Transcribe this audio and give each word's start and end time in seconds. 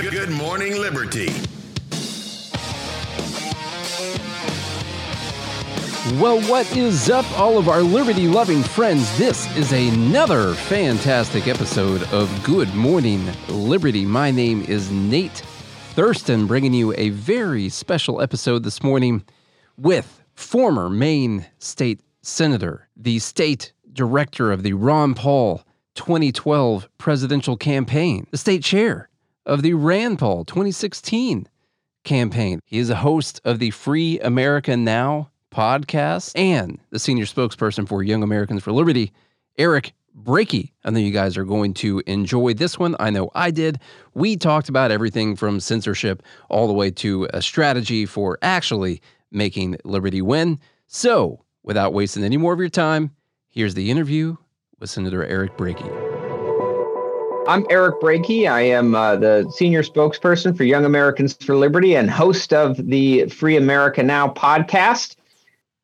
Good 0.00 0.30
Morning 0.30 0.76
Liberty. 0.80 1.26
Well, 6.20 6.40
what 6.48 6.76
is 6.76 7.10
up, 7.10 7.26
all 7.36 7.58
of 7.58 7.68
our 7.68 7.82
liberty 7.82 8.28
loving 8.28 8.62
friends? 8.62 9.18
This 9.18 9.52
is 9.56 9.72
another 9.72 10.54
fantastic 10.54 11.48
episode 11.48 12.04
of 12.12 12.30
Good 12.44 12.72
Morning 12.76 13.26
Liberty. 13.48 14.04
My 14.04 14.30
name 14.30 14.62
is 14.68 14.88
Nate 14.92 15.42
Thurston, 15.94 16.46
bringing 16.46 16.74
you 16.74 16.94
a 16.96 17.08
very 17.08 17.68
special 17.68 18.22
episode 18.22 18.62
this 18.62 18.84
morning 18.84 19.24
with 19.76 20.22
former 20.34 20.88
Maine 20.88 21.44
State 21.58 22.02
Senator, 22.22 22.88
the 22.96 23.18
state 23.18 23.72
director 23.92 24.52
of 24.52 24.62
the 24.62 24.74
Ron 24.74 25.14
Paul 25.14 25.64
2012 25.96 26.88
presidential 26.98 27.56
campaign, 27.56 28.28
the 28.30 28.38
state 28.38 28.62
chair 28.62 29.07
of 29.48 29.62
the 29.62 29.74
Rand 29.74 30.18
Paul 30.18 30.44
2016 30.44 31.48
campaign. 32.04 32.60
He 32.64 32.78
is 32.78 32.90
a 32.90 32.96
host 32.96 33.40
of 33.44 33.58
the 33.58 33.70
Free 33.70 34.20
America 34.20 34.76
Now 34.76 35.30
podcast 35.50 36.32
and 36.36 36.78
the 36.90 36.98
senior 36.98 37.24
spokesperson 37.24 37.88
for 37.88 38.02
Young 38.02 38.22
Americans 38.22 38.62
for 38.62 38.72
Liberty, 38.72 39.12
Eric 39.56 39.94
Brakey. 40.14 40.72
I 40.84 40.90
know 40.90 40.98
you 40.98 41.10
guys 41.10 41.36
are 41.36 41.44
going 41.44 41.74
to 41.74 42.02
enjoy 42.06 42.54
this 42.54 42.78
one. 42.78 42.94
I 43.00 43.10
know 43.10 43.30
I 43.34 43.50
did. 43.50 43.80
We 44.14 44.36
talked 44.36 44.68
about 44.68 44.90
everything 44.90 45.34
from 45.34 45.60
censorship 45.60 46.22
all 46.50 46.66
the 46.66 46.74
way 46.74 46.90
to 46.92 47.26
a 47.32 47.40
strategy 47.40 48.04
for 48.04 48.38
actually 48.42 49.00
making 49.30 49.78
Liberty 49.84 50.22
win. 50.22 50.60
So, 50.86 51.44
without 51.62 51.92
wasting 51.92 52.24
any 52.24 52.36
more 52.36 52.52
of 52.52 52.58
your 52.58 52.68
time, 52.68 53.12
here's 53.48 53.74
the 53.74 53.90
interview 53.90 54.36
with 54.78 54.90
Senator 54.90 55.24
Eric 55.24 55.56
Brakey. 55.56 56.07
I'm 57.48 57.64
Eric 57.70 58.02
Brakey. 58.02 58.46
I 58.46 58.60
am 58.60 58.94
uh, 58.94 59.16
the 59.16 59.50
senior 59.50 59.82
spokesperson 59.82 60.54
for 60.54 60.64
Young 60.64 60.84
Americans 60.84 61.32
for 61.32 61.56
Liberty 61.56 61.96
and 61.96 62.10
host 62.10 62.52
of 62.52 62.76
the 62.76 63.26
Free 63.30 63.56
America 63.56 64.02
Now 64.02 64.28
podcast. 64.28 65.16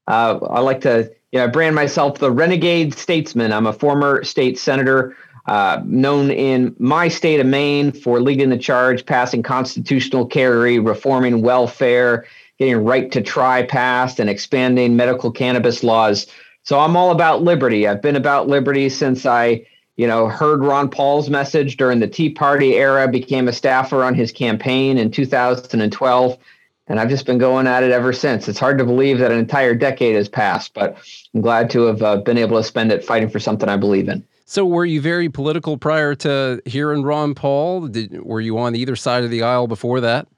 Uh, 0.06 0.40
I 0.42 0.60
like 0.60 0.82
to, 0.82 1.10
you 1.32 1.38
know, 1.38 1.48
brand 1.48 1.74
myself 1.74 2.18
the 2.18 2.30
renegade 2.30 2.92
statesman. 2.92 3.50
I'm 3.50 3.66
a 3.66 3.72
former 3.72 4.22
state 4.24 4.58
senator, 4.58 5.16
uh, 5.46 5.80
known 5.86 6.30
in 6.30 6.76
my 6.78 7.08
state 7.08 7.40
of 7.40 7.46
Maine 7.46 7.92
for 7.92 8.20
leading 8.20 8.50
the 8.50 8.58
charge, 8.58 9.06
passing 9.06 9.42
constitutional 9.42 10.26
carry, 10.26 10.78
reforming 10.78 11.40
welfare, 11.40 12.26
getting 12.58 12.84
right 12.84 13.10
to 13.10 13.22
try 13.22 13.62
passed, 13.62 14.20
and 14.20 14.28
expanding 14.28 14.96
medical 14.96 15.32
cannabis 15.32 15.82
laws. 15.82 16.26
So 16.62 16.78
I'm 16.78 16.94
all 16.94 17.10
about 17.10 17.42
liberty. 17.42 17.88
I've 17.88 18.02
been 18.02 18.16
about 18.16 18.48
liberty 18.48 18.90
since 18.90 19.24
I, 19.24 19.66
you 19.96 20.06
know, 20.06 20.28
heard 20.28 20.64
Ron 20.64 20.88
Paul's 20.88 21.30
message 21.30 21.76
during 21.76 22.00
the 22.00 22.08
Tea 22.08 22.30
Party 22.30 22.74
era, 22.74 23.08
became 23.08 23.48
a 23.48 23.52
staffer 23.52 24.04
on 24.04 24.14
his 24.14 24.32
campaign 24.32 24.98
in 24.98 25.10
2012 25.10 26.38
and 26.86 27.00
I've 27.00 27.08
just 27.08 27.26
been 27.26 27.38
going 27.38 27.66
at 27.66 27.82
it 27.82 27.92
ever 27.92 28.12
since. 28.12 28.48
It's 28.48 28.58
hard 28.58 28.78
to 28.78 28.84
believe 28.84 29.18
that 29.18 29.32
an 29.32 29.38
entire 29.38 29.74
decade 29.74 30.16
has 30.16 30.28
passed, 30.28 30.74
but 30.74 30.96
I'm 31.34 31.40
glad 31.40 31.70
to 31.70 31.82
have 31.86 32.02
uh, 32.02 32.16
been 32.18 32.38
able 32.38 32.58
to 32.58 32.64
spend 32.64 32.92
it 32.92 33.04
fighting 33.04 33.30
for 33.30 33.40
something 33.40 33.68
I 33.68 33.76
believe 33.76 34.08
in. 34.08 34.24
So, 34.46 34.66
were 34.66 34.84
you 34.84 35.00
very 35.00 35.30
political 35.30 35.78
prior 35.78 36.14
to 36.16 36.60
hearing 36.66 37.02
Ron 37.02 37.34
Paul? 37.34 37.88
Did, 37.88 38.22
were 38.22 38.42
you 38.42 38.58
on 38.58 38.76
either 38.76 38.94
side 38.94 39.24
of 39.24 39.30
the 39.30 39.42
aisle 39.42 39.66
before 39.66 40.00
that? 40.00 40.28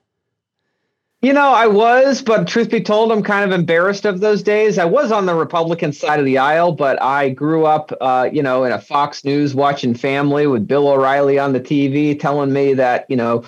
You 1.22 1.32
know, 1.32 1.48
I 1.48 1.66
was, 1.66 2.20
but 2.20 2.46
truth 2.46 2.70
be 2.70 2.82
told, 2.82 3.10
I'm 3.10 3.22
kind 3.22 3.50
of 3.50 3.58
embarrassed 3.58 4.04
of 4.04 4.20
those 4.20 4.42
days. 4.42 4.78
I 4.78 4.84
was 4.84 5.10
on 5.10 5.24
the 5.24 5.34
Republican 5.34 5.94
side 5.94 6.20
of 6.20 6.26
the 6.26 6.36
aisle, 6.36 6.72
but 6.72 7.00
I 7.00 7.30
grew 7.30 7.64
up, 7.64 7.90
uh, 8.02 8.28
you 8.30 8.42
know, 8.42 8.64
in 8.64 8.72
a 8.72 8.78
Fox 8.78 9.24
News 9.24 9.54
watching 9.54 9.94
family 9.94 10.46
with 10.46 10.68
Bill 10.68 10.88
O'Reilly 10.88 11.38
on 11.38 11.54
the 11.54 11.60
TV 11.60 12.20
telling 12.20 12.52
me 12.52 12.74
that, 12.74 13.06
you 13.08 13.16
know, 13.16 13.44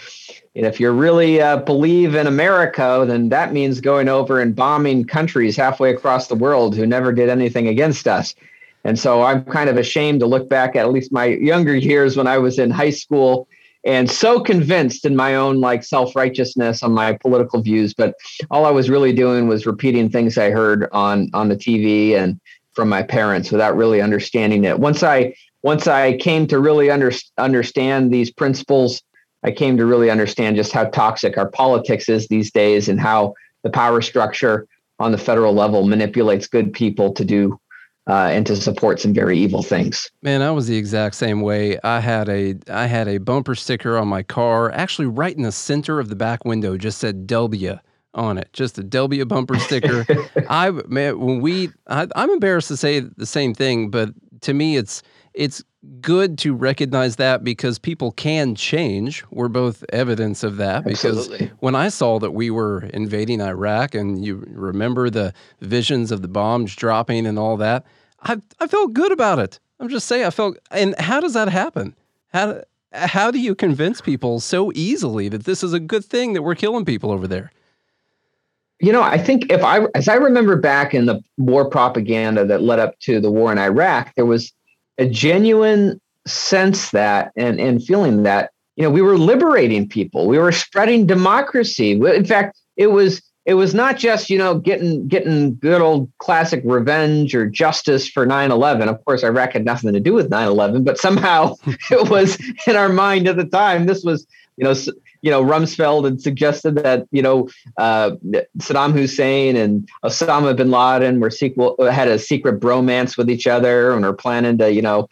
if 0.55 0.81
you 0.81 0.91
really 0.91 1.43
uh, 1.43 1.59
believe 1.59 2.15
in 2.15 2.27
America, 2.27 3.05
then 3.07 3.29
that 3.29 3.53
means 3.53 3.83
going 3.83 4.09
over 4.09 4.41
and 4.41 4.57
bombing 4.57 5.05
countries 5.05 5.55
halfway 5.55 5.93
across 5.93 6.29
the 6.29 6.35
world 6.35 6.75
who 6.75 6.87
never 6.87 7.13
did 7.13 7.29
anything 7.29 7.69
against 7.69 8.09
us. 8.09 8.35
And 8.83 8.99
so 8.99 9.23
I'm 9.23 9.45
kind 9.45 9.69
of 9.69 9.77
ashamed 9.77 10.21
to 10.21 10.27
look 10.27 10.49
back 10.49 10.75
at 10.75 10.87
at 10.87 10.93
least 10.93 11.13
my 11.13 11.27
younger 11.27 11.77
years 11.77 12.17
when 12.17 12.27
I 12.27 12.39
was 12.39 12.59
in 12.59 12.71
high 12.71 12.91
school 12.91 13.47
and 13.89 14.11
so 14.11 14.39
convinced 14.39 15.07
in 15.07 15.17
my 15.17 15.35
own 15.35 15.61
like 15.61 15.83
self-righteousness 15.83 16.83
on 16.83 16.93
my 16.93 17.15
political 17.15 17.63
views 17.63 17.95
but 17.95 18.15
all 18.51 18.67
i 18.67 18.71
was 18.71 18.91
really 18.91 19.13
doing 19.13 19.49
was 19.49 19.67
repeating 19.67 20.09
things 20.09 20.37
i 20.37 20.51
heard 20.51 20.89
on 20.93 21.29
on 21.33 21.49
the 21.49 21.57
tv 21.57 22.15
and 22.15 22.39
from 22.75 22.89
my 22.89 23.03
parents 23.03 23.51
without 23.51 23.77
really 23.77 24.01
understanding 24.01 24.63
it. 24.65 24.79
Once 24.79 25.03
i 25.03 25.35
once 25.63 25.89
i 25.89 26.17
came 26.19 26.47
to 26.47 26.61
really 26.61 26.91
under, 26.91 27.11
understand 27.39 28.13
these 28.13 28.31
principles 28.31 29.03
i 29.43 29.51
came 29.51 29.77
to 29.77 29.87
really 29.87 30.11
understand 30.11 30.55
just 30.55 30.71
how 30.71 30.85
toxic 30.85 31.39
our 31.39 31.51
politics 31.51 32.09
is 32.09 32.29
these 32.29 32.53
days 32.53 32.89
and 32.89 33.01
how 33.01 33.35
the 33.65 33.71
power 33.71 34.01
structure 34.03 34.69
on 35.01 35.13
the 35.13 35.19
federal 35.19 35.55
level 35.55 35.87
manipulates 35.87 36.47
good 36.47 36.73
people 36.73 37.13
to 37.13 37.25
do 37.25 37.59
uh, 38.09 38.29
and 38.33 38.47
to 38.47 38.57
support 38.57 38.99
some 39.01 39.13
very 39.13 39.39
evil 39.39 39.63
things. 39.63 40.11
Man, 40.23 40.43
I 40.43 40.51
was 40.51 40.67
the 40.67 40.77
exact 40.77 41.15
same 41.15 41.43
way. 41.43 41.79
I 41.85 42.01
had 42.01 42.29
a 42.29 42.57
I 42.71 42.87
had 42.87 43.07
a 43.07 43.19
bumper 43.19 43.55
sticker 43.55 43.97
on 43.97 44.09
my 44.09 44.23
car, 44.23 44.71
actually 44.73 45.07
right 45.07 45.37
in 45.37 45.43
the 45.43 45.53
center 45.53 46.01
of 46.01 46.09
the 46.09 46.17
back 46.17 46.45
window, 46.45 46.77
just 46.77 46.99
said 46.99 47.27
Dubya 47.27 47.81
on 48.15 48.39
it, 48.39 48.49
just 48.53 48.79
a 48.79 48.83
Dubya 48.83 49.29
bumper 49.29 49.59
sticker. 49.59 50.07
I 50.49 50.71
man, 50.89 51.21
when 51.21 51.41
we 51.41 51.71
I, 51.87 52.09
I'm 52.17 52.31
embarrassed 52.31 52.69
to 52.69 52.77
say 52.77 53.01
the 53.01 53.27
same 53.27 53.55
thing, 53.55 53.91
but 53.91 54.11
to 54.43 54.55
me, 54.55 54.77
it's 54.77 55.03
it's 55.35 55.63
good 56.01 56.39
to 56.39 56.55
recognize 56.55 57.17
that 57.17 57.45
because 57.45 57.79
people 57.79 58.11
can 58.13 58.55
change. 58.55 59.25
We're 59.31 59.49
both 59.49 59.85
evidence 59.91 60.43
of 60.43 60.57
that. 60.57 60.85
Because 60.85 61.19
Absolutely. 61.19 61.53
when 61.61 61.75
I 61.75 61.89
saw 61.89 62.19
that 62.19 62.33
we 62.33 62.51
were 62.51 62.85
invading 62.93 63.41
Iraq, 63.41 63.95
and 63.95 64.25
you 64.25 64.45
remember 64.49 65.11
the 65.11 65.33
visions 65.61 66.11
of 66.11 66.23
the 66.23 66.29
bombs 66.29 66.75
dropping 66.75 67.27
and 67.27 67.39
all 67.39 67.57
that, 67.59 67.87
I 68.23 68.39
I 68.61 68.67
felt 68.67 68.93
good 68.93 69.13
about 69.13 69.39
it. 69.39 69.61
I'm 69.81 69.89
just 69.89 70.07
saying 70.07 70.25
I 70.25 70.31
felt. 70.31 70.59
And 70.71 70.95
how 70.99 71.21
does 71.21 71.35
that 71.35 71.49
happen? 71.49 71.95
How 72.33 72.63
how 72.93 73.31
do 73.31 73.39
you 73.39 73.55
convince 73.55 74.01
people 74.01 74.41
so 74.41 74.73
easily 74.75 75.29
that 75.29 75.45
this 75.45 75.63
is 75.63 75.73
a 75.73 75.81
good 75.81 76.05
thing 76.05 76.33
that 76.33 76.43
we're 76.43 76.55
killing 76.55 76.85
people 76.85 77.11
over 77.11 77.27
there? 77.27 77.53
You 78.81 78.93
know, 78.93 79.03
I 79.03 79.19
think 79.19 79.51
if 79.51 79.63
I, 79.63 79.87
as 79.95 80.09
I 80.09 80.15
remember 80.15 80.57
back 80.57 80.95
in 80.95 81.07
the 81.07 81.21
war 81.37 81.69
propaganda 81.69 82.45
that 82.47 82.63
led 82.63 82.79
up 82.79 82.99
to 83.01 83.21
the 83.21 83.31
war 83.31 83.51
in 83.51 83.59
Iraq, 83.59 84.15
there 84.15 84.25
was 84.25 84.53
a 84.99 85.07
genuine 85.07 86.01
sense 86.27 86.91
that 86.93 87.33
and, 87.37 87.59
and 87.61 87.83
feeling 87.83 88.23
that, 88.23 88.53
you 88.77 88.85
know, 88.85 88.91
we 88.91 89.03
were 89.03 89.19
liberating 89.19 89.89
people. 89.89 90.29
We 90.29 90.39
were 90.39 90.53
spreading 90.53 91.07
democracy. 91.07 91.93
In 91.93 92.25
fact, 92.25 92.57
it 92.77 92.89
was 92.89 93.21
it 93.49 93.55
was 93.55 93.73
not 93.73 93.97
just 93.97 94.29
you 94.29 94.37
know 94.37 94.59
getting 94.59 95.09
getting 95.09 95.57
good 95.57 95.81
old 95.81 96.13
classic 96.19 96.61
revenge 96.65 97.35
or 97.35 97.49
justice 97.49 98.07
for 98.07 98.27
9-11 98.27 98.89
of 98.89 99.03
course 99.07 99.25
iraq 99.25 99.55
had 99.55 99.65
nothing 99.65 99.93
to 99.93 100.01
do 100.01 100.13
with 100.13 100.31
9-11 100.31 100.85
but 100.85 100.99
somehow 100.99 101.55
it 101.91 102.11
was 102.11 102.39
in 102.67 102.77
our 102.77 102.91
mind 102.91 103.27
at 103.27 103.37
the 103.37 103.47
time. 103.47 103.87
This 103.87 104.05
was 104.05 104.27
you 104.59 104.65
know 104.65 104.75
you 105.23 105.31
know 105.31 105.43
rumsfeld 105.43 106.05
had 106.05 106.21
suggested 106.21 106.77
that 106.77 107.07
you 107.11 107.23
know 107.23 107.49
uh, 107.79 108.11
saddam 108.59 108.93
hussein 108.93 109.57
and 109.57 109.89
osama 110.05 110.55
bin 110.55 110.71
laden 110.71 111.19
were 111.19 111.31
sequel 111.31 111.77
had 111.91 112.09
a 112.09 112.19
secret 112.19 112.61
bromance 112.61 113.17
with 113.17 113.31
each 113.31 113.47
other 113.47 113.93
and 113.93 114.05
are 114.05 114.13
planning 114.13 114.59
to 114.59 114.71
you 114.71 114.83
know 114.83 115.09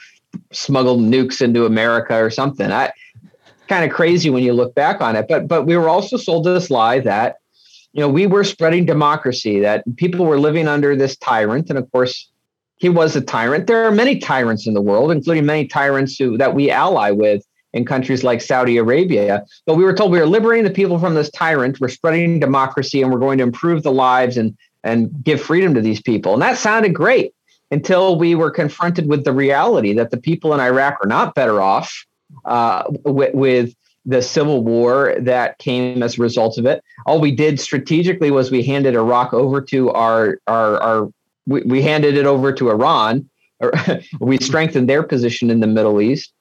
smuggle 0.52 0.98
nukes 0.98 1.40
into 1.40 1.64
america 1.64 2.14
or 2.14 2.30
something. 2.30 2.70
I 2.70 2.92
kind 3.68 3.84
of 3.84 3.90
crazy 3.90 4.30
when 4.30 4.44
you 4.44 4.52
look 4.52 4.74
back 4.74 5.00
on 5.00 5.16
it 5.16 5.26
but 5.28 5.48
but 5.48 5.64
we 5.64 5.76
were 5.76 5.88
also 5.88 6.16
sold 6.16 6.44
this 6.44 6.70
lie 6.70 7.00
that 7.00 7.36
you 7.96 8.02
know, 8.02 8.10
we 8.10 8.26
were 8.26 8.44
spreading 8.44 8.84
democracy, 8.84 9.58
that 9.60 9.82
people 9.96 10.26
were 10.26 10.38
living 10.38 10.68
under 10.68 10.94
this 10.94 11.16
tyrant. 11.16 11.70
And 11.70 11.78
of 11.78 11.90
course, 11.92 12.30
he 12.76 12.90
was 12.90 13.16
a 13.16 13.22
tyrant. 13.22 13.66
There 13.66 13.84
are 13.86 13.90
many 13.90 14.18
tyrants 14.18 14.66
in 14.66 14.74
the 14.74 14.82
world, 14.82 15.10
including 15.10 15.46
many 15.46 15.66
tyrants 15.66 16.18
who, 16.18 16.36
that 16.36 16.54
we 16.54 16.70
ally 16.70 17.10
with 17.10 17.42
in 17.72 17.86
countries 17.86 18.22
like 18.22 18.42
Saudi 18.42 18.76
Arabia. 18.76 19.42
But 19.64 19.76
we 19.76 19.84
were 19.84 19.94
told 19.94 20.12
we 20.12 20.18
were 20.18 20.26
liberating 20.26 20.64
the 20.64 20.70
people 20.70 20.98
from 20.98 21.14
this 21.14 21.30
tyrant, 21.30 21.80
we're 21.80 21.88
spreading 21.88 22.38
democracy, 22.38 23.00
and 23.00 23.10
we're 23.10 23.18
going 23.18 23.38
to 23.38 23.44
improve 23.44 23.82
the 23.82 23.92
lives 23.92 24.36
and, 24.36 24.54
and 24.84 25.24
give 25.24 25.40
freedom 25.40 25.72
to 25.72 25.80
these 25.80 26.02
people. 26.02 26.34
And 26.34 26.42
that 26.42 26.58
sounded 26.58 26.94
great 26.94 27.32
until 27.70 28.18
we 28.18 28.34
were 28.34 28.50
confronted 28.50 29.08
with 29.08 29.24
the 29.24 29.32
reality 29.32 29.94
that 29.94 30.10
the 30.10 30.18
people 30.18 30.52
in 30.52 30.60
Iraq 30.60 30.98
are 31.02 31.08
not 31.08 31.34
better 31.34 31.62
off 31.62 32.04
uh, 32.44 32.82
with, 33.06 33.34
with 33.34 33.74
the 34.06 34.22
civil 34.22 34.62
war 34.62 35.16
that 35.18 35.58
came 35.58 36.02
as 36.02 36.16
a 36.16 36.22
result 36.22 36.56
of 36.58 36.64
it. 36.64 36.82
All 37.04 37.20
we 37.20 37.32
did 37.32 37.60
strategically 37.60 38.30
was 38.30 38.50
we 38.50 38.62
handed 38.62 38.94
Iraq 38.94 39.34
over 39.34 39.60
to 39.62 39.90
our 39.90 40.38
our 40.46 40.80
our 40.82 41.08
we, 41.46 41.62
we 41.62 41.82
handed 41.82 42.16
it 42.16 42.26
over 42.26 42.52
to 42.52 42.70
Iran. 42.70 43.28
we 44.20 44.38
strengthened 44.38 44.88
their 44.88 45.02
position 45.02 45.50
in 45.50 45.60
the 45.60 45.66
Middle 45.66 46.00
East, 46.00 46.32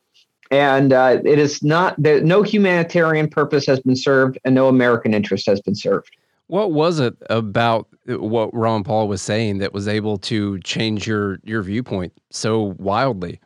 and 0.51 0.93
uh, 0.93 1.19
it 1.25 1.39
is 1.39 1.63
not 1.63 2.01
that 2.01 2.23
no 2.23 2.43
humanitarian 2.43 3.29
purpose 3.29 3.65
has 3.65 3.79
been 3.79 3.95
served 3.95 4.37
and 4.45 4.53
no 4.53 4.67
American 4.67 5.13
interest 5.13 5.47
has 5.47 5.59
been 5.61 5.75
served. 5.75 6.15
What 6.47 6.71
was 6.71 6.99
it 6.99 7.15
about 7.29 7.87
what 8.05 8.53
Ron 8.53 8.83
Paul 8.83 9.07
was 9.07 9.21
saying 9.21 9.57
that 9.59 9.73
was 9.73 9.87
able 9.87 10.17
to 10.19 10.59
change 10.59 11.07
your 11.07 11.39
your 11.43 11.63
viewpoint 11.63 12.13
so 12.29 12.75
wildly? 12.77 13.39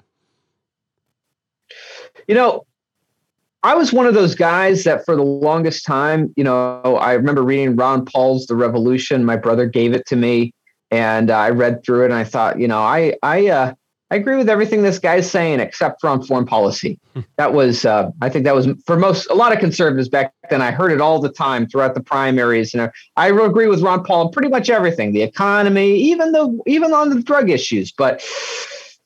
You 2.28 2.36
know, 2.36 2.66
I 3.64 3.76
was 3.76 3.92
one 3.92 4.06
of 4.06 4.14
those 4.14 4.36
guys 4.36 4.86
that 4.86 5.04
for 5.06 5.16
the 5.16 5.24
longest 5.24 5.86
time, 5.86 6.34
you 6.38 6.44
know, 6.44 6.82
I 7.02 7.14
remember 7.14 7.44
reading 7.44 7.76
Ron 7.76 8.06
Paul's 8.06 8.46
The 8.46 8.56
Revolution. 8.56 9.26
My 9.26 9.36
brother 9.36 9.66
gave 9.66 9.94
it 9.94 10.06
to 10.08 10.16
me 10.16 10.54
and 10.92 11.30
I 11.30 11.50
read 11.50 11.84
through 11.84 12.04
it 12.04 12.06
and 12.06 12.14
I 12.14 12.24
thought, 12.24 12.60
you 12.60 12.68
know, 12.68 12.80
I 12.80 13.16
I 13.22 13.48
uh, 13.48 13.74
I 14.12 14.16
agree 14.16 14.38
with 14.38 14.50
everything 14.50 14.82
this 14.82 14.98
guy's 14.98 15.30
saying 15.30 15.60
except 15.60 16.02
for 16.02 16.10
on 16.10 16.24
foreign 16.26 16.46
policy. 16.46 17.00
Hmm. 17.16 17.22
That 17.38 17.54
was 17.54 17.86
uh, 17.86 18.12
I 18.22 18.30
think 18.30 18.46
that 18.46 18.54
was 18.54 18.68
for 18.86 18.96
most 18.96 19.28
a 19.32 19.34
lot 19.34 19.52
of 19.52 19.58
conservatives 19.58 20.10
back 20.10 20.32
then. 20.52 20.62
I 20.62 20.70
heard 20.70 20.92
it 20.92 21.02
all 21.02 21.20
the 21.20 21.32
time 21.32 21.68
throughout 21.68 21.96
the 21.96 22.04
primaries, 22.04 22.76
and 22.76 22.92
I 23.16 23.30
agree 23.30 23.66
with 23.66 23.82
Ron 23.82 24.04
Paul 24.04 24.28
on 24.28 24.32
pretty 24.32 24.48
much 24.48 24.70
everything, 24.70 25.12
the 25.12 25.24
economy, 25.24 25.96
even 25.96 26.34
the 26.34 26.60
even 26.68 26.94
on 26.94 27.10
the 27.10 27.24
drug 27.24 27.50
issues. 27.50 27.92
But 27.92 28.24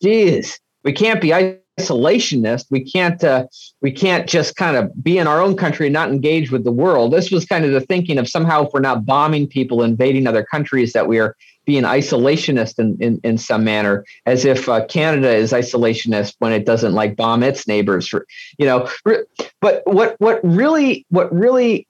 geez, 0.01 0.59
we 0.83 0.91
can't 0.91 1.21
be 1.21 1.31
isolationist. 1.79 2.65
We 2.69 2.83
can't 2.83 3.23
uh, 3.23 3.47
we 3.81 3.91
can't 3.91 4.27
just 4.27 4.55
kind 4.55 4.77
of 4.77 5.03
be 5.03 5.17
in 5.17 5.27
our 5.27 5.41
own 5.41 5.55
country 5.55 5.87
and 5.87 5.93
not 5.93 6.09
engage 6.09 6.51
with 6.51 6.63
the 6.63 6.71
world. 6.71 7.13
This 7.13 7.31
was 7.31 7.45
kind 7.45 7.65
of 7.65 7.71
the 7.71 7.81
thinking 7.81 8.17
of 8.17 8.29
somehow 8.29 8.65
if 8.65 8.73
we're 8.73 8.79
not 8.79 9.05
bombing 9.05 9.47
people, 9.47 9.83
invading 9.83 10.27
other 10.27 10.43
countries, 10.43 10.93
that 10.93 11.07
we 11.07 11.19
are 11.19 11.35
being 11.65 11.83
isolationist 11.83 12.77
in, 12.77 12.97
in, 12.99 13.21
in 13.23 13.37
some 13.37 13.63
manner, 13.63 14.03
as 14.25 14.43
if 14.43 14.67
uh, 14.67 14.85
Canada 14.85 15.33
is 15.33 15.53
isolationist 15.53 16.35
when 16.39 16.51
it 16.51 16.65
doesn't 16.65 16.93
like 16.93 17.15
bomb 17.15 17.41
its 17.41 17.67
neighbors. 17.67 18.07
For, 18.07 18.27
you 18.57 18.65
know, 18.65 18.89
but 19.61 19.81
what 19.85 20.19
what 20.19 20.39
really 20.43 21.05
what 21.09 21.33
really 21.33 21.87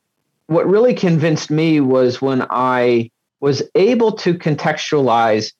what 0.48 0.68
really 0.68 0.94
convinced 0.94 1.50
me 1.50 1.80
was 1.80 2.22
when 2.22 2.46
I 2.50 3.10
was 3.40 3.64
able 3.76 4.14
to 4.14 4.34
contextualize 4.36 5.52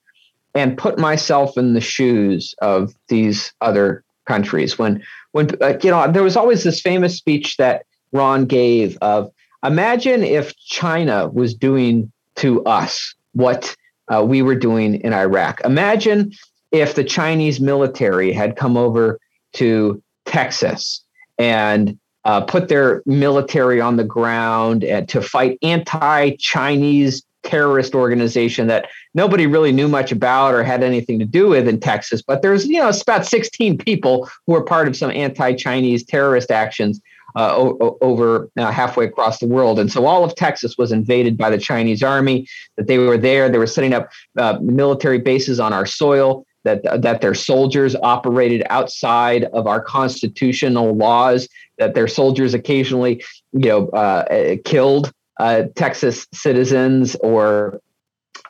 and 0.54 0.78
put 0.78 0.98
myself 0.98 1.58
in 1.58 1.74
the 1.74 1.80
shoes 1.80 2.54
of 2.62 2.94
these 3.08 3.52
other 3.60 4.04
countries. 4.24 4.78
When 4.78 5.02
when 5.32 5.50
uh, 5.60 5.78
you 5.82 5.90
know, 5.90 6.10
there 6.10 6.22
was 6.22 6.36
always 6.36 6.64
this 6.64 6.80
famous 6.80 7.16
speech 7.16 7.56
that 7.56 7.86
Ron 8.12 8.46
gave 8.46 8.96
of 8.98 9.30
imagine 9.64 10.22
if 10.22 10.56
China 10.56 11.28
was 11.28 11.54
doing 11.54 12.10
to 12.36 12.64
us 12.64 13.14
what 13.32 13.74
uh, 14.08 14.24
we 14.26 14.42
were 14.42 14.54
doing 14.54 15.00
in 15.00 15.12
Iraq. 15.12 15.60
Imagine 15.64 16.32
if 16.72 16.94
the 16.94 17.04
Chinese 17.04 17.60
military 17.60 18.32
had 18.32 18.56
come 18.56 18.76
over 18.76 19.18
to 19.54 20.02
Texas 20.24 21.04
and 21.38 21.98
uh, 22.24 22.40
put 22.40 22.68
their 22.68 23.02
military 23.06 23.80
on 23.80 23.96
the 23.96 24.04
ground 24.04 24.82
to 25.08 25.20
fight 25.20 25.58
anti-Chinese 25.62 27.22
terrorist 27.44 27.94
organization 27.94 28.66
that 28.66 28.88
nobody 29.14 29.46
really 29.46 29.72
knew 29.72 29.88
much 29.88 30.10
about 30.10 30.54
or 30.54 30.64
had 30.64 30.82
anything 30.82 31.18
to 31.18 31.24
do 31.24 31.48
with 31.48 31.68
in 31.68 31.78
Texas. 31.78 32.22
But 32.22 32.42
there's, 32.42 32.66
you 32.66 32.78
know, 32.78 32.88
it's 32.88 33.02
about 33.02 33.26
16 33.26 33.78
people 33.78 34.28
who 34.46 34.54
are 34.54 34.64
part 34.64 34.88
of 34.88 34.96
some 34.96 35.10
anti-Chinese 35.10 36.04
terrorist 36.04 36.50
actions 36.50 37.00
uh, 37.36 37.54
o- 37.56 37.98
over 38.00 38.48
uh, 38.56 38.70
halfway 38.70 39.04
across 39.04 39.38
the 39.38 39.46
world. 39.46 39.78
And 39.78 39.90
so 39.90 40.06
all 40.06 40.24
of 40.24 40.34
Texas 40.34 40.76
was 40.78 40.92
invaded 40.92 41.36
by 41.36 41.50
the 41.50 41.58
Chinese 41.58 42.02
army, 42.02 42.46
that 42.76 42.86
they 42.86 42.98
were 42.98 43.18
there. 43.18 43.48
They 43.48 43.58
were 43.58 43.66
setting 43.66 43.92
up 43.92 44.10
uh, 44.38 44.58
military 44.60 45.18
bases 45.18 45.60
on 45.60 45.72
our 45.72 45.86
soil, 45.86 46.46
that, 46.62 46.82
that 47.02 47.20
their 47.20 47.34
soldiers 47.34 47.94
operated 48.02 48.62
outside 48.70 49.44
of 49.52 49.66
our 49.66 49.80
constitutional 49.80 50.94
laws, 50.94 51.48
that 51.78 51.94
their 51.94 52.08
soldiers 52.08 52.54
occasionally, 52.54 53.22
you 53.52 53.68
know, 53.68 53.88
uh, 53.88 54.56
killed 54.64 55.12
uh, 55.38 55.64
Texas 55.74 56.26
citizens 56.32 57.16
or 57.16 57.80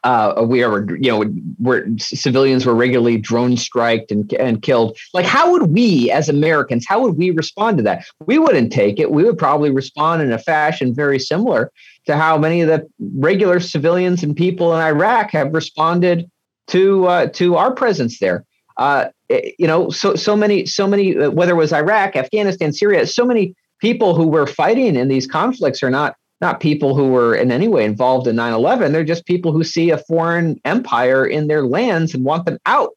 uh, 0.04 0.44
we 0.46 0.62
are, 0.62 0.86
you 0.96 1.10
know, 1.10 1.24
where 1.58 1.86
civilians 1.96 2.66
were 2.66 2.74
regularly 2.74 3.16
drone 3.16 3.56
striked 3.56 4.12
and, 4.12 4.30
and 4.34 4.60
killed. 4.60 4.98
Like, 5.14 5.24
how 5.24 5.50
would 5.52 5.72
we 5.72 6.10
as 6.10 6.28
Americans, 6.28 6.84
how 6.86 7.00
would 7.00 7.16
we 7.16 7.30
respond 7.30 7.78
to 7.78 7.82
that? 7.84 8.04
We 8.26 8.38
wouldn't 8.38 8.70
take 8.70 9.00
it. 9.00 9.10
We 9.10 9.24
would 9.24 9.38
probably 9.38 9.70
respond 9.70 10.20
in 10.20 10.30
a 10.30 10.38
fashion 10.38 10.94
very 10.94 11.18
similar 11.18 11.72
to 12.06 12.16
how 12.16 12.36
many 12.36 12.60
of 12.60 12.68
the 12.68 12.86
regular 13.16 13.60
civilians 13.60 14.22
and 14.22 14.36
people 14.36 14.74
in 14.74 14.80
Iraq 14.80 15.30
have 15.30 15.54
responded 15.54 16.30
to 16.66 17.06
uh, 17.06 17.26
to 17.28 17.56
our 17.56 17.72
presence 17.72 18.18
there. 18.18 18.44
Uh, 18.76 19.06
eh, 19.30 19.52
you 19.58 19.66
know, 19.66 19.88
so 19.88 20.16
so 20.16 20.36
many 20.36 20.66
so 20.66 20.86
many 20.86 21.14
whether 21.28 21.52
it 21.52 21.56
was 21.56 21.72
Iraq, 21.72 22.14
Afghanistan, 22.14 22.74
Syria, 22.74 23.06
so 23.06 23.24
many 23.24 23.54
people 23.80 24.14
who 24.14 24.28
were 24.28 24.46
fighting 24.46 24.96
in 24.96 25.08
these 25.08 25.26
conflicts 25.26 25.82
are 25.82 25.90
not 25.90 26.16
not 26.44 26.60
people 26.60 26.94
who 26.94 27.08
were 27.08 27.34
in 27.34 27.50
any 27.50 27.68
way 27.68 27.86
involved 27.86 28.26
in 28.26 28.36
9-11 28.36 28.92
they're 28.92 29.02
just 29.02 29.24
people 29.24 29.50
who 29.50 29.64
see 29.64 29.88
a 29.88 29.96
foreign 29.96 30.60
empire 30.66 31.24
in 31.26 31.48
their 31.48 31.64
lands 31.64 32.14
and 32.14 32.22
want 32.22 32.44
them 32.44 32.58
out. 32.66 32.90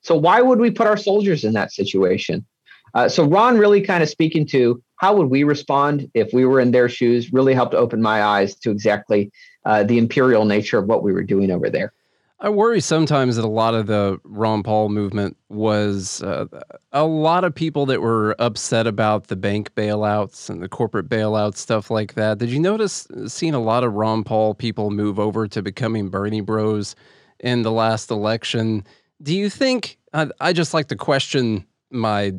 So 0.00 0.16
why 0.16 0.40
would 0.40 0.58
we 0.58 0.70
put 0.70 0.86
our 0.86 0.96
soldiers 0.96 1.44
in 1.44 1.52
that 1.52 1.70
situation? 1.70 2.46
Uh, 2.94 3.06
so 3.06 3.24
ron 3.24 3.58
really 3.58 3.82
kind 3.82 4.02
of 4.02 4.08
speaking 4.08 4.46
to 4.46 4.82
how 4.96 5.14
would 5.14 5.28
we 5.28 5.44
respond 5.44 6.10
if 6.14 6.32
we 6.32 6.46
were 6.46 6.60
in 6.60 6.70
their 6.70 6.88
shoes 6.88 7.30
really 7.30 7.52
helped 7.52 7.74
open 7.74 8.00
my 8.00 8.22
eyes 8.22 8.54
to 8.60 8.70
exactly 8.70 9.30
uh, 9.66 9.84
the 9.84 9.98
imperial 9.98 10.46
nature 10.46 10.78
of 10.78 10.86
what 10.86 11.02
we 11.02 11.12
were 11.12 11.22
doing 11.22 11.50
over 11.50 11.68
there 11.68 11.92
I 12.40 12.50
worry 12.50 12.80
sometimes 12.80 13.34
that 13.34 13.44
a 13.44 13.48
lot 13.48 13.74
of 13.74 13.88
the 13.88 14.20
Ron 14.22 14.62
Paul 14.62 14.90
movement 14.90 15.36
was 15.48 16.22
uh, 16.22 16.46
a 16.92 17.04
lot 17.04 17.42
of 17.42 17.52
people 17.52 17.84
that 17.86 18.00
were 18.00 18.36
upset 18.38 18.86
about 18.86 19.26
the 19.26 19.34
bank 19.34 19.74
bailouts 19.74 20.48
and 20.48 20.62
the 20.62 20.68
corporate 20.68 21.08
bailouts, 21.08 21.56
stuff 21.56 21.90
like 21.90 22.14
that. 22.14 22.38
Did 22.38 22.50
you 22.50 22.60
notice 22.60 23.08
seeing 23.26 23.54
a 23.54 23.60
lot 23.60 23.82
of 23.82 23.94
Ron 23.94 24.22
Paul 24.22 24.54
people 24.54 24.90
move 24.90 25.18
over 25.18 25.48
to 25.48 25.62
becoming 25.62 26.10
Bernie 26.10 26.40
Bros 26.40 26.94
in 27.40 27.62
the 27.62 27.72
last 27.72 28.08
election? 28.08 28.84
Do 29.20 29.34
you 29.34 29.50
think? 29.50 29.98
I, 30.14 30.28
I 30.40 30.52
just 30.52 30.72
like 30.72 30.86
to 30.88 30.96
question 30.96 31.66
my 31.90 32.34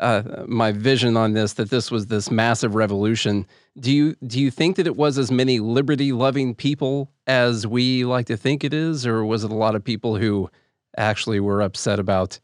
uh, 0.00 0.44
my 0.46 0.72
vision 0.72 1.16
on 1.16 1.34
this 1.34 1.52
that 1.54 1.70
this 1.70 1.90
was 1.90 2.06
this 2.06 2.30
massive 2.30 2.74
revolution. 2.74 3.46
Do 3.78 3.92
you 3.92 4.16
do 4.26 4.40
you 4.40 4.50
think 4.50 4.76
that 4.76 4.86
it 4.86 4.96
was 4.96 5.18
as 5.18 5.30
many 5.30 5.60
liberty 5.60 6.12
loving 6.12 6.54
people 6.54 7.12
as 7.32 7.66
we 7.66 8.04
like 8.04 8.26
to 8.26 8.36
think 8.36 8.62
it 8.62 8.74
is, 8.74 9.06
or 9.06 9.24
was 9.24 9.42
it 9.42 9.50
a 9.50 9.54
lot 9.54 9.74
of 9.74 9.82
people 9.82 10.16
who 10.16 10.50
actually 10.98 11.40
were 11.40 11.62
upset 11.62 11.98
about 11.98 12.38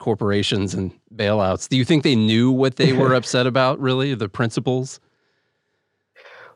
corporations 0.00 0.74
and 0.74 0.92
bailouts? 1.14 1.68
Do 1.68 1.76
you 1.76 1.84
think 1.84 2.02
they 2.02 2.16
knew 2.16 2.50
what 2.50 2.74
they 2.74 2.92
were 2.92 3.14
upset 3.20 3.46
about? 3.46 3.78
Really, 3.78 4.14
the 4.14 4.28
principles? 4.28 4.98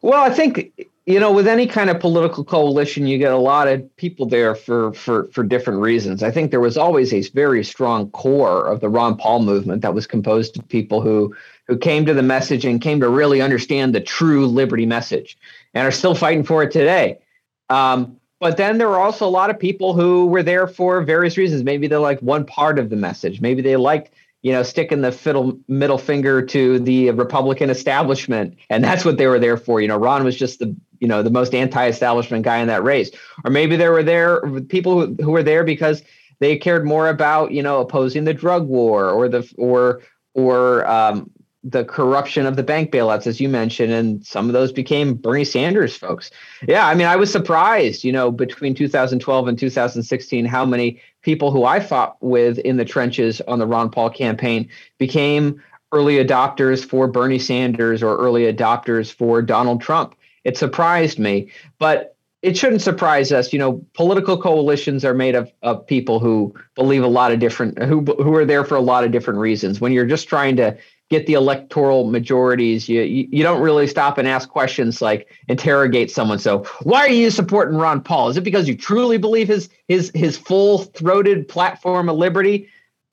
Well, 0.02 0.20
I 0.20 0.30
think 0.30 0.72
you 1.06 1.20
know, 1.20 1.30
with 1.30 1.46
any 1.46 1.68
kind 1.68 1.88
of 1.88 2.00
political 2.00 2.44
coalition, 2.44 3.06
you 3.06 3.18
get 3.18 3.32
a 3.32 3.38
lot 3.38 3.68
of 3.68 3.96
people 3.96 4.26
there 4.26 4.56
for 4.56 4.92
for 4.92 5.28
for 5.30 5.44
different 5.44 5.78
reasons. 5.80 6.24
I 6.24 6.32
think 6.32 6.50
there 6.50 6.58
was 6.58 6.76
always 6.76 7.14
a 7.14 7.22
very 7.30 7.62
strong 7.62 8.10
core 8.10 8.66
of 8.66 8.80
the 8.80 8.88
Ron 8.88 9.16
Paul 9.16 9.42
movement 9.42 9.82
that 9.82 9.94
was 9.94 10.08
composed 10.08 10.58
of 10.58 10.68
people 10.68 11.00
who 11.00 11.32
who 11.68 11.78
came 11.78 12.04
to 12.06 12.14
the 12.14 12.22
message 12.22 12.64
and 12.64 12.80
came 12.80 12.98
to 12.98 13.08
really 13.08 13.40
understand 13.40 13.94
the 13.94 14.00
true 14.00 14.48
liberty 14.48 14.86
message, 14.86 15.38
and 15.72 15.86
are 15.86 15.92
still 15.92 16.16
fighting 16.16 16.42
for 16.42 16.64
it 16.64 16.72
today. 16.72 17.20
Um, 17.68 18.20
but 18.38 18.56
then 18.56 18.78
there 18.78 18.88
were 18.88 18.98
also 18.98 19.26
a 19.26 19.30
lot 19.30 19.50
of 19.50 19.58
people 19.58 19.94
who 19.94 20.26
were 20.26 20.42
there 20.42 20.66
for 20.66 21.02
various 21.02 21.36
reasons. 21.36 21.64
Maybe 21.64 21.86
they 21.86 21.96
liked 21.96 22.22
one 22.22 22.44
part 22.44 22.78
of 22.78 22.90
the 22.90 22.96
message. 22.96 23.40
Maybe 23.40 23.62
they 23.62 23.76
liked 23.76 24.10
you 24.46 24.52
know, 24.52 24.62
sticking 24.62 25.00
the 25.00 25.10
fiddle, 25.10 25.58
middle 25.66 25.98
finger 25.98 26.40
to 26.40 26.78
the 26.78 27.10
Republican 27.10 27.68
establishment, 27.68 28.56
and 28.70 28.84
that's 28.84 29.04
what 29.04 29.16
they 29.16 29.26
were 29.26 29.40
there 29.40 29.56
for. 29.56 29.80
You 29.80 29.88
know, 29.88 29.96
Ron 29.96 30.22
was 30.22 30.36
just 30.36 30.60
the 30.60 30.72
you 31.00 31.08
know 31.08 31.20
the 31.20 31.30
most 31.30 31.52
anti-establishment 31.52 32.44
guy 32.44 32.58
in 32.58 32.68
that 32.68 32.84
race, 32.84 33.10
or 33.44 33.50
maybe 33.50 33.74
they 33.74 33.88
were 33.88 34.04
there 34.04 34.40
people 34.68 35.04
who, 35.04 35.16
who 35.20 35.32
were 35.32 35.42
there 35.42 35.64
because 35.64 36.04
they 36.38 36.56
cared 36.56 36.86
more 36.86 37.08
about 37.08 37.50
you 37.50 37.60
know 37.60 37.80
opposing 37.80 38.22
the 38.22 38.32
drug 38.32 38.68
war 38.68 39.10
or 39.10 39.28
the 39.28 39.52
or 39.58 40.02
or 40.34 40.86
um, 40.86 41.28
the 41.68 41.84
corruption 41.84 42.46
of 42.46 42.54
the 42.54 42.62
bank 42.62 42.92
bailouts, 42.92 43.26
as 43.26 43.40
you 43.40 43.48
mentioned, 43.48 43.92
and 43.92 44.24
some 44.24 44.46
of 44.46 44.52
those 44.52 44.70
became 44.70 45.14
Bernie 45.14 45.44
Sanders 45.44 45.96
folks. 45.96 46.30
Yeah, 46.66 46.86
I 46.86 46.94
mean, 46.94 47.08
I 47.08 47.16
was 47.16 47.30
surprised, 47.30 48.04
you 48.04 48.12
know, 48.12 48.30
between 48.30 48.74
2012 48.74 49.48
and 49.48 49.58
2016, 49.58 50.44
how 50.44 50.64
many 50.64 51.00
people 51.22 51.50
who 51.50 51.64
I 51.64 51.80
fought 51.80 52.16
with 52.22 52.58
in 52.58 52.76
the 52.76 52.84
trenches 52.84 53.40
on 53.48 53.58
the 53.58 53.66
Ron 53.66 53.90
Paul 53.90 54.10
campaign 54.10 54.68
became 54.98 55.60
early 55.90 56.24
adopters 56.24 56.84
for 56.84 57.08
Bernie 57.08 57.38
Sanders 57.38 58.00
or 58.00 58.16
early 58.16 58.52
adopters 58.52 59.12
for 59.12 59.42
Donald 59.42 59.80
Trump. 59.80 60.14
It 60.44 60.56
surprised 60.56 61.18
me, 61.18 61.50
but 61.80 62.16
it 62.42 62.56
shouldn't 62.56 62.82
surprise 62.82 63.32
us. 63.32 63.52
You 63.52 63.58
know, 63.58 63.84
political 63.94 64.40
coalitions 64.40 65.04
are 65.04 65.14
made 65.14 65.34
of, 65.34 65.50
of 65.62 65.84
people 65.84 66.20
who 66.20 66.54
believe 66.76 67.02
a 67.02 67.08
lot 67.08 67.32
of 67.32 67.40
different, 67.40 67.82
who, 67.82 68.02
who 68.02 68.34
are 68.36 68.44
there 68.44 68.64
for 68.64 68.76
a 68.76 68.80
lot 68.80 69.02
of 69.02 69.10
different 69.10 69.40
reasons. 69.40 69.80
When 69.80 69.90
you're 69.90 70.06
just 70.06 70.28
trying 70.28 70.54
to 70.56 70.76
get 71.08 71.26
the 71.26 71.34
electoral 71.34 72.10
majorities, 72.10 72.88
you, 72.88 73.02
you, 73.02 73.28
you 73.30 73.42
don't 73.42 73.62
really 73.62 73.86
stop 73.86 74.18
and 74.18 74.26
ask 74.26 74.48
questions 74.48 75.00
like 75.00 75.28
interrogate 75.48 76.10
someone. 76.10 76.38
So 76.38 76.64
why 76.82 77.00
are 77.00 77.10
you 77.10 77.30
supporting 77.30 77.78
Ron 77.78 78.00
Paul? 78.00 78.28
Is 78.28 78.36
it 78.36 78.42
because 78.42 78.66
you 78.68 78.76
truly 78.76 79.18
believe 79.18 79.48
his 79.48 79.68
his 79.88 80.10
his 80.14 80.36
full 80.36 80.78
throated 80.78 81.48
platform 81.48 82.08
of 82.08 82.16
liberty? 82.16 82.68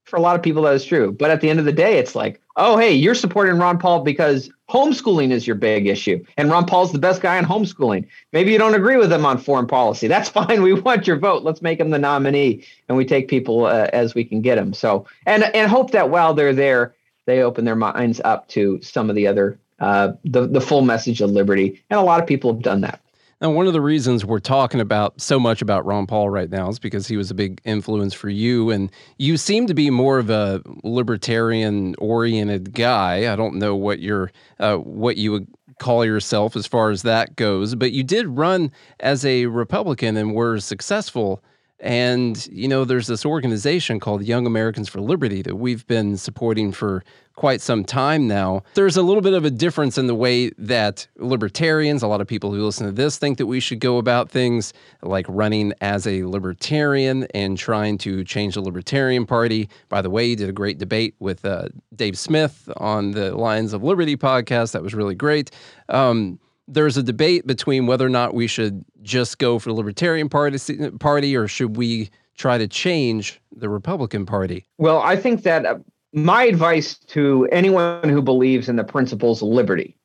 For 0.06 0.18
a 0.18 0.22
lot 0.22 0.36
of 0.36 0.44
people, 0.44 0.64
that 0.64 0.76
is 0.76 0.86
true. 0.86 1.14
But 1.14 1.32
at 1.32 1.40
the 1.40 1.50
end 1.50 1.60
of 1.60 1.66
the 1.66 1.72
day, 1.72 1.98
it's 1.98 2.14
like, 2.14 2.42
oh, 2.58 2.78
hey, 2.78 2.94
you're 2.94 3.16
supporting 3.16 3.58
Ron 3.58 3.80
Paul 3.80 4.02
because 4.04 4.50
homeschooling 4.70 5.32
is 5.32 5.48
your 5.48 5.56
big 5.56 5.88
issue. 5.88 6.24
And 6.36 6.52
Ron 6.52 6.66
Paul's 6.66 6.92
the 6.92 7.00
best 7.00 7.22
guy 7.22 7.38
on 7.38 7.46
homeschooling. 7.46 8.06
Maybe 8.32 8.52
you 8.52 8.58
don't 8.58 8.76
agree 8.76 8.98
with 8.98 9.12
him 9.12 9.26
on 9.26 9.38
foreign 9.38 9.66
policy. 9.66 10.08
That's 10.08 10.30
fine. 10.40 10.62
We 10.62 10.74
want 10.74 11.08
your 11.08 11.18
vote. 11.18 11.44
Let's 11.44 11.62
make 11.62 11.80
him 11.80 11.90
the 11.90 12.00
nominee 12.00 12.66
and 12.90 12.98
we 12.98 13.06
take 13.06 13.28
people 13.28 13.66
uh, 13.66 13.88
as 13.94 14.14
we 14.14 14.26
can 14.26 14.42
get 14.42 14.56
them. 14.56 14.74
So, 14.74 15.06
and, 15.26 15.44
and 15.56 15.72
hope 15.72 15.92
that 15.92 16.10
while 16.10 16.34
they're 16.34 16.54
there, 16.54 16.94
they 17.26 17.42
open 17.42 17.66
their 17.66 17.76
minds 17.76 18.22
up 18.24 18.48
to 18.50 18.80
some 18.82 19.10
of 19.10 19.16
the 19.16 19.28
other 19.28 19.58
uh, 19.80 20.14
the 20.24 20.48
the 20.48 20.62
full 20.62 20.82
message 20.82 21.22
of 21.22 21.32
liberty, 21.32 21.82
and 21.90 22.00
a 22.00 22.04
lot 22.04 22.22
of 22.22 22.28
people 22.28 22.54
have 22.54 22.62
done 22.62 22.82
that. 22.82 23.00
And 23.42 23.56
one 23.56 23.68
of 23.68 23.74
the 23.74 23.82
reasons 23.82 24.24
we're 24.24 24.40
talking 24.40 24.80
about 24.80 25.20
so 25.20 25.38
much 25.38 25.62
about 25.62 25.86
Ron 25.86 26.08
Paul 26.08 26.30
right 26.30 26.50
now 26.50 26.70
is 26.70 26.80
because 26.80 27.08
he 27.08 27.18
was 27.18 27.30
a 27.30 27.34
big 27.34 27.60
influence 27.66 28.14
for 28.14 28.30
you, 28.30 28.70
and 28.70 28.90
you 29.18 29.36
seem 29.36 29.68
to 29.68 29.74
be 29.74 29.90
more 29.90 30.18
of 30.18 30.30
a 30.30 30.62
libertarian-oriented 30.84 32.74
guy. 32.74 33.34
I 33.34 33.36
don't 33.36 33.56
know 33.56 33.76
what 33.76 34.00
your 34.00 34.32
uh, 34.60 34.78
what 34.78 35.18
you 35.18 35.34
would 35.34 35.48
call 35.80 36.06
yourself 36.06 36.56
as 36.56 36.66
far 36.66 36.92
as 36.92 37.02
that 37.02 37.36
goes, 37.36 37.76
but 37.76 37.92
you 37.92 38.04
did 38.04 38.28
run 38.28 38.72
as 39.02 39.26
a 39.26 39.48
Republican 39.48 40.16
and 40.16 40.34
were 40.34 40.60
successful 40.60 41.44
and, 41.84 42.48
you 42.48 42.70
know, 42.70 42.86
there's 42.86 43.08
this 43.08 43.26
organization 43.26 44.00
called 44.00 44.24
Young 44.24 44.48
Americans 44.48 44.88
for 44.88 45.02
Liberty 45.02 45.42
that 45.42 45.56
we've 45.56 45.86
been 45.86 46.16
supporting 46.16 46.72
for 46.72 47.04
quite 47.36 47.60
some 47.60 47.84
time 47.84 48.26
now. 48.26 48.64
There's 48.76 48.96
a 48.96 49.02
little 49.02 49.22
bit 49.22 49.34
of 49.34 49.44
a 49.44 49.50
difference 49.50 49.98
in 49.98 50.08
the 50.08 50.16
way 50.16 50.52
that 50.58 51.06
libertarians, 51.18 52.02
a 52.02 52.08
lot 52.08 52.22
of 52.22 52.28
people 52.28 52.54
who 52.54 52.64
listen 52.64 52.86
to 52.86 52.94
this, 52.94 53.18
think 53.18 53.38
that 53.38 53.48
we 53.48 53.60
should 53.60 53.82
go 53.82 53.98
about 53.98 54.30
things 54.32 54.72
like 55.02 55.26
running 55.28 55.74
as 55.82 56.08
a 56.08 56.24
libertarian 56.24 57.26
and 57.34 57.58
trying 57.58 57.98
to 57.98 58.24
change 58.24 58.54
the 58.54 58.62
Libertarian 58.62 59.26
Party. 59.26 59.68
By 59.90 60.02
the 60.02 60.10
way, 60.10 60.26
you 60.26 60.38
did 60.38 60.48
a 60.48 60.54
great 60.54 60.78
debate 60.78 61.16
with 61.20 61.44
uh, 61.44 61.68
Dave 61.94 62.18
Smith 62.18 62.70
on 62.78 63.12
the 63.12 63.36
Lions 63.36 63.74
of 63.74 63.84
Liberty 63.84 64.16
podcast. 64.16 64.72
That 64.72 64.84
was 64.84 64.94
really 64.94 65.16
great. 65.16 65.52
Um, 65.90 66.40
there's 66.68 66.98
a 66.98 67.04
debate 67.04 67.46
between 67.46 67.88
whether 67.88 68.06
or 68.06 68.10
not 68.10 68.34
we 68.34 68.48
should 68.48 68.84
just 69.02 69.38
go 69.38 69.60
for 69.60 69.70
the 69.70 69.76
Libertarian 69.76 70.30
Party, 70.30 70.58
party 71.00 71.36
or 71.36 71.48
should 71.48 71.78
we 71.78 72.10
try 72.38 72.58
to 72.58 72.68
change 72.68 73.42
the 73.56 73.70
Republican 73.70 74.26
Party? 74.26 74.66
Well, 74.78 75.00
I 75.00 75.16
think 75.16 75.44
that 75.44 75.66
uh, 75.66 75.80
my 76.14 76.44
advice 76.44 76.98
to 77.08 77.48
anyone 77.52 78.08
who 78.10 78.22
believes 78.22 78.70
in 78.70 78.76
the 78.76 78.84
principles 78.84 79.42
of 79.42 79.50
liberty 79.50 79.96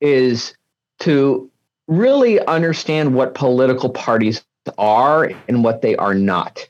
is 0.00 0.54
to 1.00 1.50
really 1.86 2.44
understand 2.46 3.14
what 3.14 3.34
political 3.34 3.90
parties 3.90 4.44
are 4.78 5.30
and 5.48 5.64
what 5.64 5.82
they 5.82 5.96
are 5.96 6.14
not. 6.14 6.66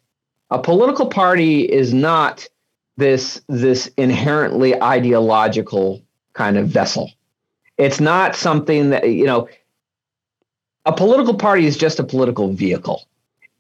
A 0.51 0.59
political 0.59 1.07
party 1.07 1.63
is 1.63 1.95
not 1.95 2.47
this 2.97 3.41
this 3.49 3.91
inherently 3.97 4.81
ideological 4.81 6.03
kind 6.33 6.57
of 6.57 6.69
vessel. 6.69 7.11
It's 7.79 8.01
not 8.01 8.37
something 8.37 8.91
that, 8.91 9.09
you 9.09 9.25
know, 9.25 9.49
a 10.85 10.93
political 10.93 11.35
party 11.35 11.67
is 11.67 11.77
just 11.77 11.99
a 11.99 12.05
political 12.05 12.53
vehicle. 12.53 13.07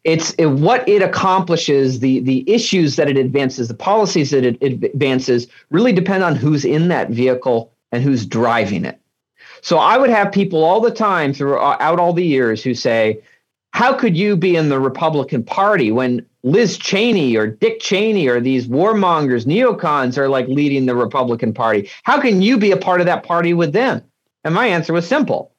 It's 0.04 0.32
it, 0.34 0.46
what 0.46 0.86
it 0.88 1.00
accomplishes, 1.02 2.00
the, 2.00 2.20
the 2.20 2.48
issues 2.48 2.96
that 2.96 3.08
it 3.08 3.16
advances, 3.16 3.68
the 3.68 3.74
policies 3.74 4.30
that 4.30 4.44
it, 4.44 4.58
it 4.60 4.84
advances 4.84 5.46
really 5.70 5.92
depend 5.92 6.22
on 6.22 6.36
who's 6.36 6.64
in 6.64 6.88
that 6.88 7.10
vehicle 7.10 7.72
and 7.90 8.02
who's 8.02 8.26
driving 8.26 8.84
it. 8.84 9.00
So 9.62 9.78
I 9.78 9.96
would 9.96 10.10
have 10.10 10.30
people 10.30 10.62
all 10.62 10.80
the 10.80 10.90
time 10.90 11.32
throughout 11.32 11.98
all 11.98 12.12
the 12.12 12.24
years 12.24 12.62
who 12.62 12.74
say, 12.74 13.22
how 13.72 13.94
could 13.94 14.16
you 14.16 14.36
be 14.36 14.56
in 14.56 14.68
the 14.68 14.78
Republican 14.78 15.42
Party 15.42 15.90
when 15.90 16.24
Liz 16.44 16.76
Cheney 16.76 17.36
or 17.36 17.46
Dick 17.46 17.80
Cheney 17.80 18.28
or 18.28 18.38
these 18.38 18.68
warmongers, 18.68 19.46
neocons 19.46 20.18
are 20.18 20.28
like 20.28 20.46
leading 20.46 20.84
the 20.84 20.94
Republican 20.94 21.54
Party. 21.54 21.90
How 22.02 22.20
can 22.20 22.42
you 22.42 22.58
be 22.58 22.70
a 22.70 22.76
part 22.76 23.00
of 23.00 23.06
that 23.06 23.24
party 23.24 23.54
with 23.54 23.72
them? 23.72 24.02
And 24.44 24.54
my 24.54 24.66
answer 24.66 24.92
was 24.92 25.08
simple 25.08 25.53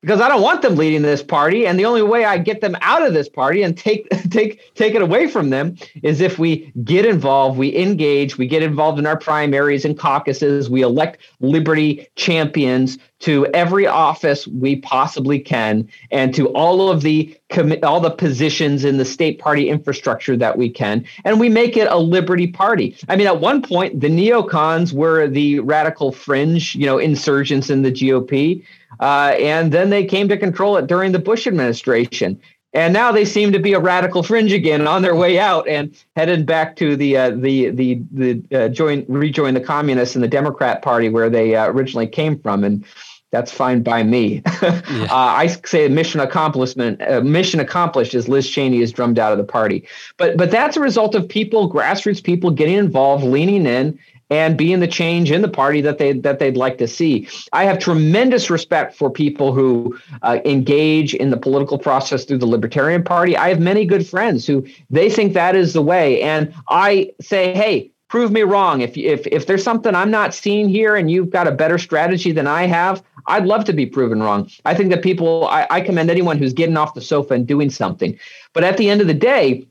because 0.00 0.20
I 0.20 0.28
don't 0.28 0.42
want 0.42 0.62
them 0.62 0.76
leading 0.76 1.02
this 1.02 1.22
party, 1.22 1.66
and 1.66 1.78
the 1.78 1.84
only 1.84 2.02
way 2.02 2.24
I 2.24 2.38
get 2.38 2.60
them 2.60 2.76
out 2.82 3.04
of 3.04 3.14
this 3.14 3.28
party 3.28 3.62
and 3.62 3.76
take 3.76 4.08
take 4.30 4.74
take 4.74 4.94
it 4.94 5.02
away 5.02 5.26
from 5.26 5.50
them 5.50 5.76
is 6.02 6.20
if 6.20 6.38
we 6.38 6.72
get 6.84 7.04
involved, 7.04 7.58
we 7.58 7.76
engage, 7.76 8.38
we 8.38 8.46
get 8.46 8.62
involved 8.62 8.98
in 8.98 9.06
our 9.06 9.18
primaries 9.18 9.84
and 9.84 9.98
caucuses, 9.98 10.70
we 10.70 10.82
elect 10.82 11.18
liberty 11.40 12.06
champions 12.14 12.98
to 13.20 13.46
every 13.46 13.86
office 13.86 14.46
we 14.46 14.76
possibly 14.76 15.40
can, 15.40 15.88
and 16.12 16.32
to 16.34 16.48
all 16.50 16.88
of 16.90 17.02
the 17.02 17.36
all 17.82 18.00
the 18.00 18.10
positions 18.10 18.84
in 18.84 18.98
the 18.98 19.04
state 19.04 19.40
party 19.40 19.68
infrastructure 19.68 20.36
that 20.36 20.56
we 20.56 20.70
can, 20.70 21.04
and 21.24 21.40
we 21.40 21.48
make 21.48 21.76
it 21.76 21.88
a 21.90 21.98
liberty 21.98 22.46
party. 22.46 22.96
I 23.08 23.16
mean, 23.16 23.26
at 23.26 23.40
one 23.40 23.62
point, 23.62 24.00
the 24.00 24.08
neocons 24.08 24.92
were 24.92 25.26
the 25.26 25.58
radical 25.60 26.12
fringe, 26.12 26.76
you 26.76 26.86
know, 26.86 26.98
insurgents 26.98 27.68
in 27.68 27.82
the 27.82 27.90
GOP. 27.90 28.62
Uh, 29.00 29.34
and 29.38 29.72
then 29.72 29.90
they 29.90 30.04
came 30.04 30.28
to 30.28 30.36
control 30.36 30.76
it 30.76 30.86
during 30.86 31.12
the 31.12 31.18
Bush 31.18 31.46
administration. 31.46 32.40
And 32.74 32.92
now 32.92 33.12
they 33.12 33.24
seem 33.24 33.52
to 33.52 33.58
be 33.58 33.72
a 33.72 33.80
radical 33.80 34.22
fringe 34.22 34.52
again 34.52 34.86
on 34.86 35.00
their 35.00 35.16
way 35.16 35.38
out 35.38 35.66
and 35.66 35.96
headed 36.16 36.44
back 36.44 36.76
to 36.76 36.96
the 36.96 37.16
uh, 37.16 37.30
the 37.30 37.70
the 37.70 38.02
the 38.12 38.42
uh, 38.52 38.68
join 38.68 39.06
rejoin 39.08 39.54
the 39.54 39.60
communists 39.60 40.14
and 40.14 40.22
the 40.22 40.28
Democrat 40.28 40.82
Party 40.82 41.08
where 41.08 41.30
they 41.30 41.56
uh, 41.56 41.68
originally 41.68 42.06
came 42.06 42.38
from, 42.38 42.64
and 42.64 42.84
that's 43.30 43.50
fine 43.50 43.82
by 43.82 44.02
me. 44.02 44.42
yeah. 44.62 44.82
Uh, 45.04 45.06
I 45.10 45.46
say 45.46 45.88
mission 45.88 46.20
accomplishment 46.20 47.00
uh, 47.00 47.22
mission 47.22 47.58
accomplished 47.58 48.14
as 48.14 48.28
Liz 48.28 48.48
Cheney 48.48 48.82
is 48.82 48.92
drummed 48.92 49.18
out 49.18 49.32
of 49.32 49.38
the 49.38 49.44
party, 49.44 49.88
but 50.18 50.36
but 50.36 50.50
that's 50.50 50.76
a 50.76 50.80
result 50.80 51.14
of 51.14 51.26
people, 51.26 51.72
grassroots 51.72 52.22
people, 52.22 52.50
getting 52.50 52.76
involved, 52.76 53.24
leaning 53.24 53.64
in, 53.64 53.98
and 54.30 54.56
being 54.56 54.80
the 54.80 54.88
change 54.88 55.30
in 55.30 55.42
the 55.42 55.48
party 55.48 55.80
that 55.80 55.98
they 55.98 56.12
that 56.12 56.38
they'd 56.38 56.56
like 56.56 56.78
to 56.78 56.88
see. 56.88 57.28
I 57.52 57.64
have 57.64 57.78
tremendous 57.78 58.50
respect 58.50 58.94
for 58.94 59.10
people 59.10 59.52
who 59.52 59.98
uh, 60.22 60.38
engage 60.44 61.14
in 61.14 61.30
the 61.30 61.36
political 61.36 61.78
process 61.78 62.24
through 62.24 62.38
the 62.38 62.46
Libertarian 62.46 63.02
Party. 63.02 63.36
I 63.36 63.48
have 63.48 63.60
many 63.60 63.84
good 63.84 64.06
friends 64.06 64.46
who 64.46 64.66
they 64.90 65.10
think 65.10 65.34
that 65.34 65.56
is 65.56 65.72
the 65.72 65.82
way, 65.82 66.22
and 66.22 66.54
I 66.68 67.12
say, 67.20 67.54
hey. 67.54 67.90
Prove 68.10 68.32
me 68.32 68.40
wrong. 68.40 68.80
If, 68.80 68.96
if 68.96 69.26
if 69.26 69.44
there's 69.44 69.62
something 69.62 69.94
I'm 69.94 70.10
not 70.10 70.32
seeing 70.32 70.70
here 70.70 70.96
and 70.96 71.10
you've 71.10 71.28
got 71.28 71.46
a 71.46 71.50
better 71.52 71.76
strategy 71.76 72.32
than 72.32 72.46
I 72.46 72.62
have, 72.64 73.02
I'd 73.26 73.44
love 73.44 73.66
to 73.66 73.74
be 73.74 73.84
proven 73.84 74.22
wrong. 74.22 74.48
I 74.64 74.74
think 74.74 74.88
that 74.92 75.02
people, 75.02 75.46
I, 75.48 75.66
I 75.70 75.82
commend 75.82 76.08
anyone 76.10 76.38
who's 76.38 76.54
getting 76.54 76.78
off 76.78 76.94
the 76.94 77.02
sofa 77.02 77.34
and 77.34 77.46
doing 77.46 77.68
something. 77.68 78.18
But 78.54 78.64
at 78.64 78.78
the 78.78 78.88
end 78.88 79.02
of 79.02 79.08
the 79.08 79.12
day, 79.12 79.66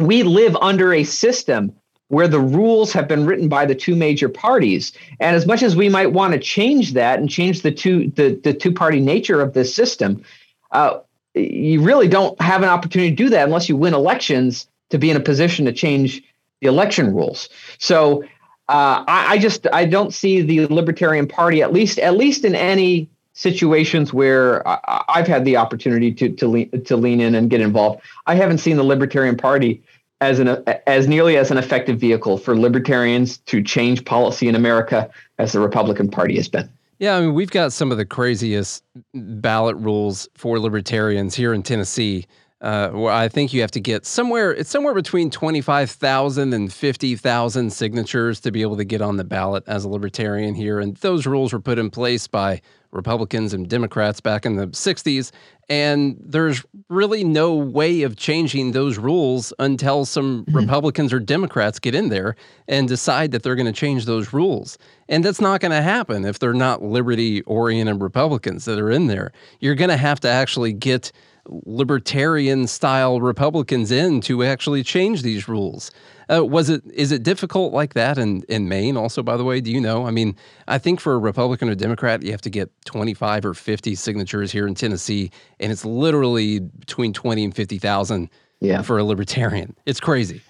we 0.00 0.24
live 0.24 0.56
under 0.56 0.92
a 0.92 1.04
system 1.04 1.72
where 2.08 2.28
the 2.28 2.40
rules 2.40 2.92
have 2.92 3.06
been 3.06 3.26
written 3.26 3.48
by 3.48 3.66
the 3.66 3.74
two 3.74 3.94
major 3.94 4.28
parties. 4.28 4.92
And 5.20 5.36
as 5.36 5.46
much 5.46 5.62
as 5.62 5.76
we 5.76 5.88
might 5.88 6.12
want 6.12 6.32
to 6.32 6.38
change 6.38 6.94
that 6.94 7.18
and 7.18 7.28
change 7.28 7.62
the 7.62 7.70
two 7.70 8.10
the, 8.16 8.40
the 8.42 8.54
two 8.54 8.72
party 8.72 9.00
nature 9.00 9.40
of 9.40 9.52
this 9.52 9.74
system, 9.74 10.24
uh, 10.72 11.00
you 11.34 11.82
really 11.82 12.08
don't 12.08 12.40
have 12.40 12.62
an 12.62 12.68
opportunity 12.68 13.10
to 13.10 13.16
do 13.16 13.28
that 13.30 13.44
unless 13.44 13.68
you 13.68 13.76
win 13.76 13.94
elections 13.94 14.66
to 14.90 14.98
be 14.98 15.10
in 15.10 15.16
a 15.16 15.20
position 15.20 15.66
to 15.66 15.72
change 15.72 16.22
the 16.60 16.66
election 16.66 17.14
rules. 17.14 17.48
So 17.78 18.24
uh, 18.68 19.04
I, 19.06 19.34
I 19.34 19.38
just 19.38 19.66
I 19.72 19.84
don't 19.84 20.12
see 20.12 20.40
the 20.42 20.66
Libertarian 20.66 21.28
Party 21.28 21.62
at 21.62 21.72
least 21.72 21.98
at 21.98 22.16
least 22.16 22.44
in 22.44 22.54
any 22.54 23.08
situations 23.34 24.12
where 24.12 24.66
I, 24.66 25.18
have 25.18 25.28
had 25.28 25.44
the 25.44 25.58
opportunity 25.58 26.12
to 26.12 26.30
to 26.30 26.48
lean, 26.48 26.84
to 26.84 26.96
lean 26.96 27.20
in 27.20 27.34
and 27.34 27.48
get 27.48 27.60
involved. 27.60 28.00
I 28.26 28.34
haven't 28.34 28.58
seen 28.58 28.76
the 28.76 28.82
Libertarian 28.82 29.36
Party 29.36 29.82
as 30.20 30.38
an 30.38 30.48
as 30.86 31.06
nearly 31.06 31.36
as 31.36 31.50
an 31.50 31.58
effective 31.58 31.98
vehicle 31.98 32.38
for 32.38 32.58
libertarians 32.58 33.38
to 33.38 33.62
change 33.62 34.04
policy 34.04 34.48
in 34.48 34.54
America 34.54 35.10
as 35.38 35.52
the 35.52 35.60
Republican 35.60 36.10
Party 36.10 36.36
has 36.36 36.48
been. 36.48 36.68
Yeah, 36.98 37.16
I 37.16 37.20
mean, 37.20 37.34
we've 37.34 37.50
got 37.50 37.72
some 37.72 37.92
of 37.92 37.98
the 37.98 38.04
craziest 38.04 38.82
ballot 39.14 39.76
rules 39.76 40.28
for 40.34 40.58
libertarians 40.58 41.34
here 41.34 41.54
in 41.54 41.62
Tennessee. 41.62 42.26
Uh, 42.60 42.88
where 42.90 43.12
I 43.12 43.28
think 43.28 43.52
you 43.52 43.60
have 43.60 43.70
to 43.70 43.80
get 43.80 44.04
somewhere, 44.04 44.52
it's 44.52 44.68
somewhere 44.68 44.92
between 44.92 45.30
25,000 45.30 46.52
and 46.52 46.72
50,000 46.72 47.72
signatures 47.72 48.40
to 48.40 48.50
be 48.50 48.62
able 48.62 48.76
to 48.78 48.84
get 48.84 49.00
on 49.00 49.16
the 49.16 49.22
ballot 49.22 49.62
as 49.68 49.84
a 49.84 49.88
libertarian 49.88 50.56
here. 50.56 50.80
And 50.80 50.96
those 50.96 51.24
rules 51.24 51.52
were 51.52 51.60
put 51.60 51.78
in 51.78 51.88
place 51.88 52.26
by 52.26 52.60
Republicans 52.90 53.52
and 53.52 53.68
Democrats 53.68 54.20
back 54.20 54.46
in 54.46 54.56
the 54.56 54.66
60s. 54.68 55.30
And 55.68 56.16
there's 56.18 56.64
really 56.88 57.24
no 57.24 57.54
way 57.54 58.02
of 58.02 58.16
changing 58.16 58.72
those 58.72 58.96
rules 58.96 59.52
until 59.58 60.06
some 60.06 60.44
mm-hmm. 60.44 60.56
Republicans 60.56 61.12
or 61.12 61.20
Democrats 61.20 61.78
get 61.78 61.94
in 61.94 62.08
there 62.08 62.36
and 62.66 62.88
decide 62.88 63.32
that 63.32 63.42
they're 63.42 63.54
going 63.54 63.66
to 63.66 63.72
change 63.72 64.06
those 64.06 64.32
rules. 64.32 64.78
And 65.08 65.24
that's 65.24 65.40
not 65.40 65.60
going 65.60 65.72
to 65.72 65.82
happen 65.82 66.24
if 66.24 66.38
they're 66.38 66.54
not 66.54 66.82
liberty 66.82 67.42
oriented 67.42 68.00
Republicans 68.00 68.64
that 68.64 68.78
are 68.78 68.90
in 68.90 69.08
there. 69.08 69.32
You're 69.60 69.74
going 69.74 69.90
to 69.90 69.96
have 69.98 70.20
to 70.20 70.28
actually 70.28 70.72
get 70.72 71.12
libertarian 71.48 72.66
style 72.66 73.20
Republicans 73.20 73.90
in 73.90 74.20
to 74.22 74.44
actually 74.44 74.82
change 74.82 75.22
these 75.22 75.48
rules. 75.48 75.90
Uh, 76.30 76.44
was 76.44 76.68
it 76.68 76.82
is 76.92 77.10
it 77.10 77.22
difficult 77.22 77.72
like 77.72 77.94
that 77.94 78.18
in 78.18 78.42
in 78.48 78.68
Maine? 78.68 78.96
Also, 78.96 79.22
by 79.22 79.36
the 79.36 79.44
way, 79.44 79.60
do 79.60 79.70
you 79.70 79.80
know? 79.80 80.06
I 80.06 80.10
mean, 80.10 80.36
I 80.66 80.78
think 80.78 81.00
for 81.00 81.14
a 81.14 81.18
Republican 81.18 81.70
or 81.70 81.74
Democrat, 81.74 82.22
you 82.22 82.30
have 82.32 82.42
to 82.42 82.50
get 82.50 82.70
twenty 82.84 83.14
five 83.14 83.44
or 83.46 83.54
fifty 83.54 83.94
signatures 83.94 84.52
here 84.52 84.66
in 84.66 84.74
Tennessee, 84.74 85.30
and 85.58 85.72
it's 85.72 85.84
literally 85.84 86.60
between 86.60 87.12
twenty 87.12 87.44
and 87.44 87.54
fifty 87.54 87.78
thousand. 87.78 88.30
Yeah. 88.60 88.82
for 88.82 88.98
a 88.98 89.04
libertarian, 89.04 89.76
it's 89.86 90.00
crazy. 90.00 90.42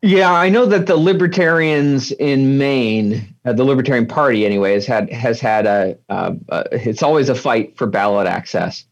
Yeah, 0.00 0.32
I 0.32 0.48
know 0.48 0.64
that 0.64 0.86
the 0.86 0.96
libertarians 0.96 2.10
in 2.12 2.56
Maine, 2.56 3.34
uh, 3.44 3.52
the 3.52 3.64
Libertarian 3.64 4.06
Party, 4.06 4.46
anyway, 4.46 4.72
has 4.72 4.86
had 4.86 5.12
has 5.12 5.38
had 5.38 5.66
a, 5.66 5.98
uh, 6.08 6.32
uh, 6.48 6.64
it's 6.72 7.02
always 7.02 7.28
a 7.28 7.34
fight 7.34 7.76
for 7.76 7.86
ballot 7.86 8.26
access 8.26 8.86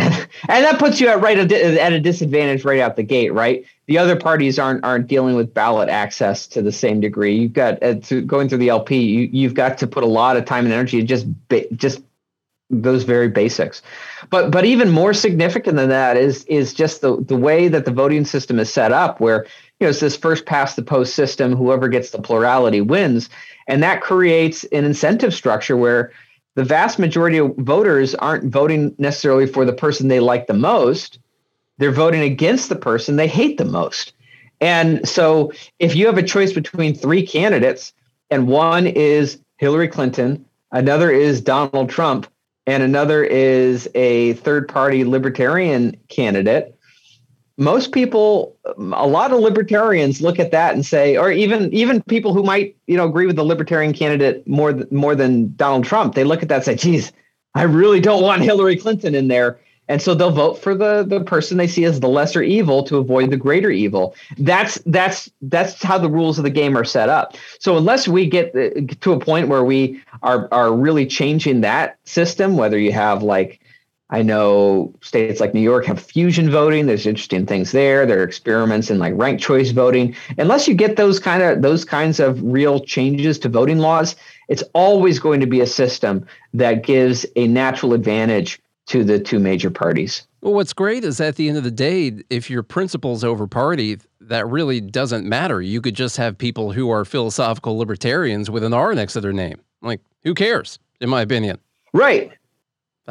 and 0.48 0.64
that 0.64 0.78
puts 0.78 1.00
you 1.00 1.08
at 1.08 1.20
right 1.20 1.38
at 1.38 1.92
a 1.92 2.00
disadvantage 2.00 2.64
right 2.64 2.80
out 2.80 2.96
the 2.96 3.02
gate, 3.02 3.32
right? 3.32 3.64
The 3.86 3.98
other 3.98 4.16
parties 4.16 4.58
aren't 4.58 4.84
aren't 4.84 5.06
dealing 5.06 5.36
with 5.36 5.52
ballot 5.52 5.88
access 5.88 6.46
to 6.48 6.62
the 6.62 6.72
same 6.72 7.00
degree. 7.00 7.36
You've 7.36 7.52
got 7.52 7.82
uh, 7.82 7.94
to, 7.94 8.22
going 8.22 8.48
through 8.48 8.58
the 8.58 8.68
LP. 8.68 9.00
You, 9.00 9.28
you've 9.32 9.54
got 9.54 9.78
to 9.78 9.86
put 9.86 10.02
a 10.02 10.06
lot 10.06 10.36
of 10.36 10.44
time 10.44 10.64
and 10.64 10.72
energy 10.72 11.02
just 11.02 11.26
just 11.74 12.02
those 12.70 13.02
very 13.02 13.28
basics. 13.28 13.82
But 14.30 14.50
but 14.50 14.64
even 14.64 14.90
more 14.90 15.12
significant 15.12 15.76
than 15.76 15.88
that 15.88 16.16
is 16.16 16.44
is 16.44 16.72
just 16.72 17.00
the 17.00 17.16
the 17.20 17.36
way 17.36 17.68
that 17.68 17.84
the 17.84 17.90
voting 17.90 18.24
system 18.24 18.58
is 18.58 18.72
set 18.72 18.92
up, 18.92 19.20
where 19.20 19.44
you 19.80 19.86
know 19.86 19.90
it's 19.90 20.00
this 20.00 20.16
first 20.16 20.46
past 20.46 20.76
the 20.76 20.82
post 20.82 21.14
system. 21.14 21.54
Whoever 21.54 21.88
gets 21.88 22.10
the 22.10 22.22
plurality 22.22 22.80
wins, 22.80 23.28
and 23.66 23.82
that 23.82 24.00
creates 24.00 24.64
an 24.64 24.84
incentive 24.84 25.34
structure 25.34 25.76
where 25.76 26.12
the 26.54 26.64
vast 26.64 26.98
majority 26.98 27.38
of 27.38 27.54
voters 27.56 28.14
aren't 28.14 28.52
voting 28.52 28.94
necessarily 28.98 29.46
for 29.46 29.64
the 29.64 29.72
person 29.72 30.08
they 30.08 30.20
like 30.20 30.46
the 30.46 30.54
most. 30.54 31.18
They're 31.78 31.92
voting 31.92 32.22
against 32.22 32.68
the 32.68 32.76
person 32.76 33.16
they 33.16 33.28
hate 33.28 33.56
the 33.58 33.64
most. 33.64 34.12
And 34.60 35.08
so 35.08 35.52
if 35.78 35.96
you 35.96 36.06
have 36.06 36.18
a 36.18 36.22
choice 36.22 36.52
between 36.52 36.94
three 36.94 37.26
candidates, 37.26 37.92
and 38.30 38.46
one 38.46 38.86
is 38.86 39.40
Hillary 39.56 39.88
Clinton, 39.88 40.44
another 40.72 41.10
is 41.10 41.40
Donald 41.40 41.88
Trump, 41.88 42.26
and 42.66 42.82
another 42.82 43.24
is 43.24 43.88
a 43.94 44.34
third 44.34 44.68
party 44.68 45.04
libertarian 45.04 45.96
candidate, 46.08 46.76
most 47.60 47.92
people 47.92 48.56
a 48.74 49.06
lot 49.06 49.32
of 49.32 49.38
libertarians 49.38 50.20
look 50.20 50.38
at 50.38 50.50
that 50.50 50.74
and 50.74 50.84
say 50.84 51.16
or 51.16 51.30
even 51.30 51.72
even 51.72 52.02
people 52.02 52.32
who 52.32 52.42
might 52.42 52.74
you 52.86 52.96
know 52.96 53.06
agree 53.06 53.26
with 53.26 53.36
the 53.36 53.44
libertarian 53.44 53.92
candidate 53.92 54.46
more 54.48 54.72
more 54.90 55.14
than 55.14 55.54
Donald 55.56 55.84
Trump 55.84 56.14
they 56.14 56.24
look 56.24 56.42
at 56.42 56.48
that 56.48 56.56
and 56.56 56.64
say 56.64 56.74
geez 56.74 57.12
I 57.54 57.62
really 57.62 58.00
don't 58.00 58.22
want 58.22 58.42
Hillary 58.42 58.76
Clinton 58.76 59.14
in 59.14 59.28
there. 59.28 59.58
And 59.88 60.00
so 60.00 60.14
they'll 60.14 60.30
vote 60.30 60.54
for 60.54 60.72
the 60.72 61.02
the 61.02 61.20
person 61.24 61.56
they 61.56 61.66
see 61.66 61.84
as 61.84 61.98
the 61.98 62.08
lesser 62.08 62.42
evil 62.42 62.84
to 62.84 62.98
avoid 62.98 63.30
the 63.30 63.36
greater 63.36 63.70
evil. 63.70 64.14
That's 64.38 64.76
that's 64.86 65.28
that's 65.42 65.82
how 65.82 65.98
the 65.98 66.08
rules 66.08 66.38
of 66.38 66.44
the 66.44 66.50
game 66.50 66.78
are 66.78 66.84
set 66.84 67.08
up. 67.08 67.36
So 67.58 67.76
unless 67.76 68.06
we 68.06 68.26
get 68.26 68.54
uh, 68.54 68.94
to 69.00 69.12
a 69.12 69.18
point 69.18 69.48
where 69.48 69.64
we 69.64 70.00
are 70.22 70.48
are 70.52 70.72
really 70.72 71.06
changing 71.06 71.62
that 71.62 71.98
system 72.04 72.56
whether 72.56 72.78
you 72.78 72.92
have 72.92 73.24
like 73.24 73.59
I 74.10 74.22
know 74.22 74.92
states 75.02 75.40
like 75.40 75.54
New 75.54 75.60
York 75.60 75.86
have 75.86 76.00
fusion 76.00 76.50
voting. 76.50 76.86
There's 76.86 77.06
interesting 77.06 77.46
things 77.46 77.70
there. 77.70 78.04
There 78.06 78.20
are 78.20 78.24
experiments 78.24 78.90
in 78.90 78.98
like 78.98 79.14
ranked 79.16 79.42
choice 79.42 79.70
voting. 79.70 80.16
Unless 80.36 80.66
you 80.66 80.74
get 80.74 80.96
those 80.96 81.20
kind 81.20 81.42
of 81.42 81.62
those 81.62 81.84
kinds 81.84 82.18
of 82.18 82.42
real 82.42 82.80
changes 82.80 83.38
to 83.40 83.48
voting 83.48 83.78
laws, 83.78 84.16
it's 84.48 84.64
always 84.74 85.20
going 85.20 85.40
to 85.40 85.46
be 85.46 85.60
a 85.60 85.66
system 85.66 86.26
that 86.54 86.82
gives 86.82 87.24
a 87.36 87.46
natural 87.46 87.94
advantage 87.94 88.60
to 88.86 89.04
the 89.04 89.20
two 89.20 89.38
major 89.38 89.70
parties. 89.70 90.26
Well, 90.40 90.54
what's 90.54 90.72
great 90.72 91.04
is 91.04 91.20
at 91.20 91.36
the 91.36 91.48
end 91.48 91.58
of 91.58 91.64
the 91.64 91.70
day, 91.70 92.12
if 92.30 92.50
your 92.50 92.64
principles 92.64 93.22
over 93.22 93.46
party, 93.46 93.98
that 94.22 94.48
really 94.48 94.80
doesn't 94.80 95.24
matter. 95.24 95.62
You 95.62 95.80
could 95.80 95.94
just 95.94 96.16
have 96.16 96.36
people 96.36 96.72
who 96.72 96.90
are 96.90 97.04
philosophical 97.04 97.78
libertarians 97.78 98.50
with 98.50 98.64
an 98.64 98.72
R 98.72 98.92
next 98.94 99.12
to 99.12 99.20
their 99.20 99.32
name. 99.32 99.60
Like, 99.82 100.00
who 100.24 100.34
cares, 100.34 100.80
in 101.00 101.08
my 101.08 101.20
opinion? 101.20 101.58
Right 101.92 102.32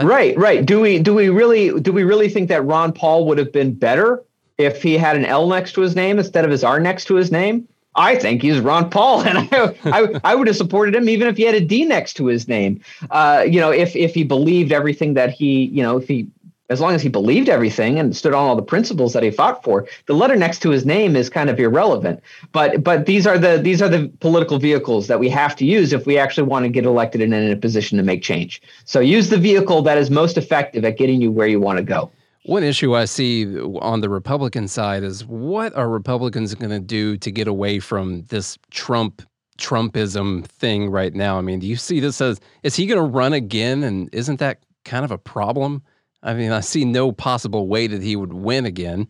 right, 0.04 0.38
right. 0.38 0.66
Do 0.66 0.80
we 0.80 1.00
do 1.00 1.14
we 1.14 1.30
really 1.30 1.80
do 1.80 1.92
we 1.92 2.04
really 2.04 2.30
think 2.30 2.50
that 2.50 2.66
Ron 2.66 2.94
Paul 2.94 3.26
would 3.28 3.38
have 3.38 3.52
been 3.52 3.74
better 3.74 4.24
if 4.58 4.84
he 4.84 4.98
had 4.98 5.16
an 5.16 5.26
L 5.26 5.48
next 5.48 5.74
to 5.74 5.82
his 5.82 5.96
name 5.96 6.20
instead 6.20 6.46
of 6.46 6.52
his 6.52 6.64
R 6.64 6.80
next 6.80 7.06
to 7.06 7.16
his 7.16 7.32
name? 7.32 7.68
I 7.96 8.16
think 8.16 8.42
he's 8.42 8.60
Ron 8.60 8.90
Paul, 8.90 9.22
and 9.26 9.38
I, 9.52 9.76
I, 9.86 10.22
I 10.24 10.36
would 10.36 10.48
have 10.48 10.56
supported 10.56 10.96
him 10.96 11.10
even 11.10 11.28
if 11.28 11.38
he 11.38 11.44
had 11.44 11.56
a 11.56 11.62
D 11.62 11.86
next 11.86 12.14
to 12.16 12.28
his 12.28 12.48
name. 12.48 12.82
Uh, 13.10 13.46
you 13.48 13.60
know, 13.60 13.72
if 13.72 13.96
if 13.96 14.14
he 14.14 14.24
believed 14.24 14.72
everything 14.72 15.16
that 15.16 15.32
he, 15.32 15.66
you 15.66 15.84
know, 15.84 15.98
if 15.98 16.08
he 16.08 16.28
as 16.70 16.80
long 16.80 16.94
as 16.94 17.02
he 17.02 17.10
believed 17.10 17.50
everything 17.50 18.00
and 18.00 18.16
stood 18.16 18.34
on 18.34 18.48
all 18.48 18.56
the 18.56 18.62
principles 18.62 19.14
that 19.14 19.24
he 19.24 19.32
fought 19.32 19.64
for 19.64 19.88
the 20.06 20.14
letter 20.14 20.36
next 20.36 20.60
to 20.60 20.70
his 20.70 20.86
name 20.86 21.16
is 21.16 21.30
kind 21.30 21.50
of 21.50 21.60
irrelevant 21.60 22.22
but 22.52 22.84
but 22.84 23.06
these 23.06 23.26
are 23.26 23.38
the 23.38 23.58
these 23.58 23.82
are 23.82 23.90
the 23.90 24.08
political 24.20 24.60
vehicles 24.60 25.08
that 25.08 25.20
we 25.20 25.30
have 25.30 25.56
to 25.56 25.66
use 25.66 25.94
if 25.94 26.06
we 26.06 26.18
actually 26.18 26.48
want 26.48 26.64
to 26.64 26.70
get 26.70 26.86
elected 26.86 27.22
and 27.22 27.34
in 27.34 27.52
a 27.52 27.56
position 27.56 27.98
to 27.98 28.04
make 28.04 28.22
change 28.22 28.62
so 28.86 29.00
use 29.00 29.30
the 29.30 29.38
vehicle 29.38 29.82
that 29.82 29.98
is 29.98 30.10
most 30.10 30.38
effective 30.38 30.86
at 30.86 30.98
getting 30.98 31.22
you 31.22 31.32
where 31.32 31.48
you 31.48 31.60
want 31.60 31.78
to 31.78 31.84
go 31.84 32.12
one 32.44 32.64
issue 32.64 32.96
I 32.96 33.06
see 33.06 33.60
on 33.60 34.02
the 34.02 34.10
Republican 34.10 34.68
side 34.68 35.04
is 35.04 35.26
what 35.26 35.76
are 35.76 35.90
Republicans 35.90 36.56
going 36.56 36.72
to 36.72 36.80
do 36.80 37.18
to 37.18 37.32
get 37.32 37.48
away 37.48 37.80
from 37.80 38.24
this 38.30 38.58
Trump 38.72 39.22
Trumpism 39.60 40.46
thing 40.46 40.90
right 40.90 41.14
now? 41.14 41.38
I 41.38 41.42
mean, 41.42 41.60
do 41.60 41.68
you 41.68 41.76
see 41.76 42.00
this 42.00 42.22
as 42.22 42.40
is 42.64 42.76
he 42.76 42.88
going 42.88 42.98
to 42.98 43.04
run 43.04 43.34
again? 43.34 43.84
And 43.84 44.10
isn't 44.14 44.40
that 44.40 44.64
kind 44.86 45.04
of 45.04 45.12
a 45.12 45.18
problem? 45.18 45.84
I 46.24 46.34
mean, 46.34 46.52
I 46.52 46.60
see 46.60 46.86
no 46.86 47.12
possible 47.12 47.68
way 47.68 47.88
that 47.88 48.02
he 48.02 48.16
would 48.16 48.34
win 48.34 48.66
again, 48.66 49.08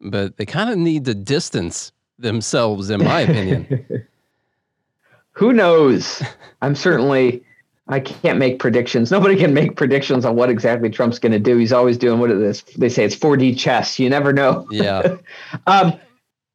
but 0.00 0.36
they 0.36 0.46
kind 0.46 0.70
of 0.70 0.78
need 0.78 1.04
to 1.06 1.14
distance 1.14 1.92
themselves, 2.18 2.90
in 2.90 3.02
my 3.04 3.20
opinion. 3.20 3.84
Who 5.32 5.52
knows? 5.52 6.22
I'm 6.60 6.74
certainly. 6.74 7.42
I 7.88 7.98
can't 7.98 8.38
make 8.38 8.60
predictions. 8.60 9.10
Nobody 9.10 9.34
can 9.36 9.52
make 9.52 9.76
predictions 9.76 10.24
on 10.24 10.36
what 10.36 10.48
exactly 10.48 10.88
Trump's 10.88 11.18
going 11.18 11.32
to 11.32 11.40
do. 11.40 11.56
He's 11.58 11.72
always 11.72 11.98
doing 11.98 12.20
what 12.20 12.30
it 12.30 12.40
is. 12.40 12.62
They 12.78 12.88
say 12.88 13.04
it's 13.04 13.16
4D 13.16 13.58
chess. 13.58 13.98
You 13.98 14.08
never 14.08 14.32
know. 14.32 14.68
Yeah. 14.70 15.16
um, 15.66 15.98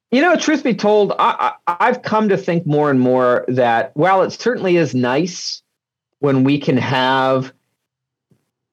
you 0.09 0.21
know, 0.21 0.37
truth 0.37 0.63
be 0.63 0.73
told, 0.73 1.11
I, 1.19 1.53
I, 1.67 1.77
I've 1.81 2.01
come 2.01 2.29
to 2.29 2.37
think 2.37 2.65
more 2.65 2.89
and 2.89 2.99
more 2.99 3.43
that 3.49 3.91
while 3.95 4.21
it 4.23 4.31
certainly 4.31 4.77
is 4.77 4.95
nice 4.95 5.61
when 6.19 6.45
we 6.45 6.59
can 6.59 6.77
have 6.77 7.51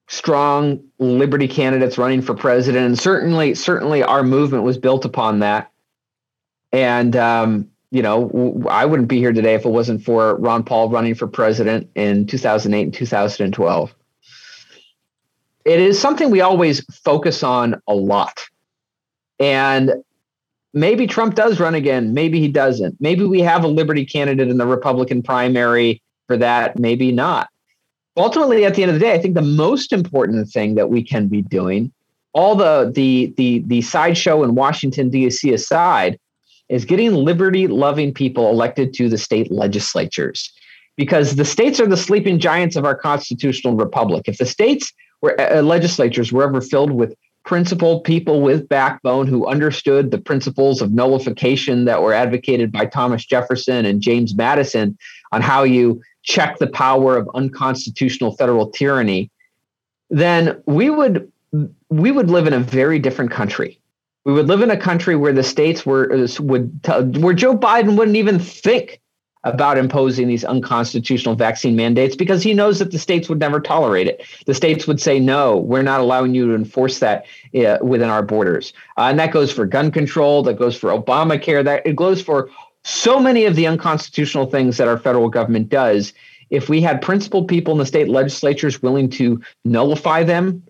strong 0.07 0.83
liberty 0.99 1.47
candidates 1.47 1.97
running 1.97 2.21
for 2.21 2.35
president. 2.35 2.85
And 2.85 2.99
certainly, 2.99 3.55
certainly 3.55 4.03
our 4.03 4.23
movement 4.23 4.63
was 4.63 4.77
built 4.77 5.05
upon 5.05 5.39
that. 5.39 5.71
And, 6.71 7.15
um, 7.15 7.69
you 7.91 8.01
know, 8.01 8.63
I 8.69 8.85
wouldn't 8.85 9.07
be 9.07 9.19
here 9.19 9.31
today 9.31 9.53
if 9.53 9.65
it 9.65 9.69
wasn't 9.69 10.03
for 10.03 10.35
Ron 10.35 10.63
Paul 10.63 10.89
running 10.89 11.15
for 11.15 11.27
president 11.27 11.89
in 11.95 12.27
2008 12.27 12.81
and 12.83 12.93
2012. 12.93 13.95
It 15.63 15.79
is 15.79 15.99
something 15.99 16.29
we 16.29 16.41
always 16.41 16.85
focus 17.03 17.41
on 17.41 17.81
a 17.87 17.95
lot. 17.95 18.45
And 19.39 20.03
maybe 20.73 21.07
Trump 21.07 21.35
does 21.35 21.59
run 21.59 21.73
again. 21.73 22.13
Maybe 22.13 22.39
he 22.39 22.49
doesn't. 22.49 22.97
Maybe 22.99 23.23
we 23.23 23.39
have 23.41 23.63
a 23.63 23.67
liberty 23.67 24.05
candidate 24.05 24.49
in 24.49 24.57
the 24.57 24.67
Republican 24.67 25.23
primary 25.23 26.03
for 26.27 26.37
that. 26.37 26.77
Maybe 26.77 27.11
not 27.11 27.49
ultimately 28.17 28.65
at 28.65 28.75
the 28.75 28.83
end 28.83 28.91
of 28.91 28.99
the 28.99 29.05
day 29.05 29.13
i 29.13 29.19
think 29.19 29.35
the 29.35 29.41
most 29.41 29.91
important 29.93 30.47
thing 30.49 30.75
that 30.75 30.89
we 30.89 31.03
can 31.03 31.27
be 31.27 31.41
doing 31.41 31.91
all 32.33 32.55
the 32.55 32.91
the 32.93 33.33
the 33.37 33.59
the 33.67 33.81
sideshow 33.81 34.43
in 34.43 34.55
washington 34.55 35.09
dc 35.09 35.53
aside 35.53 36.19
is 36.69 36.85
getting 36.85 37.13
liberty 37.13 37.67
loving 37.67 38.13
people 38.13 38.49
elected 38.49 38.93
to 38.93 39.09
the 39.09 39.17
state 39.17 39.51
legislatures. 39.51 40.51
Because 40.97 41.35
the 41.35 41.45
states 41.45 41.79
are 41.79 41.87
the 41.87 41.97
sleeping 41.97 42.39
giants 42.39 42.75
of 42.75 42.85
our 42.85 42.95
constitutional 42.95 43.75
republic. 43.75 44.23
If 44.27 44.37
the 44.37 44.45
states 44.45 44.93
were 45.21 45.39
uh, 45.39 45.61
legislatures 45.61 46.31
were 46.31 46.43
ever 46.43 46.61
filled 46.61 46.91
with 46.91 47.15
principled 47.43 48.03
people 48.03 48.41
with 48.41 48.67
backbone 48.67 49.27
who 49.27 49.45
understood 49.45 50.09
the 50.09 50.17
principles 50.17 50.81
of 50.81 50.91
nullification 50.91 51.85
that 51.85 52.01
were 52.01 52.13
advocated 52.13 52.71
by 52.71 52.85
Thomas 52.85 53.23
Jefferson 53.23 53.85
and 53.85 54.01
James 54.01 54.33
Madison 54.33 54.97
on 55.31 55.41
how 55.41 55.63
you 55.63 56.01
check 56.25 56.57
the 56.57 56.67
power 56.67 57.15
of 57.15 57.29
unconstitutional 57.35 58.35
federal 58.35 58.69
tyranny, 58.69 59.31
then 60.09 60.61
we 60.65 60.89
would 60.89 61.31
we 61.89 62.11
would 62.11 62.29
live 62.29 62.47
in 62.47 62.53
a 62.53 62.59
very 62.59 62.99
different 62.99 63.31
country. 63.31 63.79
We 64.25 64.33
would 64.33 64.47
live 64.47 64.61
in 64.61 64.71
a 64.71 64.77
country 64.77 65.15
where 65.15 65.31
the 65.31 65.43
states 65.43 65.85
were 65.85 66.27
would 66.39 66.79
where 67.17 67.33
Joe 67.33 67.57
Biden 67.57 67.95
wouldn't 67.97 68.17
even 68.17 68.39
think 68.39 68.99
about 69.45 69.77
imposing 69.77 70.27
these 70.27 70.43
unconstitutional 70.43 71.35
vaccine 71.35 71.75
mandates 71.75 72.15
because 72.15 72.41
he 72.41 72.51
knows 72.51 72.79
that 72.79 72.89
the 72.89 72.97
states 72.97 73.29
would 73.29 73.39
never 73.39 73.59
tolerate 73.59 74.07
it. 74.07 74.25
The 74.47 74.55
states 74.55 74.87
would 74.87 74.99
say, 74.99 75.19
no, 75.19 75.57
we're 75.57 75.83
not 75.83 75.99
allowing 76.01 76.33
you 76.33 76.47
to 76.47 76.55
enforce 76.55 76.97
that 76.97 77.27
uh, 77.55 77.77
within 77.83 78.09
our 78.09 78.23
borders. 78.23 78.73
Uh, 78.97 79.03
and 79.03 79.19
that 79.19 79.31
goes 79.31 79.51
for 79.51 79.67
gun 79.67 79.91
control, 79.91 80.41
that 80.43 80.55
goes 80.55 80.75
for 80.75 80.89
Obamacare, 80.89 81.63
that 81.63 81.85
it 81.85 81.95
goes 81.95 82.23
for 82.23 82.49
so 82.85 83.19
many 83.19 83.45
of 83.45 83.55
the 83.55 83.67
unconstitutional 83.67 84.45
things 84.45 84.77
that 84.77 84.87
our 84.87 84.97
federal 84.97 85.27
government 85.27 85.69
does, 85.69 86.13
if 86.51 86.69
we 86.69 86.81
had 86.81 87.01
principled 87.01 87.47
people 87.47 87.73
in 87.73 87.79
the 87.79 87.85
state 87.85 88.07
legislatures 88.07 88.81
willing 88.81 89.09
to 89.09 89.41
nullify 89.65 90.23
them, 90.23 90.63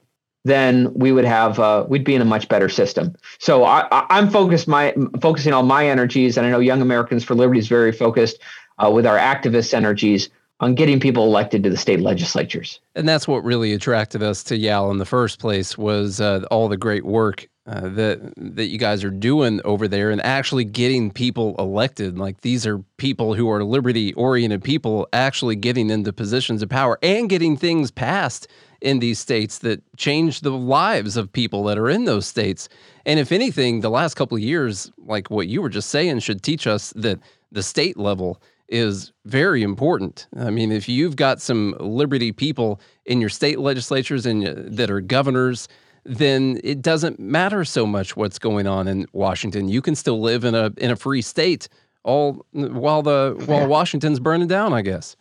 then 0.45 0.93
we 0.93 1.11
would 1.11 1.25
have 1.25 1.59
uh, 1.59 1.85
we'd 1.89 2.05
be 2.05 2.15
in 2.15 2.21
a 2.21 2.25
much 2.25 2.47
better 2.47 2.69
system. 2.69 3.13
So 3.39 3.65
I, 3.65 4.05
am 4.09 4.29
focused 4.29 4.67
my 4.67 4.95
focusing 5.19 5.53
all 5.53 5.63
my 5.63 5.87
energies, 5.87 6.37
and 6.37 6.47
I 6.47 6.51
know 6.51 6.59
Young 6.59 6.81
Americans 6.81 7.23
for 7.23 7.35
Liberty 7.35 7.59
is 7.59 7.67
very 7.67 7.91
focused 7.91 8.39
uh, 8.77 8.89
with 8.89 9.05
our 9.05 9.17
activist 9.17 9.73
energies 9.73 10.29
on 10.61 10.73
getting 10.73 11.01
people 11.01 11.25
elected 11.25 11.63
to 11.63 11.69
the 11.69 11.77
state 11.77 11.99
legislatures. 11.99 12.79
And 12.95 13.09
that's 13.09 13.27
what 13.27 13.43
really 13.43 13.73
attracted 13.73 14.23
us 14.23 14.41
to 14.43 14.55
YAL 14.55 14.89
in 14.91 14.99
the 14.99 15.05
first 15.05 15.39
place 15.39 15.77
was 15.77 16.21
uh, 16.21 16.45
all 16.49 16.69
the 16.69 16.77
great 16.77 17.03
work 17.03 17.49
uh, 17.67 17.89
that 17.89 18.33
that 18.37 18.67
you 18.67 18.77
guys 18.77 19.03
are 19.03 19.09
doing 19.09 19.59
over 19.65 19.87
there 19.87 20.11
and 20.11 20.21
actually 20.23 20.63
getting 20.63 21.09
people 21.09 21.55
elected. 21.57 22.17
Like 22.17 22.41
these 22.41 22.65
are 22.67 22.79
people 22.97 23.33
who 23.33 23.49
are 23.49 23.63
liberty 23.63 24.13
oriented 24.13 24.63
people 24.63 25.07
actually 25.13 25.55
getting 25.55 25.89
into 25.89 26.13
positions 26.13 26.61
of 26.61 26.69
power 26.69 26.99
and 27.01 27.27
getting 27.29 27.57
things 27.57 27.89
passed 27.89 28.47
in 28.81 28.99
these 28.99 29.17
states 29.17 29.59
that 29.59 29.81
change 29.97 30.41
the 30.41 30.51
lives 30.51 31.17
of 31.17 31.31
people 31.33 31.63
that 31.63 31.77
are 31.77 31.89
in 31.89 32.05
those 32.05 32.27
states. 32.27 32.69
And 33.05 33.19
if 33.19 33.31
anything, 33.31 33.81
the 33.81 33.89
last 33.89 34.13
couple 34.13 34.37
of 34.37 34.43
years, 34.43 34.91
like 34.99 35.31
what 35.31 35.47
you 35.47 35.61
were 35.61 35.69
just 35.69 35.89
saying, 35.89 36.19
should 36.19 36.43
teach 36.43 36.67
us 36.67 36.93
that 36.95 37.19
the 37.51 37.63
state 37.63 37.97
level 37.97 38.41
is 38.67 39.11
very 39.25 39.63
important. 39.63 40.27
I 40.37 40.49
mean, 40.49 40.71
if 40.71 40.89
you've 40.89 41.15
got 41.15 41.41
some 41.41 41.75
liberty 41.79 42.31
people 42.31 42.79
in 43.05 43.21
your 43.21 43.29
state 43.29 43.59
legislatures 43.59 44.25
and 44.25 44.47
uh, 44.47 44.53
that 44.57 44.89
are 44.89 45.01
governors, 45.01 45.67
then 46.05 46.59
it 46.63 46.81
doesn't 46.81 47.19
matter 47.19 47.65
so 47.65 47.85
much 47.85 48.15
what's 48.15 48.39
going 48.39 48.67
on 48.67 48.87
in 48.87 49.07
Washington. 49.11 49.67
You 49.67 49.81
can 49.81 49.95
still 49.95 50.21
live 50.21 50.43
in 50.43 50.55
a 50.55 50.71
in 50.77 50.91
a 50.91 50.95
free 50.95 51.21
state 51.21 51.67
all 52.03 52.45
while 52.51 53.01
the 53.01 53.35
while 53.45 53.67
Washington's 53.67 54.19
burning 54.19 54.47
down, 54.47 54.73
I 54.73 54.81
guess. 54.81 55.15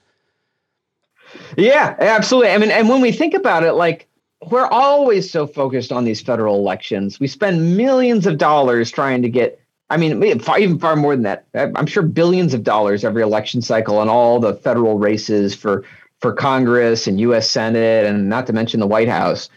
Yeah, 1.57 1.97
absolutely. 1.99 2.51
I 2.51 2.59
mean, 2.59 2.70
and 2.70 2.88
when 2.88 3.01
we 3.01 3.11
think 3.11 3.35
about 3.35 3.64
it, 3.64 3.73
like 3.73 4.07
we're 4.51 4.66
always 4.66 5.31
so 5.31 5.47
focused 5.47 5.90
on 5.90 6.05
these 6.05 6.20
federal 6.20 6.57
elections. 6.57 7.18
We 7.18 7.27
spend 7.27 7.77
millions 7.77 8.27
of 8.27 8.37
dollars 8.38 8.90
trying 8.90 9.23
to 9.23 9.29
get 9.29 9.61
I 9.90 9.97
mean, 9.97 10.23
even 10.25 10.79
far 10.79 10.97
more 10.97 11.14
than 11.14 11.23
that. 11.23 11.47
I'm 11.55 11.87
sure 11.87 12.03
billions 12.03 12.55
of 12.55 12.62
dollars 12.62 13.05
every 13.05 13.23
election 13.23 13.62
cycle 13.62 13.99
on 13.99 14.09
all 14.09 14.40
the 14.40 14.55
federal 14.55 14.99
races 14.99 15.55
for 15.55 15.85
for 16.20 16.33
Congress 16.33 17.07
and 17.07 17.20
U.S. 17.20 17.51
Senate, 17.51 18.07
and 18.07 18.29
not 18.29 18.47
to 18.47 18.53
mention 18.53 18.81
the 18.81 18.87
White 18.87 19.09
House. 19.09 19.51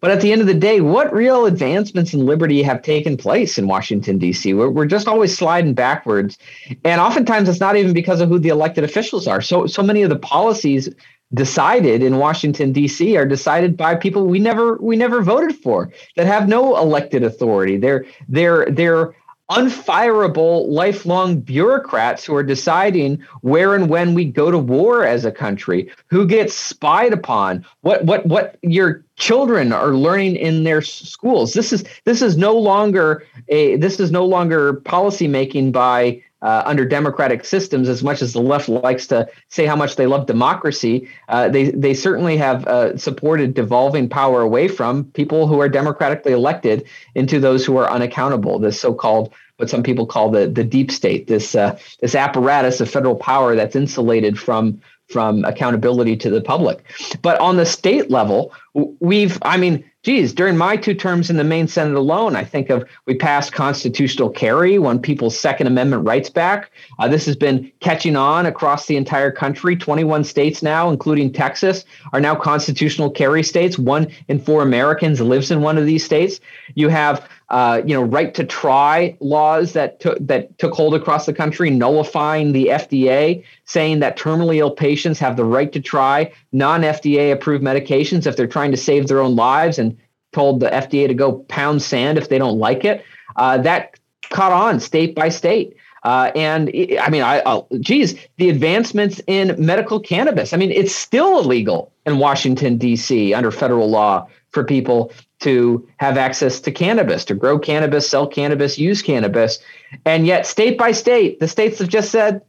But 0.00 0.10
at 0.10 0.20
the 0.20 0.32
end 0.32 0.40
of 0.40 0.46
the 0.46 0.54
day, 0.54 0.80
what 0.80 1.12
real 1.12 1.46
advancements 1.46 2.14
in 2.14 2.26
liberty 2.26 2.62
have 2.62 2.82
taken 2.82 3.16
place 3.16 3.58
in 3.58 3.66
Washington, 3.66 4.18
D.C.? 4.18 4.54
We're, 4.54 4.70
we're 4.70 4.86
just 4.86 5.08
always 5.08 5.36
sliding 5.36 5.74
backwards. 5.74 6.38
And 6.84 7.00
oftentimes 7.00 7.48
it's 7.48 7.60
not 7.60 7.76
even 7.76 7.92
because 7.92 8.20
of 8.20 8.28
who 8.28 8.38
the 8.38 8.48
elected 8.48 8.84
officials 8.84 9.26
are. 9.26 9.40
So, 9.40 9.66
so 9.66 9.82
many 9.82 10.02
of 10.02 10.10
the 10.10 10.18
policies 10.18 10.88
decided 11.32 12.02
in 12.02 12.18
Washington 12.18 12.72
D.C. 12.72 13.16
are 13.16 13.26
decided 13.26 13.76
by 13.76 13.94
people 13.94 14.26
we 14.26 14.38
never 14.38 14.76
we 14.78 14.96
never 14.96 15.22
voted 15.22 15.54
for 15.54 15.92
that 16.16 16.26
have 16.26 16.48
no 16.48 16.76
elected 16.76 17.22
authority. 17.22 17.76
They're 17.76 18.04
they're 18.28 18.66
they're 18.70 19.14
unfireable 19.50 20.68
lifelong 20.68 21.40
bureaucrats 21.40 22.24
who 22.24 22.34
are 22.34 22.42
deciding 22.42 23.20
where 23.42 23.74
and 23.74 23.90
when 23.90 24.14
we 24.14 24.24
go 24.24 24.50
to 24.50 24.58
war 24.58 25.04
as 25.04 25.24
a 25.24 25.32
country, 25.32 25.90
who 26.06 26.26
gets 26.26 26.54
spied 26.54 27.12
upon, 27.12 27.64
what 27.80 28.04
what 28.04 28.24
what 28.26 28.56
your 28.62 29.04
children 29.16 29.72
are 29.72 29.94
learning 29.94 30.36
in 30.36 30.64
their 30.64 30.80
schools. 30.80 31.52
This 31.52 31.72
is 31.72 31.84
this 32.04 32.22
is 32.22 32.36
no 32.36 32.56
longer 32.56 33.26
a 33.48 33.76
this 33.76 34.00
is 34.00 34.10
no 34.10 34.24
longer 34.24 34.74
policy 34.74 35.28
making 35.28 35.72
by 35.72 36.22
uh, 36.42 36.62
under 36.64 36.84
democratic 36.84 37.44
systems, 37.44 37.88
as 37.88 38.02
much 38.02 38.22
as 38.22 38.32
the 38.32 38.40
left 38.40 38.68
likes 38.68 39.06
to 39.08 39.28
say 39.48 39.66
how 39.66 39.76
much 39.76 39.96
they 39.96 40.06
love 40.06 40.26
democracy, 40.26 41.08
uh, 41.28 41.48
they 41.48 41.70
they 41.70 41.94
certainly 41.94 42.36
have 42.36 42.66
uh, 42.66 42.96
supported 42.96 43.54
devolving 43.54 44.08
power 44.08 44.40
away 44.40 44.68
from 44.68 45.04
people 45.12 45.46
who 45.46 45.60
are 45.60 45.68
democratically 45.68 46.32
elected 46.32 46.84
into 47.14 47.40
those 47.40 47.64
who 47.64 47.76
are 47.76 47.90
unaccountable. 47.90 48.58
This 48.58 48.80
so-called 48.80 49.32
what 49.56 49.68
some 49.68 49.82
people 49.82 50.06
call 50.06 50.30
the 50.30 50.46
the 50.48 50.64
deep 50.64 50.90
state, 50.90 51.26
this 51.26 51.54
uh, 51.54 51.78
this 52.00 52.14
apparatus 52.14 52.80
of 52.80 52.90
federal 52.90 53.16
power 53.16 53.54
that's 53.54 53.76
insulated 53.76 54.38
from 54.38 54.80
from 55.10 55.44
accountability 55.44 56.16
to 56.16 56.30
the 56.30 56.40
public. 56.40 56.84
But 57.22 57.40
on 57.40 57.56
the 57.56 57.66
state 57.66 58.10
level, 58.10 58.52
we've 59.00 59.38
I 59.42 59.56
mean 59.56 59.84
geez, 60.02 60.32
during 60.32 60.56
my 60.56 60.76
two 60.76 60.94
terms 60.94 61.28
in 61.28 61.36
the 61.36 61.44
Maine 61.44 61.68
Senate 61.68 61.94
alone, 61.94 62.34
I 62.34 62.44
think 62.44 62.70
of 62.70 62.88
we 63.06 63.14
passed 63.14 63.52
constitutional 63.52 64.30
carry, 64.30 64.78
won 64.78 64.98
people's 64.98 65.38
Second 65.38 65.66
Amendment 65.66 66.06
rights 66.06 66.30
back. 66.30 66.70
Uh, 66.98 67.08
this 67.08 67.26
has 67.26 67.36
been 67.36 67.70
catching 67.80 68.16
on 68.16 68.46
across 68.46 68.86
the 68.86 68.96
entire 68.96 69.30
country. 69.30 69.76
21 69.76 70.24
states 70.24 70.62
now, 70.62 70.90
including 70.90 71.32
Texas, 71.32 71.84
are 72.12 72.20
now 72.20 72.34
constitutional 72.34 73.10
carry 73.10 73.42
states. 73.42 73.78
One 73.78 74.08
in 74.28 74.40
four 74.40 74.62
Americans 74.62 75.20
lives 75.20 75.50
in 75.50 75.60
one 75.60 75.76
of 75.76 75.86
these 75.86 76.04
states. 76.04 76.40
You 76.74 76.88
have 76.88 77.28
uh, 77.50 77.82
you 77.84 77.92
know, 77.92 78.02
right 78.02 78.32
to 78.34 78.44
try 78.44 79.16
laws 79.20 79.72
that 79.72 79.98
took 79.98 80.18
that 80.20 80.56
took 80.58 80.72
hold 80.72 80.94
across 80.94 81.26
the 81.26 81.32
country, 81.32 81.68
nullifying 81.68 82.52
the 82.52 82.66
FDA, 82.66 83.44
saying 83.64 83.98
that 83.98 84.16
terminally 84.16 84.58
ill 84.58 84.70
patients 84.70 85.18
have 85.18 85.36
the 85.36 85.44
right 85.44 85.72
to 85.72 85.80
try 85.80 86.32
non-FDA 86.52 87.32
approved 87.32 87.64
medications 87.64 88.26
if 88.26 88.36
they're 88.36 88.46
trying 88.46 88.70
to 88.70 88.76
save 88.76 89.08
their 89.08 89.20
own 89.20 89.34
lives, 89.34 89.78
and 89.78 89.96
told 90.32 90.60
the 90.60 90.70
FDA 90.70 91.08
to 91.08 91.14
go 91.14 91.40
pound 91.48 91.82
sand 91.82 92.18
if 92.18 92.28
they 92.28 92.38
don't 92.38 92.58
like 92.58 92.84
it. 92.84 93.04
Uh, 93.34 93.58
that 93.58 93.98
caught 94.30 94.52
on 94.52 94.78
state 94.78 95.16
by 95.16 95.28
state. 95.28 95.76
Uh, 96.02 96.30
and 96.34 96.70
I 97.00 97.10
mean, 97.10 97.22
I, 97.22 97.40
I'll, 97.40 97.68
geez, 97.80 98.14
the 98.38 98.48
advancements 98.48 99.20
in 99.26 99.54
medical 99.58 100.00
cannabis. 100.00 100.52
I 100.52 100.56
mean, 100.56 100.70
it's 100.70 100.94
still 100.94 101.40
illegal 101.40 101.92
in 102.06 102.18
Washington 102.18 102.78
D.C. 102.78 103.34
under 103.34 103.50
federal 103.50 103.90
law 103.90 104.26
for 104.50 104.64
people 104.64 105.12
to 105.40 105.88
have 105.96 106.16
access 106.16 106.60
to 106.60 106.70
cannabis, 106.70 107.24
to 107.26 107.34
grow 107.34 107.58
cannabis, 107.58 108.08
sell 108.08 108.26
cannabis, 108.26 108.78
use 108.78 109.02
cannabis. 109.02 109.58
And 110.04 110.26
yet, 110.26 110.46
state 110.46 110.78
by 110.78 110.92
state, 110.92 111.40
the 111.40 111.48
states 111.48 111.78
have 111.78 111.88
just 111.88 112.10
said, 112.10 112.42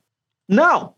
no, 0.49 0.95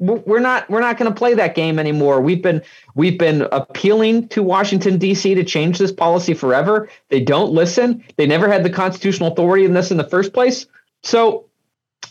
we're 0.00 0.40
not 0.40 0.68
we're 0.70 0.80
not 0.80 0.96
going 0.96 1.12
to 1.12 1.16
play 1.16 1.34
that 1.34 1.54
game 1.54 1.78
anymore. 1.78 2.20
We've 2.22 2.42
been 2.42 2.62
we've 2.94 3.18
been 3.18 3.42
appealing 3.52 4.28
to 4.28 4.42
Washington 4.42 4.96
D.C. 4.96 5.34
to 5.34 5.44
change 5.44 5.78
this 5.78 5.92
policy 5.92 6.32
forever. 6.32 6.88
They 7.10 7.20
don't 7.20 7.52
listen. 7.52 8.02
They 8.16 8.26
never 8.26 8.50
had 8.50 8.64
the 8.64 8.70
constitutional 8.70 9.32
authority 9.32 9.66
in 9.66 9.74
this 9.74 9.90
in 9.90 9.98
the 9.98 10.08
first 10.08 10.32
place. 10.32 10.66
So, 11.02 11.46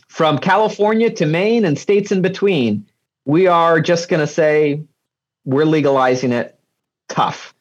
from 0.07 0.37
California 0.37 1.09
to 1.09 1.25
Maine 1.25 1.65
and 1.65 1.79
states 1.79 2.11
in 2.11 2.21
between, 2.21 2.85
we 3.25 3.47
are 3.47 3.81
just 3.81 4.07
going 4.07 4.21
to 4.21 4.27
say 4.27 4.83
we're 5.45 5.65
legalizing 5.65 6.31
it. 6.31 6.59
Tough. 7.07 7.55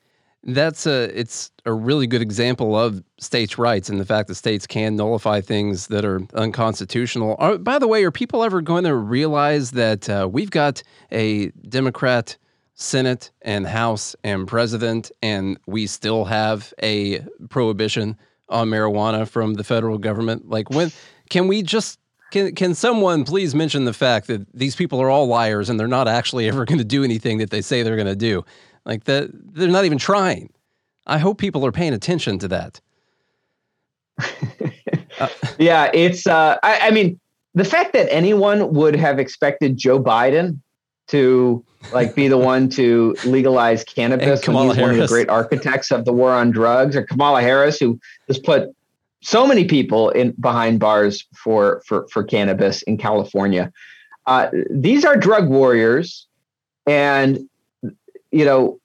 That's 0.44 0.86
a 0.86 1.18
it's 1.18 1.50
a 1.66 1.72
really 1.72 2.06
good 2.06 2.22
example 2.22 2.78
of 2.78 3.02
states' 3.18 3.58
rights 3.58 3.88
and 3.88 4.00
the 4.00 4.04
fact 4.04 4.28
that 4.28 4.36
states 4.36 4.66
can 4.66 4.94
nullify 4.96 5.40
things 5.40 5.88
that 5.88 6.04
are 6.04 6.20
unconstitutional. 6.34 7.36
Are, 7.38 7.58
by 7.58 7.78
the 7.78 7.88
way, 7.88 8.04
are 8.04 8.12
people 8.12 8.44
ever 8.44 8.62
going 8.62 8.84
to 8.84 8.94
realize 8.94 9.72
that 9.72 10.08
uh, 10.08 10.28
we've 10.30 10.50
got 10.50 10.82
a 11.10 11.48
Democrat 11.68 12.36
Senate 12.74 13.32
and 13.42 13.66
House 13.66 14.14
and 14.22 14.46
President, 14.46 15.10
and 15.20 15.58
we 15.66 15.88
still 15.88 16.24
have 16.24 16.72
a 16.80 17.20
prohibition 17.50 18.16
on 18.48 18.70
marijuana 18.70 19.28
from 19.28 19.54
the 19.54 19.64
federal 19.64 19.98
government? 19.98 20.48
Like, 20.48 20.70
when 20.70 20.92
can 21.28 21.48
we 21.48 21.62
just 21.62 21.98
can 22.30 22.54
can 22.54 22.74
someone 22.74 23.24
please 23.24 23.54
mention 23.54 23.84
the 23.84 23.92
fact 23.92 24.28
that 24.28 24.46
these 24.54 24.76
people 24.76 25.00
are 25.00 25.10
all 25.10 25.26
liars 25.26 25.68
and 25.68 25.80
they're 25.80 25.88
not 25.88 26.08
actually 26.08 26.46
ever 26.48 26.64
going 26.64 26.78
to 26.78 26.84
do 26.84 27.02
anything 27.02 27.38
that 27.38 27.50
they 27.50 27.60
say 27.60 27.82
they're 27.82 27.96
going 27.96 28.06
to 28.06 28.16
do? 28.16 28.44
Like 28.84 29.04
that, 29.04 29.30
they're 29.32 29.68
not 29.68 29.84
even 29.84 29.98
trying. 29.98 30.52
I 31.06 31.18
hope 31.18 31.38
people 31.38 31.64
are 31.64 31.72
paying 31.72 31.94
attention 31.94 32.38
to 32.40 32.48
that. 32.48 32.80
uh, 35.18 35.28
yeah, 35.58 35.90
it's. 35.94 36.26
Uh, 36.26 36.58
I, 36.62 36.88
I 36.88 36.90
mean, 36.90 37.18
the 37.54 37.64
fact 37.64 37.92
that 37.94 38.12
anyone 38.12 38.72
would 38.74 38.94
have 38.96 39.18
expected 39.18 39.76
Joe 39.76 40.02
Biden 40.02 40.60
to 41.08 41.64
like 41.92 42.14
be 42.14 42.28
the 42.28 42.38
one 42.52 42.68
to 42.70 43.16
legalize 43.24 43.84
cannabis 43.84 44.46
when 44.46 44.56
he's 44.56 44.76
Harris. 44.76 44.78
one 44.78 44.90
of 44.90 44.96
the 44.96 45.06
great 45.06 45.28
architects 45.28 45.90
of 45.90 46.04
the 46.04 46.12
war 46.12 46.32
on 46.32 46.50
drugs, 46.50 46.94
or 46.94 47.02
Kamala 47.02 47.40
Harris, 47.40 47.78
who 47.78 47.98
has 48.26 48.38
put 48.38 48.74
so 49.20 49.46
many 49.46 49.64
people 49.64 50.10
in 50.10 50.32
behind 50.32 50.78
bars 50.78 51.24
for 51.34 51.82
for 51.86 52.06
for 52.08 52.22
cannabis 52.22 52.82
in 52.82 52.96
California. 52.96 53.72
Uh, 54.26 54.50
these 54.70 55.04
are 55.04 55.16
drug 55.16 55.48
warriors, 55.48 56.26
and 56.86 57.47
you 58.30 58.44
know, 58.44 58.80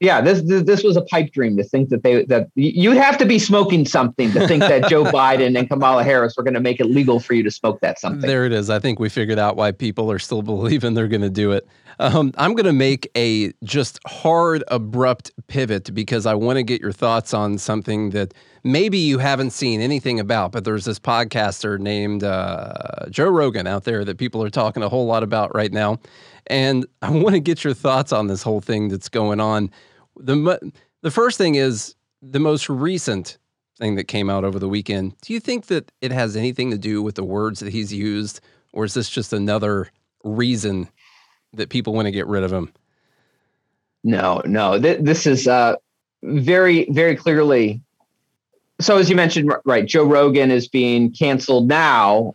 yeah, 0.00 0.20
this, 0.20 0.42
this, 0.42 0.64
this 0.64 0.82
was 0.82 0.96
a 0.96 1.02
pipe 1.02 1.32
dream 1.32 1.56
to 1.56 1.64
think 1.64 1.88
that 1.88 2.02
they 2.02 2.24
that 2.24 2.48
you'd 2.56 2.96
have 2.96 3.16
to 3.18 3.24
be 3.24 3.38
smoking 3.38 3.86
something 3.86 4.32
to 4.32 4.46
think 4.46 4.60
that 4.60 4.88
Joe 4.90 5.04
Biden 5.12 5.58
and 5.58 5.68
Kamala 5.68 6.04
Harris 6.04 6.36
were 6.36 6.42
going 6.42 6.54
to 6.54 6.60
make 6.60 6.80
it 6.80 6.86
legal 6.86 7.20
for 7.20 7.32
you 7.32 7.42
to 7.42 7.50
smoke 7.50 7.80
that 7.80 7.98
something. 7.98 8.28
There 8.28 8.44
it 8.44 8.52
is. 8.52 8.70
I 8.70 8.80
think 8.80 8.98
we 8.98 9.08
figured 9.08 9.38
out 9.38 9.56
why 9.56 9.72
people 9.72 10.10
are 10.10 10.18
still 10.18 10.42
believing 10.52 10.94
they're 10.94 11.08
going 11.08 11.22
to 11.22 11.30
do 11.30 11.52
it. 11.52 11.66
Um, 12.00 12.32
I'm 12.36 12.54
going 12.54 12.66
to 12.66 12.72
make 12.72 13.08
a 13.16 13.52
just 13.62 14.00
hard, 14.04 14.64
abrupt 14.68 15.30
pivot 15.46 15.94
because 15.94 16.26
I 16.26 16.34
want 16.34 16.56
to 16.56 16.64
get 16.64 16.80
your 16.80 16.92
thoughts 16.92 17.32
on 17.32 17.56
something 17.56 18.10
that 18.10 18.34
maybe 18.64 18.98
you 18.98 19.18
haven't 19.18 19.50
seen 19.50 19.80
anything 19.80 20.18
about, 20.18 20.50
but 20.50 20.64
there's 20.64 20.84
this 20.84 20.98
podcaster 20.98 21.78
named 21.78 22.24
uh, 22.24 23.06
Joe 23.10 23.28
Rogan 23.28 23.68
out 23.68 23.84
there 23.84 24.04
that 24.04 24.18
people 24.18 24.42
are 24.42 24.50
talking 24.50 24.82
a 24.82 24.88
whole 24.88 25.06
lot 25.06 25.22
about 25.22 25.54
right 25.54 25.72
now. 25.72 26.00
And 26.46 26.86
I 27.02 27.10
want 27.12 27.34
to 27.34 27.40
get 27.40 27.64
your 27.64 27.74
thoughts 27.74 28.12
on 28.12 28.26
this 28.26 28.42
whole 28.42 28.60
thing 28.60 28.88
that's 28.88 29.08
going 29.08 29.40
on. 29.40 29.70
The 30.16 30.72
the 31.02 31.10
first 31.10 31.38
thing 31.38 31.56
is 31.56 31.94
the 32.22 32.38
most 32.40 32.68
recent 32.68 33.36
thing 33.78 33.96
that 33.96 34.04
came 34.04 34.30
out 34.30 34.44
over 34.44 34.58
the 34.58 34.68
weekend. 34.68 35.14
Do 35.20 35.32
you 35.32 35.40
think 35.40 35.66
that 35.66 35.90
it 36.00 36.12
has 36.12 36.36
anything 36.36 36.70
to 36.70 36.78
do 36.78 37.02
with 37.02 37.16
the 37.16 37.24
words 37.24 37.60
that 37.60 37.72
he's 37.72 37.92
used, 37.92 38.40
or 38.72 38.84
is 38.84 38.94
this 38.94 39.10
just 39.10 39.32
another 39.32 39.90
reason 40.22 40.88
that 41.52 41.68
people 41.68 41.92
want 41.92 42.06
to 42.06 42.12
get 42.12 42.26
rid 42.26 42.44
of 42.44 42.52
him? 42.52 42.72
No, 44.04 44.42
no. 44.44 44.80
Th- 44.80 45.00
this 45.00 45.26
is 45.26 45.48
uh, 45.48 45.76
very, 46.22 46.86
very 46.90 47.16
clearly. 47.16 47.80
So, 48.80 48.98
as 48.98 49.08
you 49.08 49.16
mentioned, 49.16 49.52
right, 49.64 49.86
Joe 49.86 50.04
Rogan 50.04 50.50
is 50.50 50.68
being 50.68 51.10
canceled 51.12 51.68
now. 51.68 52.34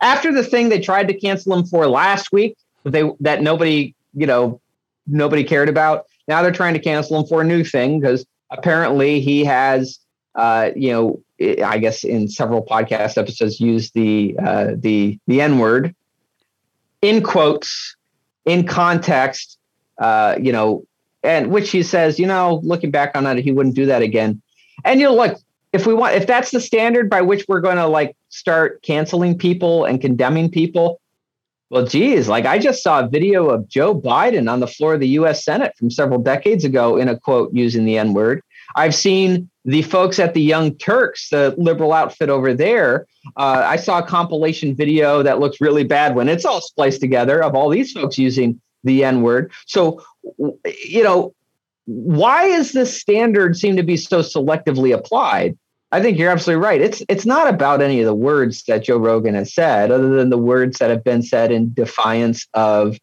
After 0.00 0.32
the 0.32 0.42
thing 0.42 0.68
they 0.68 0.80
tried 0.80 1.08
to 1.08 1.14
cancel 1.14 1.54
him 1.56 1.64
for 1.64 1.86
last 1.86 2.32
week, 2.32 2.56
they 2.84 3.10
that 3.20 3.42
nobody 3.42 3.94
you 4.14 4.26
know 4.26 4.60
nobody 5.06 5.44
cared 5.44 5.68
about. 5.68 6.06
now 6.28 6.42
they're 6.42 6.52
trying 6.52 6.74
to 6.74 6.80
cancel 6.80 7.18
him 7.18 7.26
for 7.26 7.40
a 7.40 7.44
new 7.44 7.64
thing 7.64 8.00
because 8.00 8.24
apparently 8.50 9.20
he 9.20 9.44
has, 9.44 9.98
uh, 10.34 10.70
you 10.76 10.92
know, 10.92 11.20
I 11.64 11.78
guess 11.78 12.04
in 12.04 12.28
several 12.28 12.64
podcast 12.64 13.16
episodes 13.16 13.60
used 13.60 13.94
the 13.94 14.36
uh, 14.38 14.72
the 14.76 15.18
the 15.26 15.40
N 15.40 15.58
word 15.58 15.94
in 17.02 17.22
quotes 17.22 17.96
in 18.44 18.66
context, 18.66 19.58
uh, 19.98 20.36
you 20.40 20.52
know, 20.52 20.84
and 21.22 21.50
which 21.50 21.70
he 21.70 21.82
says, 21.82 22.18
you 22.18 22.26
know, 22.26 22.60
looking 22.62 22.90
back 22.90 23.16
on 23.16 23.26
it, 23.26 23.42
he 23.42 23.52
wouldn't 23.52 23.74
do 23.74 23.86
that 23.86 24.02
again. 24.02 24.40
And 24.84 25.00
you 25.00 25.06
know, 25.06 25.14
like 25.14 25.36
if 25.72 25.86
we 25.86 25.94
want, 25.94 26.14
if 26.14 26.26
that's 26.26 26.50
the 26.50 26.60
standard 26.60 27.08
by 27.08 27.22
which 27.22 27.46
we're 27.48 27.60
going 27.60 27.76
to 27.76 27.86
like 27.86 28.16
start 28.28 28.82
canceling 28.82 29.38
people 29.38 29.84
and 29.84 30.00
condemning 30.00 30.50
people, 30.50 31.00
well, 31.70 31.86
geez, 31.86 32.28
like 32.28 32.46
I 32.46 32.58
just 32.58 32.82
saw 32.82 33.00
a 33.00 33.08
video 33.08 33.48
of 33.48 33.68
Joe 33.68 33.94
Biden 33.94 34.50
on 34.50 34.58
the 34.58 34.66
floor 34.66 34.94
of 34.94 35.00
the 35.00 35.08
U.S. 35.08 35.44
Senate 35.44 35.72
from 35.78 35.88
several 35.90 36.18
decades 36.18 36.64
ago 36.64 36.96
in 36.96 37.08
a 37.08 37.18
quote 37.18 37.54
using 37.54 37.84
the 37.84 37.96
N 37.96 38.12
word. 38.12 38.42
I've 38.74 38.94
seen 38.94 39.48
the 39.64 39.82
folks 39.82 40.18
at 40.18 40.34
the 40.34 40.42
Young 40.42 40.74
Turks, 40.76 41.28
the 41.30 41.54
liberal 41.58 41.92
outfit 41.92 42.28
over 42.28 42.54
there. 42.54 43.06
Uh, 43.36 43.62
I 43.64 43.76
saw 43.76 44.00
a 44.00 44.06
compilation 44.06 44.74
video 44.74 45.22
that 45.22 45.38
looks 45.38 45.60
really 45.60 45.84
bad 45.84 46.16
when 46.16 46.28
it's 46.28 46.44
all 46.44 46.60
spliced 46.60 47.00
together 47.00 47.42
of 47.42 47.54
all 47.54 47.68
these 47.68 47.92
folks 47.92 48.18
using 48.18 48.60
the 48.82 49.04
N 49.04 49.22
word. 49.22 49.52
So, 49.66 50.02
you 50.38 51.04
know, 51.04 51.34
why 51.84 52.46
is 52.46 52.72
this 52.72 53.00
standard 53.00 53.56
seem 53.56 53.76
to 53.76 53.82
be 53.84 53.96
so 53.96 54.20
selectively 54.20 54.92
applied? 54.92 55.56
I 55.92 56.00
think 56.00 56.18
you're 56.18 56.30
absolutely 56.30 56.64
right. 56.64 56.80
It's 56.80 57.02
it's 57.08 57.26
not 57.26 57.52
about 57.52 57.82
any 57.82 58.00
of 58.00 58.06
the 58.06 58.14
words 58.14 58.62
that 58.64 58.84
Joe 58.84 58.98
Rogan 58.98 59.34
has 59.34 59.52
said, 59.52 59.90
other 59.90 60.08
than 60.10 60.30
the 60.30 60.38
words 60.38 60.78
that 60.78 60.90
have 60.90 61.02
been 61.02 61.22
said 61.22 61.50
in 61.50 61.72
defiance 61.74 62.46
of 62.54 62.96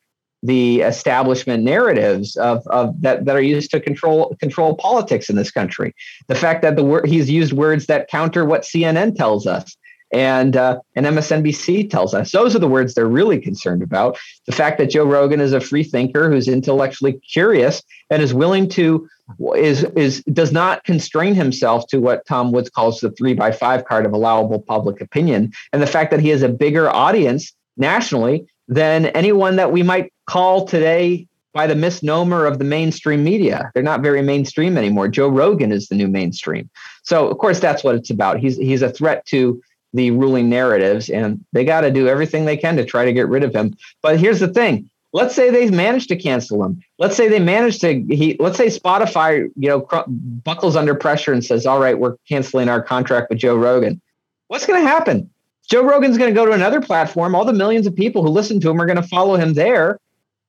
the 0.44 0.82
establishment 0.82 1.64
narratives 1.64 2.36
of, 2.38 2.66
of 2.68 3.02
that, 3.02 3.26
that 3.26 3.36
are 3.36 3.42
used 3.42 3.72
to 3.72 3.80
control 3.80 4.36
control 4.40 4.76
politics 4.76 5.30
in 5.30 5.36
this 5.36 5.52
country. 5.52 5.94
The 6.28 6.36
fact 6.36 6.62
that 6.62 6.76
the 6.76 6.84
word 6.84 7.08
he's 7.08 7.30
used 7.30 7.54
words 7.54 7.88
that 7.88 8.08
counter 8.08 8.46
what 8.46 8.62
CNN 8.62 9.16
tells 9.16 9.48
us 9.48 9.76
and 10.12 10.56
uh, 10.56 10.80
and 10.96 11.06
MSNBC 11.06 11.90
tells 11.90 12.14
us. 12.14 12.32
Those 12.32 12.56
are 12.56 12.60
the 12.60 12.68
words 12.68 12.94
they're 12.94 13.08
really 13.08 13.40
concerned 13.40 13.82
about. 13.82 14.18
The 14.46 14.52
fact 14.52 14.78
that 14.78 14.90
Joe 14.90 15.06
Rogan 15.06 15.42
is 15.42 15.54
a 15.54 15.60
free 15.60 15.84
thinker 15.84 16.30
who's 16.30 16.48
intellectually 16.48 17.20
curious 17.32 17.84
and 18.10 18.22
is 18.22 18.34
willing 18.34 18.70
to 18.70 19.08
is 19.56 19.84
is 19.96 20.24
does 20.26 20.52
not 20.52 20.84
constrain 20.84 21.36
himself 21.36 21.88
to 21.88 22.00
what 22.00 22.26
Tom 22.26 22.52
Woods 22.52 22.70
calls 22.70 23.02
the 23.02 23.12
three 23.12 23.34
by 23.34 23.52
five 23.52 23.86
card 23.86 24.06
of 24.06 24.14
allowable 24.14 24.60
public 24.60 25.02
opinion, 25.02 25.52
and 25.74 25.82
the 25.82 25.88
fact 25.88 26.12
that 26.12 26.20
he 26.20 26.30
has 26.30 26.42
a 26.42 26.50
bigger 26.50 26.90
audience 26.90 27.54
nationally 27.76 28.48
than 28.68 29.08
anyone 29.08 29.56
that 29.58 29.72
we 29.72 29.84
might 29.84 30.12
call 30.26 30.66
today 30.66 31.28
by 31.54 31.66
the 31.66 31.76
misnomer 31.76 32.46
of 32.46 32.60
the 32.60 32.64
mainstream 32.64 33.24
media. 33.24 33.72
They're 33.74 33.82
not 33.82 34.02
very 34.02 34.22
mainstream 34.22 34.78
anymore. 34.78 35.08
Joe 35.08 35.28
Rogan 35.28 35.72
is 35.72 35.88
the 35.88 35.96
new 35.96 36.08
mainstream. 36.08 36.70
So 37.04 37.28
of 37.28 37.38
course 37.40 37.60
that's 37.60 37.84
what 37.84 37.96
it's 37.96 38.10
about. 38.10 38.40
He's 38.40 38.58
he's 38.58 38.82
a 38.82 38.92
threat 38.92 39.26
to 39.28 39.62
the 39.94 40.12
ruling 40.12 40.50
narratives, 40.50 41.10
and 41.10 41.44
they 41.54 41.64
got 41.64 41.82
to 41.82 41.92
do 41.92 42.08
everything 42.08 42.46
they 42.46 42.58
can 42.58 42.76
to 42.78 42.86
try 42.86 43.06
to 43.06 43.14
get 43.14 43.28
rid 43.28 43.44
of 43.44 43.54
him. 43.54 43.76
But 44.02 44.20
here's 44.20 44.40
the 44.40 44.48
thing: 44.48 44.90
let's 45.14 45.36
say 45.36 45.50
they 45.50 45.70
manage 45.70 46.08
to 46.08 46.16
cancel 46.16 46.64
him. 46.64 46.82
Let's 47.00 47.16
say 47.16 47.28
they 47.28 47.40
manage 47.40 47.80
to 47.80 48.02
he. 48.10 48.36
Let's 48.40 48.58
say 48.58 48.68
Spotify, 48.68 49.50
you 49.56 49.70
know, 49.70 49.82
cr- 49.82 50.08
buckles 50.08 50.76
under 50.76 50.96
pressure 50.96 51.34
and 51.34 51.44
says, 51.44 51.66
"All 51.66 51.80
right, 51.80 51.98
we're 51.98 52.18
canceling 52.30 52.70
our 52.70 52.82
contract 52.82 53.30
with 53.30 53.40
Joe 53.40 53.56
Rogan." 53.56 54.02
What's 54.48 54.66
going 54.66 54.82
to 54.82 54.88
happen? 54.88 55.30
Joe 55.70 55.84
Rogan's 55.84 56.18
going 56.18 56.34
to 56.34 56.36
go 56.36 56.46
to 56.46 56.54
another 56.54 56.80
platform. 56.80 57.36
All 57.36 57.44
the 57.44 57.52
millions 57.52 57.86
of 57.88 57.96
people 57.96 58.22
who 58.22 58.30
listen 58.30 58.62
to 58.62 58.70
him 58.70 58.80
are 58.80 58.86
going 58.86 59.02
to 59.02 59.08
follow 59.08 59.36
him 59.36 59.54
there, 59.54 60.00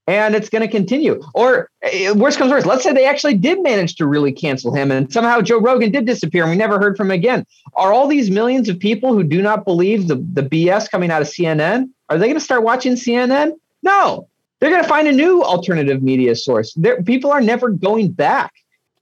and 0.08 0.34
it's 0.34 0.48
going 0.48 0.62
to 0.62 0.68
continue. 0.68 1.22
Or 1.34 1.70
eh, 1.82 2.10
worst 2.12 2.38
comes 2.38 2.50
worst, 2.50 2.66
let's 2.66 2.82
say 2.82 2.92
they 2.92 3.04
actually 3.04 3.34
did 3.34 3.62
manage 3.62 3.94
to 3.96 4.06
really 4.06 4.32
cancel 4.32 4.74
him 4.74 4.90
and 4.90 5.12
somehow 5.12 5.42
Joe 5.42 5.60
Rogan 5.60 5.92
did 5.92 6.06
disappear 6.06 6.44
and 6.44 6.50
we 6.50 6.56
never 6.56 6.78
heard 6.78 6.96
from 6.96 7.08
him 7.08 7.18
again. 7.18 7.44
Are 7.74 7.92
all 7.92 8.08
these 8.08 8.30
millions 8.30 8.70
of 8.70 8.78
people 8.78 9.12
who 9.12 9.22
do 9.22 9.42
not 9.42 9.66
believe 9.66 10.08
the, 10.08 10.16
the 10.16 10.42
BS 10.42 10.90
coming 10.90 11.10
out 11.10 11.20
of 11.20 11.28
CNN, 11.28 11.90
are 12.08 12.16
they 12.16 12.26
going 12.26 12.38
to 12.38 12.44
start 12.44 12.62
watching 12.62 12.94
CNN? 12.94 13.52
No. 13.82 14.26
They're 14.60 14.70
going 14.70 14.82
to 14.82 14.88
find 14.88 15.06
a 15.06 15.12
new 15.12 15.44
alternative 15.44 16.02
media 16.02 16.34
source. 16.34 16.72
There, 16.74 17.02
people 17.02 17.30
are 17.30 17.42
never 17.42 17.68
going 17.68 18.10
back 18.10 18.52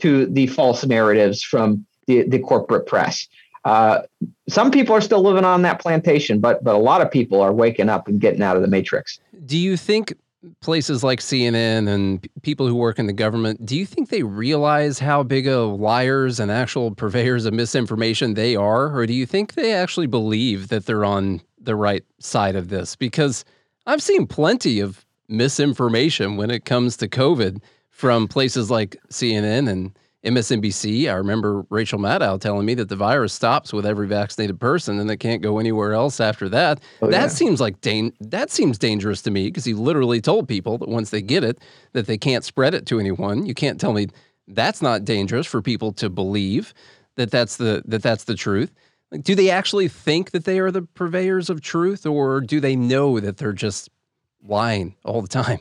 to 0.01 0.27
the 0.27 0.49
false 0.49 0.85
narratives 0.85 1.43
from 1.43 1.87
the, 2.09 2.25
the 2.25 2.41
corporate 2.41 2.87
press. 2.87 3.29
Uh, 3.65 4.03
some 4.49 4.71
people 4.71 4.95
are 4.95 5.01
still 5.01 5.23
living 5.23 5.45
on 5.45 5.63
that 5.63 5.81
plantation, 5.81 6.39
but 6.39 6.63
but 6.63 6.77
a 6.77 6.79
lot 6.79 7.01
of 7.01 7.11
people 7.11 7.41
are 7.41 7.53
waking 7.53 7.89
up 7.89 8.07
and 8.07 8.21
getting 8.21 8.41
out 8.41 8.55
of 8.55 8.63
the 8.63 8.69
matrix. 8.69 9.19
Do 9.45 9.59
you 9.59 9.77
think 9.77 10.15
places 10.61 11.03
like 11.03 11.21
CNN 11.21 11.89
and 11.89 12.27
people 12.43 12.67
who 12.67 12.75
work 12.75 12.99
in 12.99 13.07
the 13.07 13.13
government, 13.13 13.65
do 13.65 13.77
you 13.77 13.87
think 13.87 14.09
they 14.09 14.23
realize 14.23 14.99
how 14.99 15.23
big 15.23 15.47
of 15.47 15.79
liars 15.79 16.39
and 16.39 16.51
actual 16.51 16.95
purveyors 16.95 17.45
of 17.45 17.55
misinformation 17.55 18.35
they 18.35 18.55
are? 18.57 18.95
Or 18.95 19.07
do 19.07 19.13
you 19.13 19.27
think 19.27 19.55
they 19.55 19.73
actually 19.73 20.07
believe 20.07 20.69
that 20.69 20.87
they're 20.87 21.05
on 21.05 21.41
the 21.61 21.75
right 21.75 22.05
side 22.19 22.57
of 22.57 22.69
this? 22.69 22.97
Because 22.97 23.45
I've 23.87 24.03
seen 24.03 24.27
plenty 24.27 24.81
of 24.81 25.05
misinformation 25.29 26.37
when 26.37 26.51
it 26.51 26.65
comes 26.65 26.97
to 26.99 27.09
COVID 27.09 27.63
from 27.91 28.29
places 28.29 28.71
like 28.71 28.97
CNN 29.11 29.69
and 29.69 29.99
MSNBC. 30.27 31.11
I 31.11 31.15
remember 31.15 31.65
Rachel 31.71 31.99
Maddow 31.99 32.41
telling 32.41 32.67
me 32.67 32.75
that 32.75 32.89
the 32.89 32.97
virus 32.97 33.33
stops 33.33 33.73
with 33.73 33.87
every 33.87 34.07
vaccinated 34.07 34.61
person 34.61 34.99
and 34.99 35.11
it 35.11 35.19
can't 35.19 35.41
go 35.41 35.59
anywhere 35.59 35.93
else 35.93 36.21
after 36.21 36.49
that. 36.49 36.81
Oh, 37.01 37.11
that 37.11 37.23
yeah. 37.23 37.29
seems 37.29 37.61
like 37.61 37.81
da- 37.81 38.13
that 38.21 38.51
seems 38.51 38.77
dangerous 38.77 39.23
to 39.23 39.31
me 39.31 39.47
because 39.47 39.65
he 39.65 39.73
literally 39.73 40.21
told 40.21 40.49
people 40.49 40.79
that 40.79 40.89
once 40.89 41.11
they 41.11 41.23
get 41.23 41.45
it 41.45 41.59
that 41.93 42.07
they 42.07 42.19
can't 42.19 42.45
spread 42.45 42.75
it 42.75 42.87
to 42.87 42.99
anyone. 42.99 43.47
You 43.47 43.55
can't 43.55 43.81
tell 43.81 43.93
me 43.93 44.09
that's 44.49 44.83
not 44.83 45.05
dangerous 45.05 45.47
for 45.47 45.63
people 45.63 45.93
to 45.95 46.11
believe 46.11 46.75
that 47.17 47.31
that's 47.31 47.57
the 47.57 47.83
that 47.87 48.03
that's 48.03 48.25
the 48.25 48.35
truth. 48.35 48.73
Like, 49.13 49.23
do 49.23 49.35
they 49.35 49.51
actually 49.51 49.89
think 49.89 50.33
that 50.33 50.45
they 50.45 50.59
are 50.59 50.71
the 50.71 50.83
purveyors 50.83 51.49
of 51.49 51.61
truth 51.61 52.05
or 52.05 52.41
do 52.41 52.61
they 52.61 52.75
know 52.75 53.21
that 53.21 53.37
they're 53.37 53.53
just 53.53 53.89
lying 54.43 54.97
all 55.05 55.23
the 55.23 55.29
time? 55.29 55.61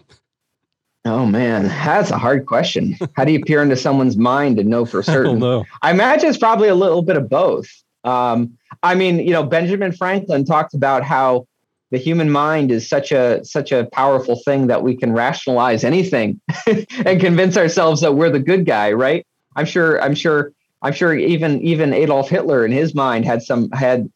Oh 1.05 1.27
man, 1.27 1.67
that's 1.67 2.09
a 2.09 2.17
hard 2.17 2.47
question. 2.47 2.97
How 3.15 3.25
do 3.25 3.31
you 3.31 3.43
peer 3.43 3.61
into 3.61 3.75
someone's 3.75 4.17
mind 4.17 4.59
and 4.59 4.69
know 4.69 4.85
for 4.85 5.03
certain? 5.03 5.41
I, 5.43 5.63
I 5.83 5.91
imagine 5.91 6.29
it's 6.29 6.37
probably 6.37 6.67
a 6.67 6.75
little 6.75 7.03
bit 7.03 7.15
of 7.15 7.29
both. 7.29 7.67
Um, 8.03 8.57
I 8.81 8.95
mean, 8.95 9.19
you 9.19 9.31
know, 9.31 9.43
Benjamin 9.43 9.91
Franklin 9.91 10.45
talked 10.45 10.73
about 10.73 11.03
how 11.03 11.47
the 11.91 11.97
human 11.99 12.31
mind 12.31 12.71
is 12.71 12.89
such 12.89 13.11
a 13.11 13.45
such 13.45 13.71
a 13.71 13.85
powerful 13.93 14.41
thing 14.43 14.67
that 14.67 14.81
we 14.81 14.95
can 14.95 15.13
rationalize 15.13 15.83
anything 15.83 16.41
and 17.05 17.21
convince 17.21 17.55
ourselves 17.55 18.01
that 18.01 18.15
we're 18.15 18.31
the 18.31 18.39
good 18.39 18.65
guy, 18.65 18.91
right? 18.91 19.25
I'm 19.55 19.65
sure. 19.65 20.01
I'm 20.01 20.15
sure. 20.15 20.53
I'm 20.81 20.93
sure. 20.93 21.13
Even 21.15 21.61
even 21.61 21.93
Adolf 21.93 22.29
Hitler 22.29 22.65
in 22.65 22.71
his 22.71 22.95
mind 22.95 23.25
had 23.25 23.43
some 23.43 23.69
had 23.71 24.11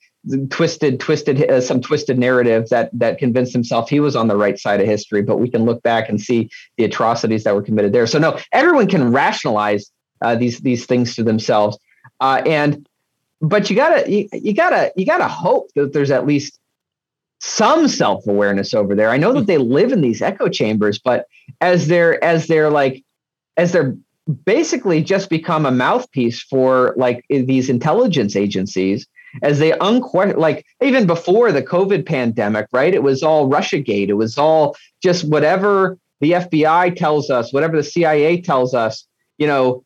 twisted 0.49 0.99
twisted 0.99 1.49
uh, 1.49 1.61
some 1.61 1.81
twisted 1.81 2.17
narrative 2.17 2.69
that 2.69 2.89
that 2.93 3.17
convinced 3.17 3.53
himself 3.53 3.89
he 3.89 3.99
was 3.99 4.15
on 4.15 4.27
the 4.27 4.35
right 4.35 4.59
side 4.59 4.79
of 4.79 4.87
history 4.87 5.21
but 5.21 5.37
we 5.37 5.49
can 5.49 5.65
look 5.65 5.81
back 5.83 6.09
and 6.09 6.21
see 6.21 6.49
the 6.77 6.83
atrocities 6.83 7.43
that 7.43 7.55
were 7.55 7.61
committed 7.61 7.93
there. 7.93 8.07
So 8.07 8.19
no 8.19 8.39
everyone 8.51 8.87
can 8.87 9.11
rationalize 9.11 9.91
uh, 10.21 10.35
these 10.35 10.59
these 10.59 10.85
things 10.85 11.15
to 11.15 11.23
themselves. 11.23 11.77
Uh, 12.19 12.41
and 12.45 12.87
but 13.41 13.69
you 13.69 13.75
gotta 13.75 14.09
you, 14.11 14.27
you 14.33 14.53
gotta 14.53 14.91
you 14.95 15.05
gotta 15.05 15.27
hope 15.27 15.69
that 15.75 15.93
there's 15.93 16.11
at 16.11 16.25
least 16.25 16.59
some 17.41 17.87
self-awareness 17.87 18.73
over 18.73 18.95
there. 18.95 19.09
I 19.09 19.17
know 19.17 19.31
that 19.33 19.47
they 19.47 19.57
live 19.57 19.91
in 19.91 20.01
these 20.01 20.21
echo 20.21 20.49
chambers 20.49 20.99
but 20.99 21.25
as 21.61 21.87
they're 21.87 22.21
as 22.23 22.47
they're 22.47 22.69
like 22.69 23.03
as 23.57 23.71
they're 23.71 23.95
basically 24.45 25.01
just 25.01 25.29
become 25.29 25.65
a 25.65 25.71
mouthpiece 25.71 26.41
for 26.43 26.93
like 26.97 27.25
these 27.29 27.69
intelligence 27.69 28.35
agencies 28.35 29.07
as 29.41 29.59
they 29.59 29.77
unquestion 29.79 30.39
like 30.39 30.65
even 30.81 31.05
before 31.05 31.51
the 31.51 31.61
COVID 31.61 32.05
pandemic, 32.05 32.67
right? 32.71 32.93
It 32.93 33.03
was 33.03 33.23
all 33.23 33.49
Russiagate. 33.49 34.09
It 34.09 34.13
was 34.13 34.37
all 34.37 34.75
just 35.01 35.27
whatever 35.27 35.97
the 36.19 36.31
FBI 36.31 36.95
tells 36.95 37.29
us, 37.29 37.53
whatever 37.53 37.77
the 37.77 37.83
CIA 37.83 38.41
tells 38.41 38.73
us. 38.73 39.05
You 39.37 39.47
know, 39.47 39.83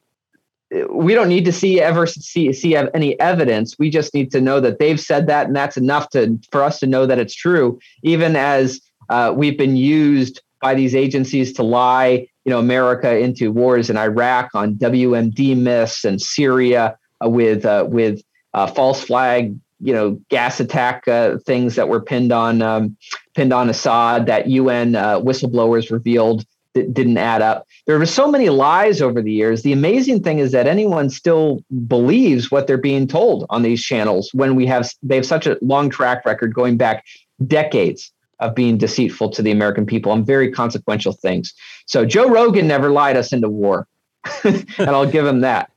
we 0.90 1.14
don't 1.14 1.30
need 1.30 1.46
to 1.46 1.52
see 1.52 1.80
ever 1.80 2.08
see 2.08 2.52
see 2.54 2.76
any 2.76 3.20
evidence. 3.20 3.78
We 3.78 3.90
just 3.90 4.14
need 4.14 4.32
to 4.32 4.42
know 4.42 4.60
that 4.60 4.80
they've 4.80 5.00
said 5.00 5.28
that, 5.28 5.48
and 5.48 5.56
that's 5.56 5.78
enough 5.78 6.10
to 6.10 6.40
for 6.52 6.64
us 6.64 6.80
to 6.80 6.88
know 6.88 7.06
that 7.06 7.20
it's 7.20 7.36
true. 7.36 7.80
Even 8.04 8.36
as 8.36 8.82
uh, 9.10 9.34
we've 9.36 9.58
been 9.58 9.76
used 9.76 10.42
by 10.62 10.74
these 10.74 10.96
agencies 10.96 11.54
to 11.54 11.64
lie, 11.64 12.28
you 12.46 12.50
know, 12.50 12.60
America 12.60 13.18
into 13.18 13.52
wars 13.52 13.90
in 13.90 13.98
Iraq 13.98 14.50
on 14.54 14.76
WMD 14.76 15.56
myths 15.58 16.04
and 16.04 16.22
Syria 16.22 16.98
uh, 17.24 17.30
with 17.30 17.66
uh, 17.66 17.86
with 17.88 18.22
uh, 18.54 18.68
false 18.68 19.04
flag, 19.04 19.58
you 19.80 19.94
know, 19.94 20.20
gas 20.30 20.60
attack 20.60 21.08
uh, 21.08 21.38
things 21.46 21.76
that 21.76 21.90
were 21.90 22.02
pinned 22.02 22.32
on 22.32 22.62
um, 22.62 22.98
pinned 23.36 23.54
on 23.54 23.70
Assad 23.70 24.26
that 24.28 24.48
UN 24.48 24.96
uh, 24.96 25.20
whistleblowers 25.20 25.92
revealed 25.92 26.46
that 26.74 26.94
didn't 26.94 27.18
add 27.18 27.42
up. 27.42 27.68
There 27.86 28.00
were 28.00 28.06
so 28.06 28.30
many 28.30 28.50
lies 28.50 29.02
over 29.02 29.22
the 29.22 29.32
years. 29.32 29.62
The 29.62 29.74
amazing 29.74 30.24
thing 30.24 30.40
is 30.40 30.52
that 30.54 30.68
anyone 30.68 31.10
still 31.10 31.64
believes 31.88 32.50
what 32.50 32.68
they're 32.68 32.78
being 32.78 33.08
told 33.08 33.46
on 33.50 33.62
these 33.62 33.84
channels 33.84 34.30
when 34.34 34.56
we 34.56 34.66
have 34.68 34.90
they 35.02 35.16
have 35.16 35.26
such 35.26 35.48
a 35.48 35.58
long 35.62 35.90
track 35.90 36.26
record 36.26 36.54
going 36.54 36.78
back 36.78 37.06
decades 37.46 38.12
of 38.40 38.56
being 38.56 38.78
deceitful 38.78 39.30
to 39.30 39.42
the 39.42 39.52
American 39.52 39.86
people 39.86 40.12
on 40.12 40.26
very 40.26 40.52
consequential 40.52 41.14
things. 41.14 41.54
So 41.86 42.06
Joe 42.06 42.30
Rogan 42.30 42.68
never 42.68 42.90
lied 42.90 43.18
us 43.18 43.32
into 43.32 43.50
war. 43.50 43.88
and 44.44 44.90
I'll 44.90 45.10
give 45.10 45.26
him 45.26 45.42
that. 45.42 45.72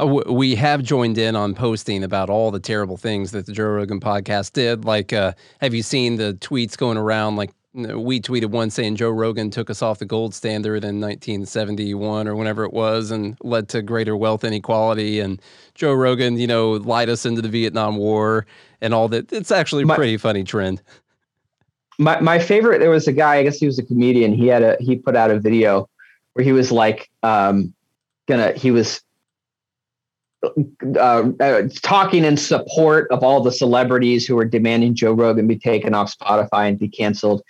Uh, 0.00 0.06
we 0.06 0.54
have 0.54 0.82
joined 0.82 1.18
in 1.18 1.36
on 1.36 1.54
posting 1.54 2.02
about 2.02 2.30
all 2.30 2.50
the 2.50 2.60
terrible 2.60 2.96
things 2.96 3.32
that 3.32 3.46
the 3.46 3.52
Joe 3.52 3.68
Rogan 3.68 4.00
podcast 4.00 4.52
did. 4.52 4.84
Like, 4.84 5.12
uh, 5.12 5.32
have 5.60 5.74
you 5.74 5.82
seen 5.82 6.16
the 6.16 6.34
tweets 6.40 6.76
going 6.76 6.96
around? 6.96 7.36
Like, 7.36 7.50
we 7.74 8.20
tweeted 8.20 8.46
one 8.46 8.70
saying 8.70 8.96
Joe 8.96 9.10
Rogan 9.10 9.50
took 9.50 9.70
us 9.70 9.82
off 9.82 9.98
the 9.98 10.06
gold 10.06 10.34
standard 10.34 10.82
in 10.84 11.00
1971 11.00 12.26
or 12.26 12.34
whenever 12.34 12.64
it 12.64 12.72
was 12.72 13.10
and 13.10 13.36
led 13.42 13.68
to 13.68 13.82
greater 13.82 14.16
wealth 14.16 14.42
inequality. 14.42 15.20
And 15.20 15.40
Joe 15.74 15.92
Rogan, 15.92 16.38
you 16.38 16.46
know, 16.46 16.72
lied 16.72 17.08
us 17.08 17.26
into 17.26 17.42
the 17.42 17.48
Vietnam 17.48 17.96
War 17.96 18.46
and 18.80 18.94
all 18.94 19.08
that. 19.08 19.32
It's 19.32 19.52
actually 19.52 19.84
a 19.84 19.86
my, 19.86 19.96
pretty 19.96 20.16
funny 20.16 20.44
trend. 20.44 20.82
My, 21.98 22.18
my 22.20 22.38
favorite, 22.38 22.78
there 22.78 22.90
was 22.90 23.06
a 23.06 23.12
guy, 23.12 23.36
I 23.36 23.42
guess 23.42 23.58
he 23.58 23.66
was 23.66 23.78
a 23.78 23.84
comedian. 23.84 24.32
He 24.32 24.46
had 24.46 24.62
a, 24.62 24.76
he 24.80 24.96
put 24.96 25.14
out 25.14 25.30
a 25.30 25.38
video 25.38 25.88
where 26.32 26.44
he 26.44 26.52
was 26.52 26.72
like, 26.72 27.10
um, 27.22 27.74
gonna, 28.26 28.52
he 28.52 28.70
was 28.70 29.00
uh, 30.42 31.30
uh, 31.40 31.62
talking 31.82 32.24
in 32.24 32.36
support 32.36 33.10
of 33.10 33.22
all 33.22 33.42
the 33.42 33.52
celebrities 33.52 34.26
who 34.26 34.38
are 34.38 34.44
demanding 34.44 34.94
Joe 34.94 35.12
Rogan 35.12 35.46
be 35.46 35.58
taken 35.58 35.94
off 35.94 36.16
Spotify 36.16 36.68
and 36.68 36.78
be 36.78 36.88
canceled. 36.88 37.42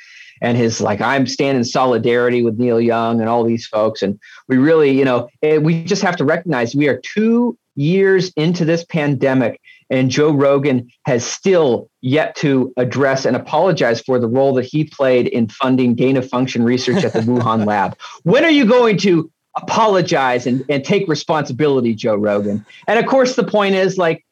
And 0.43 0.57
his 0.57 0.81
like, 0.81 1.01
I'm 1.01 1.27
standing 1.27 1.65
solidarity 1.65 2.43
with 2.43 2.59
Neil 2.59 2.81
Young 2.81 3.21
and 3.21 3.29
all 3.29 3.45
these 3.45 3.67
folks. 3.67 4.03
And 4.03 4.19
we 4.49 4.57
really, 4.57 4.91
you 4.91 5.05
know, 5.05 5.29
eh, 5.43 5.59
we 5.59 5.85
just 5.85 6.03
have 6.03 6.17
to 6.17 6.25
recognize 6.25 6.75
we 6.75 6.89
are 6.89 7.01
two 7.15 7.59
years 7.77 8.33
into 8.37 8.65
this 8.65 8.85
pandemic, 8.85 9.61
and 9.91 10.11
Joe 10.11 10.33
Rogan 10.33 10.91
has 11.05 11.25
still 11.25 11.89
yet 12.01 12.35
to 12.37 12.73
address 12.77 13.25
and 13.25 13.37
apologize 13.37 14.01
for 14.01 14.19
the 14.19 14.29
role 14.29 14.55
that 14.55 14.65
he 14.65 14.85
played 14.85 15.29
in 15.29 15.49
funding 15.49 15.95
gain 15.95 16.17
of 16.17 16.29
function 16.29 16.63
research 16.63 17.05
at 17.05 17.13
the 17.13 17.21
Wuhan 17.21 17.67
lab. 17.67 17.97
When 18.23 18.45
are 18.45 18.51
you 18.51 18.67
going 18.67 18.99
to 18.99 19.31
apologize 19.57 20.47
and, 20.47 20.65
and 20.69 20.85
take 20.85 21.09
responsibility, 21.09 21.95
Joe 21.95 22.17
Rogan. 22.17 22.65
And 22.87 22.99
of 22.99 23.07
course, 23.07 23.37
the 23.37 23.45
point 23.45 23.75
is 23.75 23.99
like, 23.99 24.25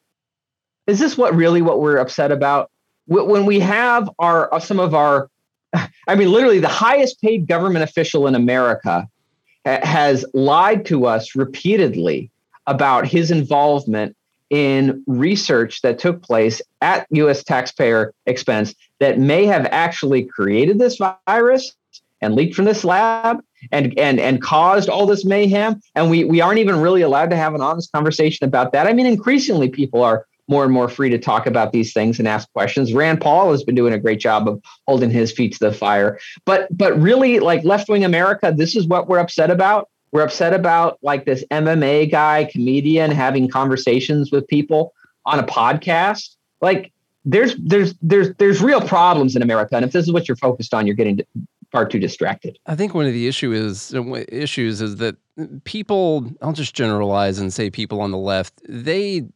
is 0.87 0.99
this 0.99 1.17
what 1.17 1.35
really 1.35 1.61
what 1.61 1.81
we're 1.81 1.97
upset 1.97 2.31
about? 2.31 2.71
When 3.07 3.45
we 3.45 3.59
have 3.59 4.09
our 4.19 4.53
uh, 4.53 4.59
some 4.59 4.79
of 4.79 4.93
our, 4.93 5.29
I 6.07 6.15
mean, 6.15 6.31
literally 6.31 6.59
the 6.59 6.67
highest 6.67 7.21
paid 7.21 7.47
government 7.47 7.83
official 7.83 8.27
in 8.27 8.35
America 8.35 9.07
has 9.65 10.25
lied 10.33 10.85
to 10.85 11.05
us 11.05 11.35
repeatedly 11.35 12.31
about 12.65 13.07
his 13.07 13.29
involvement 13.29 14.15
in 14.49 15.03
research 15.05 15.81
that 15.81 15.99
took 15.99 16.23
place 16.23 16.61
at 16.81 17.05
US 17.11 17.43
taxpayer 17.43 18.13
expense 18.25 18.73
that 18.99 19.19
may 19.19 19.45
have 19.45 19.67
actually 19.71 20.23
created 20.23 20.79
this 20.79 20.99
virus 21.27 21.75
and 22.21 22.35
leaked 22.35 22.55
from 22.55 22.65
this 22.65 22.83
lab 22.83 23.43
and 23.71 23.97
and 23.97 24.19
and 24.19 24.41
caused 24.41 24.89
all 24.89 25.05
this 25.05 25.25
mayhem. 25.25 25.79
And 25.95 26.09
we 26.09 26.23
we 26.23 26.41
aren't 26.41 26.59
even 26.59 26.79
really 26.79 27.01
allowed 27.01 27.29
to 27.31 27.35
have 27.35 27.53
an 27.53 27.61
honest 27.61 27.91
conversation 27.91 28.45
about 28.45 28.71
that. 28.73 28.87
I 28.87 28.93
mean 28.93 29.05
increasingly 29.05 29.69
people 29.69 30.03
are 30.03 30.25
more 30.47 30.63
and 30.63 30.73
more 30.73 30.89
free 30.89 31.09
to 31.11 31.19
talk 31.19 31.45
about 31.45 31.71
these 31.71 31.93
things 31.93 32.17
and 32.17 32.27
ask 32.27 32.51
questions. 32.53 32.93
Rand 32.93 33.21
paul 33.21 33.51
has 33.51 33.63
been 33.63 33.75
doing 33.75 33.93
a 33.93 33.99
great 33.99 34.19
job 34.19 34.47
of 34.47 34.61
holding 34.87 35.11
his 35.11 35.31
feet 35.31 35.53
to 35.53 35.59
the 35.59 35.71
fire. 35.71 36.19
But 36.45 36.75
but 36.75 36.99
really 36.99 37.39
like 37.39 37.63
left-wing 37.63 38.03
america 38.03 38.53
this 38.55 38.75
is 38.75 38.87
what 38.87 39.07
we're 39.07 39.19
upset 39.19 39.51
about. 39.51 39.89
We're 40.11 40.23
upset 40.23 40.53
about 40.53 40.97
like 41.01 41.25
this 41.25 41.43
mma 41.51 42.09
guy 42.09 42.45
comedian 42.51 43.11
having 43.11 43.47
conversations 43.49 44.31
with 44.31 44.47
people 44.47 44.93
on 45.25 45.39
a 45.39 45.43
podcast. 45.43 46.35
Like 46.61 46.91
there's 47.25 47.55
there's 47.57 47.93
there's 48.01 48.33
there's 48.35 48.61
real 48.61 48.81
problems 48.81 49.35
in 49.35 49.41
america. 49.43 49.75
And 49.75 49.85
if 49.85 49.91
this 49.91 50.05
is 50.05 50.11
what 50.11 50.27
you're 50.27 50.37
focused 50.37 50.73
on 50.73 50.87
you're 50.87 50.95
getting 50.95 51.21
far 51.71 51.87
too 51.87 51.99
distracted. 51.99 52.57
I 52.65 52.75
think 52.75 52.93
one 52.93 53.05
of 53.05 53.13
the 53.13 53.27
issue 53.27 53.51
is 53.51 53.93
uh, 53.93 54.23
issues 54.29 54.81
is 54.81 54.97
that 54.97 55.15
people. 55.63 56.29
I'll 56.41 56.53
just 56.53 56.75
generalize 56.75 57.39
and 57.39 57.53
say 57.53 57.69
people 57.69 58.01
on 58.01 58.11
the 58.11 58.17
left. 58.17 58.61
They 58.67 59.27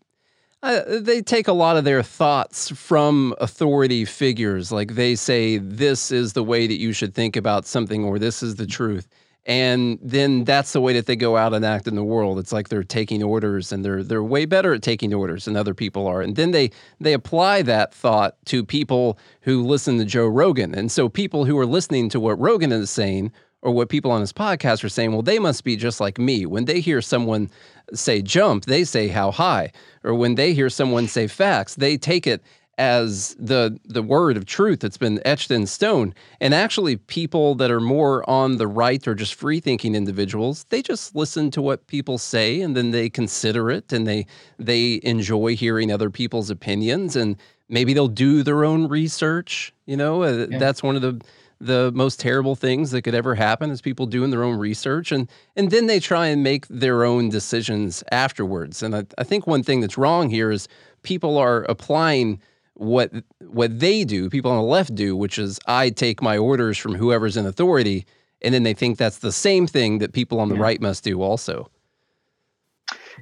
uh, 0.62 0.82
they 1.00 1.22
take 1.22 1.48
a 1.48 1.54
lot 1.54 1.78
of 1.78 1.84
their 1.84 2.02
thoughts 2.04 2.70
from 2.70 3.36
authority 3.40 4.06
figures. 4.06 4.72
Like 4.72 4.96
they 4.96 5.16
say, 5.16 5.58
this 5.58 6.12
is 6.12 6.34
the 6.34 6.44
way 6.44 6.68
that 6.68 6.80
you 6.80 6.94
should 6.94 7.14
think 7.14 7.36
about 7.36 7.66
something, 7.66 8.06
or 8.06 8.18
this 8.20 8.42
is 8.42 8.56
the 8.56 8.68
truth 8.68 9.08
and 9.46 10.00
then 10.02 10.46
that's 10.46 10.72
the 10.72 10.80
way 10.80 10.94
that 10.94 11.06
they 11.06 11.18
go 11.18 11.36
out 11.36 11.54
and 11.54 11.66
act 11.66 11.88
in 11.88 11.96
the 11.96 12.04
world. 12.04 12.40
It's 12.40 12.54
like 12.54 12.70
they're 12.70 12.84
taking 12.84 13.22
orders 13.22 13.74
and 13.74 13.84
they're 13.84 14.02
they're 14.02 14.24
way 14.24 14.46
better 14.46 14.74
at 14.74 14.82
taking 14.82 15.14
orders 15.14 15.46
than 15.46 15.58
other 15.58 15.74
people 15.74 16.08
are. 16.08 16.22
And 16.22 16.36
then 16.38 16.52
they 16.52 16.72
they 17.02 17.12
apply 17.12 17.62
that 17.64 17.94
thought 17.94 18.38
to 18.46 18.64
people 18.64 19.18
who 19.42 19.64
listen 19.64 19.98
to 19.98 20.06
Joe 20.06 20.28
Rogan. 20.28 20.74
And 20.74 20.90
so 20.90 21.10
people 21.10 21.44
who 21.44 21.58
are 21.60 21.66
listening 21.66 22.08
to 22.10 22.22
what 22.22 22.40
Rogan 22.40 22.72
is 22.72 22.90
saying 22.90 23.34
or 23.62 23.72
what 23.72 23.90
people 23.90 24.12
on 24.12 24.22
his 24.22 24.34
podcast 24.34 24.84
are 24.84 24.90
saying 24.90 25.12
well 25.12 25.22
they 25.22 25.40
must 25.40 25.66
be 25.66 25.76
just 25.76 26.00
like 26.00 26.18
me. 26.18 26.46
When 26.46 26.64
they 26.64 26.80
hear 26.80 27.02
someone 27.02 27.50
say 27.94 28.22
jump 28.22 28.64
they 28.64 28.86
say 28.86 29.10
how 29.10 29.32
high. 29.32 29.74
Or 30.06 30.14
when 30.14 30.36
they 30.36 30.54
hear 30.54 30.70
someone 30.70 31.08
say 31.08 31.28
facts 31.28 31.76
they 31.76 31.98
take 31.98 32.28
it 32.28 32.42
as 32.78 33.36
the 33.40 33.80
the 33.86 34.02
word 34.02 34.36
of 34.38 34.46
truth 34.46 34.80
that's 34.80 34.98
been 34.98 35.22
etched 35.26 35.52
in 35.52 35.68
stone. 35.68 36.14
And 36.40 36.54
actually 36.54 36.98
people 36.98 37.56
that 37.56 37.70
are 37.70 37.80
more 37.80 38.28
on 38.30 38.58
the 38.58 38.68
right 38.68 39.08
or 39.08 39.16
just 39.16 39.36
free 39.36 39.60
thinking 39.60 39.96
individuals 39.96 40.66
they 40.70 40.82
just 40.82 41.16
listen 41.16 41.52
to 41.52 41.62
what 41.62 41.86
people 41.88 42.18
say 42.18 42.62
and 42.62 42.76
then 42.76 42.92
they 42.92 43.10
consider 43.10 43.70
it 43.70 43.94
and 43.94 44.08
they 44.08 44.26
they 44.58 45.00
enjoy 45.04 45.56
hearing 45.56 45.92
other 45.92 46.10
people's 46.10 46.50
opinions 46.50 47.16
and 47.16 47.38
maybe 47.70 47.94
they'll 47.94 48.08
do 48.08 48.44
their 48.44 48.66
own 48.66 48.88
research 48.88 49.74
you 49.86 49.98
know? 49.98 50.24
Uh, 50.24 50.48
yeah. 50.50 50.58
that's 50.58 50.82
one 50.82 50.96
of 50.96 51.02
the 51.02 51.22
the 51.62 51.92
most 51.94 52.20
terrible 52.20 52.56
things 52.56 52.92
that 52.92 53.04
could 53.04 53.16
ever 53.16 53.36
happen 53.36 53.70
is 53.72 53.82
people 53.82 54.06
doing 54.06 54.32
their 54.32 54.44
own 54.44 54.58
research 54.58 55.12
and 55.12 55.30
and 55.56 55.72
then 55.72 55.88
they 55.88 56.00
try 56.00 56.28
and 56.28 56.44
make 56.44 56.68
their 56.68 57.06
own 57.06 57.30
decisions 57.30 58.04
afterwards. 58.12 58.84
And 58.84 58.96
I, 58.96 59.06
I 59.18 59.24
think 59.24 59.48
one 59.48 59.64
thing 59.64 59.80
that's 59.80 59.98
wrong 59.98 60.30
here 60.30 60.52
is 60.52 60.68
people 61.04 61.38
are 61.38 61.64
applying 61.64 62.42
what 62.76 63.12
what 63.40 63.80
they 63.80 64.04
do, 64.04 64.30
people 64.30 64.52
on 64.52 64.58
the 64.58 64.64
left 64.64 64.96
do, 64.96 65.16
which 65.16 65.38
is 65.38 65.60
I 65.68 65.90
take 65.90 66.22
my 66.22 66.38
orders 66.38 66.78
from 66.78 66.96
whoever's 66.96 67.38
in 67.38 67.46
authority, 67.46 68.06
and 68.42 68.54
then 68.54 68.64
they 68.64 68.74
think 68.74 68.98
that's 68.98 69.20
the 69.20 69.32
same 69.32 69.68
thing 69.68 70.00
that 70.00 70.14
people 70.14 70.40
on 70.40 70.50
the 70.50 70.56
yeah. 70.56 70.62
right 70.62 70.82
must 70.82 71.04
do 71.04 71.22
also. 71.22 71.70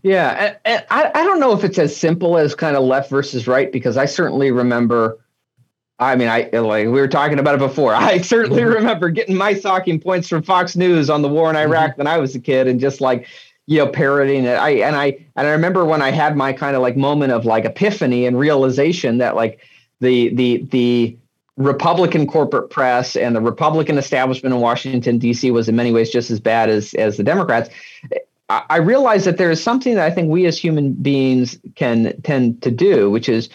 Yeah, 0.04 0.56
I, 0.66 1.12
I 1.14 1.24
don't 1.24 1.40
know 1.40 1.54
if 1.54 1.64
it's 1.64 1.78
as 1.78 1.96
simple 1.96 2.38
as 2.38 2.56
kind 2.56 2.76
of 2.76 2.84
left 2.84 3.10
versus 3.10 3.48
right 3.48 3.72
because 3.72 3.98
I 3.98 4.06
certainly 4.06 4.52
remember. 4.52 5.20
I 6.00 6.16
mean, 6.16 6.30
I 6.30 6.50
like 6.54 6.86
we 6.86 7.00
were 7.00 7.08
talking 7.08 7.38
about 7.38 7.56
it 7.56 7.60
before. 7.60 7.94
I 7.96 8.20
certainly 8.20 8.64
mm-hmm. 8.64 8.74
remember 8.74 9.10
getting 9.10 9.36
my 9.36 9.54
talking 9.54 10.00
points 10.00 10.28
from 10.28 10.44
Fox 10.44 10.76
News 10.76 11.10
on 11.10 11.22
the 11.22 11.30
war 11.30 11.50
in 11.50 11.56
Iraq 11.56 11.92
mm-hmm. 11.92 12.02
when 12.02 12.08
I 12.08 12.18
was 12.18 12.34
a 12.36 12.40
kid, 12.40 12.68
and 12.68 12.80
just 12.80 13.02
like 13.02 13.28
you 13.68 13.78
know 13.78 13.88
parodying 13.88 14.46
it 14.46 14.56
i 14.56 14.70
and 14.70 14.96
i 14.96 15.06
and 15.36 15.48
i 15.48 15.52
remember 15.52 15.86
when 15.86 16.02
i 16.02 16.12
had 16.12 16.36
my 16.36 16.52
kind 16.52 16.76
of 16.76 16.82
like 16.82 16.98
moment 16.98 17.32
of 17.32 17.46
like 17.46 17.66
epiphany 17.66 18.26
and 18.26 18.38
realization 18.38 19.18
that 19.20 19.36
like 19.36 19.60
the 20.00 20.34
the 20.36 20.64
the 20.72 21.18
republican 21.58 22.26
corporate 22.26 22.70
press 22.70 23.16
and 23.16 23.36
the 23.36 23.42
republican 23.42 23.98
establishment 23.98 24.54
in 24.54 24.62
washington 24.62 25.18
d.c 25.18 25.52
was 25.52 25.70
in 25.70 25.76
many 25.76 25.92
ways 25.92 26.10
just 26.10 26.32
as 26.32 26.40
bad 26.40 26.70
as 26.70 26.94
as 26.96 27.18
the 27.18 27.24
democrats 27.24 27.70
I 28.70 28.78
realize 28.78 29.24
that 29.26 29.38
there 29.38 29.50
is 29.50 29.64
something 29.64 29.96
that 29.96 30.06
I 30.06 30.14
think 30.14 30.30
we 30.30 30.46
as 30.46 30.58
human 30.58 30.94
beings 30.94 31.58
can 31.76 32.20
tend 32.24 32.62
to 32.64 32.72
do, 32.72 33.10
which 33.10 33.30
is, 33.30 33.50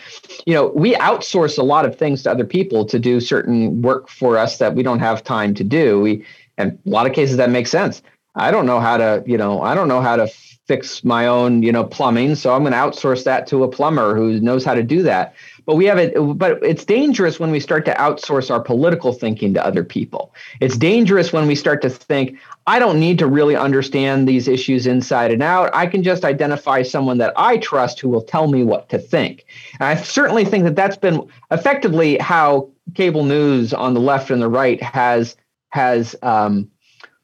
you 0.46 0.54
know, 0.54 0.68
we 0.68 0.94
outsource 0.94 1.58
a 1.58 1.62
lot 1.62 1.84
of 1.84 1.96
things 1.96 2.22
to 2.22 2.30
other 2.30 2.46
people 2.46 2.86
to 2.86 2.98
do 2.98 3.20
certain 3.20 3.82
work 3.82 4.08
for 4.08 4.38
us 4.38 4.56
that 4.58 4.74
we 4.74 4.82
don't 4.82 5.00
have 5.00 5.22
time 5.22 5.52
to 5.54 5.64
do. 5.64 6.00
We, 6.00 6.24
and 6.56 6.78
a 6.86 6.88
lot 6.88 7.06
of 7.06 7.12
cases 7.12 7.36
that 7.36 7.50
makes 7.50 7.70
sense. 7.70 8.00
I 8.36 8.50
don't 8.50 8.66
know 8.66 8.80
how 8.80 8.96
to, 8.98 9.22
you 9.26 9.38
know, 9.38 9.62
I 9.62 9.74
don't 9.74 9.88
know 9.88 10.00
how 10.00 10.16
to 10.16 10.28
fix 10.66 11.04
my 11.04 11.26
own, 11.26 11.62
you 11.62 11.70
know, 11.70 11.84
plumbing. 11.84 12.34
So 12.34 12.52
I'm 12.52 12.62
going 12.62 12.72
to 12.72 12.78
outsource 12.78 13.24
that 13.24 13.46
to 13.48 13.62
a 13.62 13.68
plumber 13.68 14.16
who 14.16 14.40
knows 14.40 14.64
how 14.64 14.74
to 14.74 14.82
do 14.82 15.02
that. 15.04 15.34
But 15.64 15.76
we 15.76 15.84
have 15.86 15.98
it, 15.98 16.14
but 16.36 16.62
it's 16.62 16.84
dangerous 16.84 17.40
when 17.40 17.50
we 17.50 17.60
start 17.60 17.84
to 17.86 17.94
outsource 17.94 18.50
our 18.50 18.60
political 18.60 19.12
thinking 19.12 19.54
to 19.54 19.64
other 19.64 19.84
people. 19.84 20.34
It's 20.60 20.76
dangerous 20.76 21.32
when 21.32 21.46
we 21.46 21.54
start 21.54 21.82
to 21.82 21.90
think, 21.90 22.38
I 22.66 22.78
don't 22.78 23.00
need 23.00 23.18
to 23.20 23.26
really 23.26 23.56
understand 23.56 24.28
these 24.28 24.48
issues 24.48 24.86
inside 24.86 25.30
and 25.30 25.42
out. 25.42 25.70
I 25.72 25.86
can 25.86 26.02
just 26.02 26.24
identify 26.24 26.82
someone 26.82 27.18
that 27.18 27.32
I 27.36 27.58
trust 27.58 28.00
who 28.00 28.08
will 28.08 28.22
tell 28.22 28.48
me 28.48 28.64
what 28.64 28.88
to 28.90 28.98
think. 28.98 29.44
And 29.80 29.88
I 29.88 29.96
certainly 29.96 30.44
think 30.44 30.64
that 30.64 30.76
that's 30.76 30.96
been 30.96 31.28
effectively 31.50 32.18
how 32.18 32.70
cable 32.94 33.24
news 33.24 33.72
on 33.72 33.94
the 33.94 34.00
left 34.00 34.30
and 34.30 34.42
the 34.42 34.48
right 34.48 34.82
has 34.82 35.36
has 35.70 36.14
um, 36.22 36.70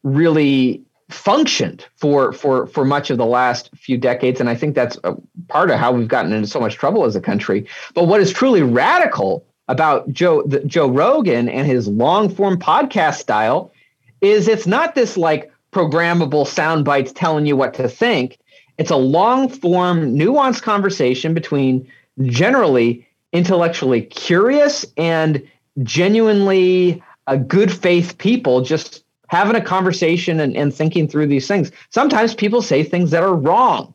really 0.02 0.84
functioned 1.12 1.86
for 1.96 2.32
for 2.32 2.66
for 2.66 2.84
much 2.84 3.10
of 3.10 3.18
the 3.18 3.26
last 3.26 3.70
few 3.76 3.98
decades. 3.98 4.40
And 4.40 4.48
i 4.48 4.54
think 4.54 4.74
that's 4.74 4.98
part 5.48 5.70
of 5.70 5.78
how 5.78 5.92
we've 5.92 6.08
gotten 6.08 6.32
into 6.32 6.48
so 6.48 6.60
much 6.60 6.76
trouble 6.76 7.04
as 7.04 7.16
a 7.16 7.20
country. 7.20 7.66
But 7.94 8.04
what 8.04 8.20
is 8.20 8.32
truly 8.32 8.62
radical 8.62 9.44
about 9.68 10.10
joe 10.12 10.42
the, 10.42 10.60
joe 10.60 10.88
rogan 10.88 11.48
and 11.48 11.66
his 11.66 11.86
long 11.86 12.28
form 12.28 12.58
podcast 12.58 13.18
style 13.18 13.72
is 14.20 14.48
it's 14.48 14.66
not 14.66 14.94
this 14.94 15.16
like 15.16 15.52
programmable 15.72 16.46
sound 16.46 16.84
bites 16.84 17.12
telling 17.12 17.46
you 17.46 17.56
what 17.56 17.74
to 17.74 17.88
think. 17.88 18.38
It's 18.78 18.90
a 18.90 18.96
long 18.96 19.48
form 19.48 20.16
nuanced 20.16 20.62
conversation 20.62 21.34
between 21.34 21.88
generally 22.22 23.06
intellectually 23.32 24.02
curious 24.02 24.84
and 24.96 25.42
genuinely 25.82 27.02
a 27.26 27.38
good 27.38 27.72
faith 27.72 28.18
people 28.18 28.60
just 28.60 29.01
having 29.32 29.56
a 29.56 29.64
conversation 29.64 30.40
and, 30.40 30.54
and 30.54 30.74
thinking 30.74 31.08
through 31.08 31.26
these 31.26 31.48
things. 31.48 31.72
Sometimes 31.88 32.34
people 32.34 32.60
say 32.60 32.84
things 32.84 33.12
that 33.12 33.22
are 33.22 33.34
wrong. 33.34 33.94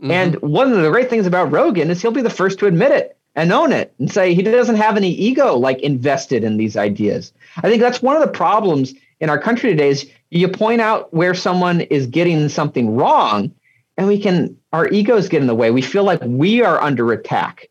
Mm-hmm. 0.00 0.10
And 0.10 0.34
one 0.36 0.72
of 0.72 0.82
the 0.82 0.88
great 0.88 1.10
things 1.10 1.26
about 1.26 1.52
Rogan 1.52 1.90
is 1.90 2.00
he'll 2.00 2.10
be 2.10 2.22
the 2.22 2.30
first 2.30 2.58
to 2.60 2.66
admit 2.66 2.90
it 2.90 3.18
and 3.34 3.52
own 3.52 3.70
it 3.70 3.92
and 3.98 4.10
say 4.10 4.32
he 4.32 4.40
doesn't 4.40 4.76
have 4.76 4.96
any 4.96 5.10
ego 5.10 5.56
like 5.58 5.78
invested 5.80 6.42
in 6.42 6.56
these 6.56 6.74
ideas. 6.74 7.34
I 7.58 7.68
think 7.68 7.82
that's 7.82 8.00
one 8.00 8.16
of 8.16 8.22
the 8.22 8.32
problems 8.32 8.94
in 9.20 9.28
our 9.28 9.38
country 9.38 9.68
today 9.68 9.90
is 9.90 10.10
you 10.30 10.48
point 10.48 10.80
out 10.80 11.12
where 11.12 11.34
someone 11.34 11.82
is 11.82 12.06
getting 12.06 12.48
something 12.48 12.96
wrong 12.96 13.52
and 13.98 14.06
we 14.06 14.18
can 14.18 14.56
our 14.72 14.88
egos 14.88 15.28
get 15.28 15.42
in 15.42 15.48
the 15.48 15.54
way. 15.54 15.70
We 15.70 15.82
feel 15.82 16.04
like 16.04 16.20
we 16.22 16.62
are 16.62 16.80
under 16.80 17.12
attack 17.12 17.68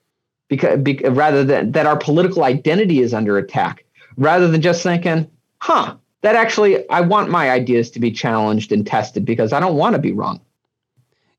because, 0.49 0.79
because 0.81 1.17
rather 1.17 1.43
than 1.43 1.71
that 1.71 1.87
our 1.87 1.97
political 1.97 2.43
identity 2.43 2.99
is 2.99 3.11
under 3.11 3.39
attack 3.39 3.85
rather 4.17 4.47
than 4.47 4.61
just 4.61 4.83
thinking, 4.83 5.31
huh, 5.57 5.95
that 6.21 6.35
actually 6.35 6.87
I 6.89 7.01
want 7.01 7.29
my 7.29 7.51
ideas 7.51 7.91
to 7.91 7.99
be 7.99 8.11
challenged 8.11 8.71
and 8.71 8.85
tested 8.85 9.25
because 9.25 9.53
I 9.53 9.59
don't 9.59 9.75
want 9.75 9.95
to 9.95 10.01
be 10.01 10.11
wrong. 10.11 10.41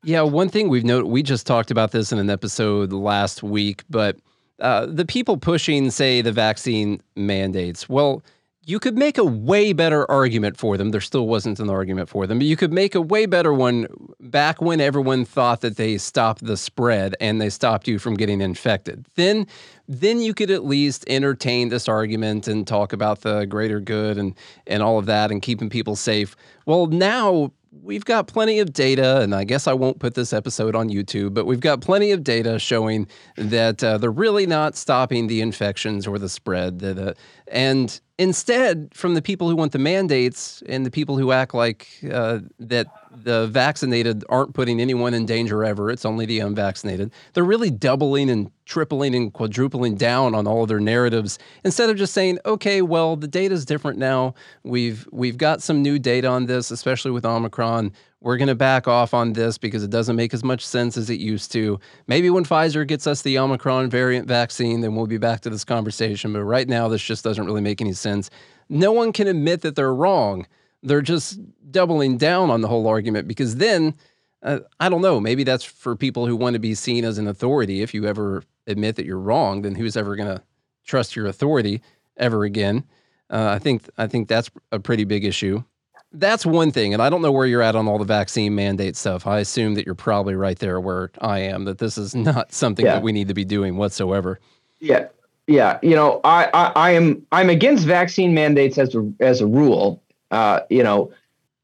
Yeah, 0.03 0.23
one 0.23 0.49
thing 0.49 0.69
we've 0.69 0.85
noted, 0.85 1.09
we 1.09 1.23
just 1.23 1.47
talked 1.47 1.73
about 1.73 1.91
this 1.91 2.13
in 2.13 2.19
an 2.19 2.31
episode 2.31 2.93
last 2.93 3.43
week, 3.43 3.83
but 3.91 4.17
uh, 4.61 4.87
the 4.87 5.05
people 5.05 5.37
pushing, 5.37 5.91
say, 5.91 6.23
the 6.23 6.31
vaccine 6.31 7.03
mandates, 7.17 7.89
well, 7.89 8.23
you 8.65 8.81
could 8.81 8.99
make 8.99 9.17
a 9.17 9.25
way 9.25 9.73
better 9.73 10.11
argument 10.11 10.57
for 10.57 10.77
them. 10.77 10.91
There 10.91 11.01
still 11.01 11.29
wasn't 11.29 11.61
an 11.61 11.71
argument 11.71 12.09
for 12.09 12.27
them, 12.27 12.39
but 12.39 12.47
you 12.49 12.57
could 12.57 12.73
make 12.73 12.97
a 12.97 13.01
way 13.01 13.27
better 13.27 13.55
one 13.55 13.87
back 14.19 14.61
when 14.61 14.81
everyone 14.81 15.25
thought 15.25 15.61
that 15.61 15.77
they 15.77 15.99
stopped 15.99 16.45
the 16.45 16.57
spread 16.57 17.15
and 17.21 17.41
they 17.41 17.49
stopped 17.49 17.87
you 17.87 18.01
from 18.01 18.15
getting 18.15 18.41
infected. 18.41 19.07
Then 19.15 19.47
then 19.89 20.21
you 20.21 20.35
could 20.35 20.51
at 20.51 20.65
least 20.65 21.05
entertain 21.09 21.69
this 21.69 21.89
argument 21.89 22.49
and 22.49 22.67
talk 22.67 22.93
about 22.93 23.21
the 23.21 23.45
greater 23.47 23.81
good 23.81 24.19
and 24.19 24.35
and 24.67 24.83
all 24.83 24.99
of 24.99 25.07
that 25.07 25.31
and 25.31 25.43
keeping 25.43 25.71
people 25.71 25.97
safe. 25.97 26.37
Well, 26.67 26.87
now 26.87 27.53
we've 27.83 28.05
got 28.05 28.27
plenty 28.27 28.59
of 28.59 28.73
data, 28.73 29.21
and 29.21 29.35
I 29.35 29.45
guess 29.45 29.67
I 29.67 29.73
won't 29.73 29.99
put 29.99 30.15
this 30.15 30.33
episode 30.33 30.75
on 30.75 30.89
YouTube, 30.89 31.35
but 31.35 31.47
we've 31.47 31.61
got 31.61 31.81
plenty 31.81 32.11
of 32.11 32.25
data 32.25 32.59
showing 32.59 33.07
that 33.37 33.83
uh, 33.83 33.99
they're 33.99 34.11
really 34.11 34.47
not 34.47 34.77
stopping 34.77 35.27
the 35.27 35.41
infections 35.41 36.07
or 36.07 36.19
the 36.19 36.29
spread. 36.29 37.17
And 37.49 38.01
instead, 38.19 38.91
from 38.95 39.15
the 39.15 39.23
people 39.23 39.49
who 39.49 39.57
want 39.57 39.73
the 39.73 39.79
mandates 39.79 40.63
and 40.67 40.87
the 40.87 40.91
people 40.91 41.19
who 41.19 41.33
act 41.33 41.55
like 41.55 41.89
uh, 42.11 42.41
that 42.59 42.87
the 43.13 43.47
vaccinated 43.49 44.25
aren't 44.29 44.55
putting 44.55 44.81
anyone 44.81 45.15
in 45.15 45.27
danger 45.27 45.65
ever, 45.65 45.91
it's 45.91 46.05
only 46.05 46.27
the 46.27 46.41
unvaccinated, 46.41 47.11
they're 47.33 47.45
really 47.45 47.71
doubling 47.71 48.31
and 48.31 48.51
tripling 48.65 49.15
and 49.15 49.33
quadrupling 49.33 49.97
down 49.97 50.35
on 50.35 50.47
all 50.47 50.63
of 50.63 50.69
their 50.69 50.81
narratives 50.81 51.39
instead 51.65 51.89
of 51.89 51.97
just 51.97 52.13
saying, 52.13 52.39
okay, 52.45 52.83
well, 52.83 53.17
the 53.17 53.29
data 53.29 53.55
is 53.55 53.65
different 53.65 53.99
now. 53.99 54.35
We've 54.65 55.07
we've 55.13 55.39
got 55.39 55.63
some 55.63 55.83
new 55.83 55.99
data 55.99 56.29
on 56.29 56.47
this, 56.47 56.71
especially 56.71 57.11
with 57.11 57.25
Omicron. 57.25 57.93
We're 58.21 58.39
going 58.39 58.49
to 58.49 58.55
back 58.55 58.89
off 58.89 59.13
on 59.13 59.35
this 59.35 59.59
because 59.59 59.85
it 59.85 59.91
doesn't 59.91 60.17
make 60.17 60.33
as 60.33 60.43
much 60.43 60.67
sense 60.67 60.97
as 60.97 61.11
it 61.11 61.21
used 61.21 61.53
to. 61.53 61.79
Maybe 62.07 62.31
when 62.31 62.45
Pfizer 62.45 62.87
gets 62.87 63.07
us 63.07 63.23
the 63.23 63.39
Omicron 63.39 63.91
variant 63.91 64.27
vaccine, 64.27 64.81
then 64.81 64.95
we'll 64.95 65.07
be 65.07 65.19
back 65.19 65.43
to 65.43 65.51
this 65.51 65.65
conversation. 65.65 66.33
But 66.33 66.45
right 66.45 66.67
now, 66.67 66.89
this 66.89 67.03
just 67.03 67.23
doesn't 67.23 67.45
really 67.45 67.61
make 67.61 67.81
any 67.81 67.93
sense. 67.93 68.31
No 68.69 68.91
one 68.91 69.13
can 69.13 69.29
admit 69.29 69.61
that 69.61 69.77
they're 69.77 69.95
wrong. 69.95 70.47
They're 70.83 71.03
just 71.03 71.39
doubling 71.71 72.17
down 72.17 72.51
on 72.51 72.63
the 72.63 72.69
whole 72.69 72.87
argument 72.87 73.29
because 73.29 73.57
then, 73.57 73.95
uh, 74.43 74.61
I 74.81 74.89
don't 74.89 75.03
know, 75.03 75.21
maybe 75.21 75.45
that's 75.45 75.65
for 75.65 75.95
people 75.95 76.27
who 76.27 76.37
want 76.37 76.55
to 76.55 76.61
be 76.61 76.75
seen 76.75 77.05
as 77.05 77.19
an 77.19 77.29
authority. 77.29 77.83
If 77.83 77.93
you 77.93 78.07
ever 78.07 78.45
admit 78.67 78.97
that 78.97 79.05
you're 79.05 79.19
wrong, 79.19 79.63
then 79.63 79.75
who's 79.75 79.97
ever 79.97 80.17
going 80.17 80.35
to 80.35 80.43
trust 80.85 81.17
your 81.17 81.27
authority 81.27 81.83
ever 82.17 82.45
again? 82.45 82.85
Uh, 83.29 83.49
I 83.49 83.59
think 83.59 83.89
I 83.99 84.07
think 84.07 84.29
that's 84.29 84.51
a 84.73 84.79
pretty 84.79 85.05
big 85.05 85.25
issue. 85.25 85.65
That's 86.13 86.47
one 86.47 86.71
thing, 86.71 86.95
and 86.95 87.03
I 87.03 87.11
don't 87.11 87.21
know 87.21 87.33
where 87.33 87.47
you're 87.47 87.63
at 87.63 87.77
on 87.77 87.89
all 87.89 87.99
the 87.99 88.05
vaccine 88.05 88.55
mandate 88.55 88.97
stuff. 88.97 89.27
I 89.27 89.41
assume 89.41 89.75
that 89.75 89.85
you're 89.85 89.95
probably 89.95 90.35
right 90.35 90.59
there 90.59 90.81
where 90.81 91.11
I 91.21 91.41
am. 91.41 91.65
That 91.65 91.79
this 91.79 91.99
is 91.99 92.15
not 92.15 92.53
something 92.53 92.87
yeah. 92.87 92.95
that 92.95 93.03
we 93.03 93.13
need 93.13 93.29
to 93.29 93.35
be 93.35 93.45
doing 93.45 93.77
whatsoever. 93.77 94.41
Yeah, 94.79 95.09
yeah. 95.47 95.79
You 95.83 95.95
know, 95.95 96.21
I, 96.25 96.49
I, 96.55 96.73
I 96.77 96.91
am 96.93 97.27
I'm 97.33 97.51
against 97.51 97.87
vaccine 97.87 98.35
mandates 98.35 98.79
as 98.79 98.95
a 98.95 99.13
as 99.21 99.41
a 99.41 99.47
rule. 99.47 100.03
Uh, 100.31 100.61
you 100.71 100.83
know, 100.83 101.13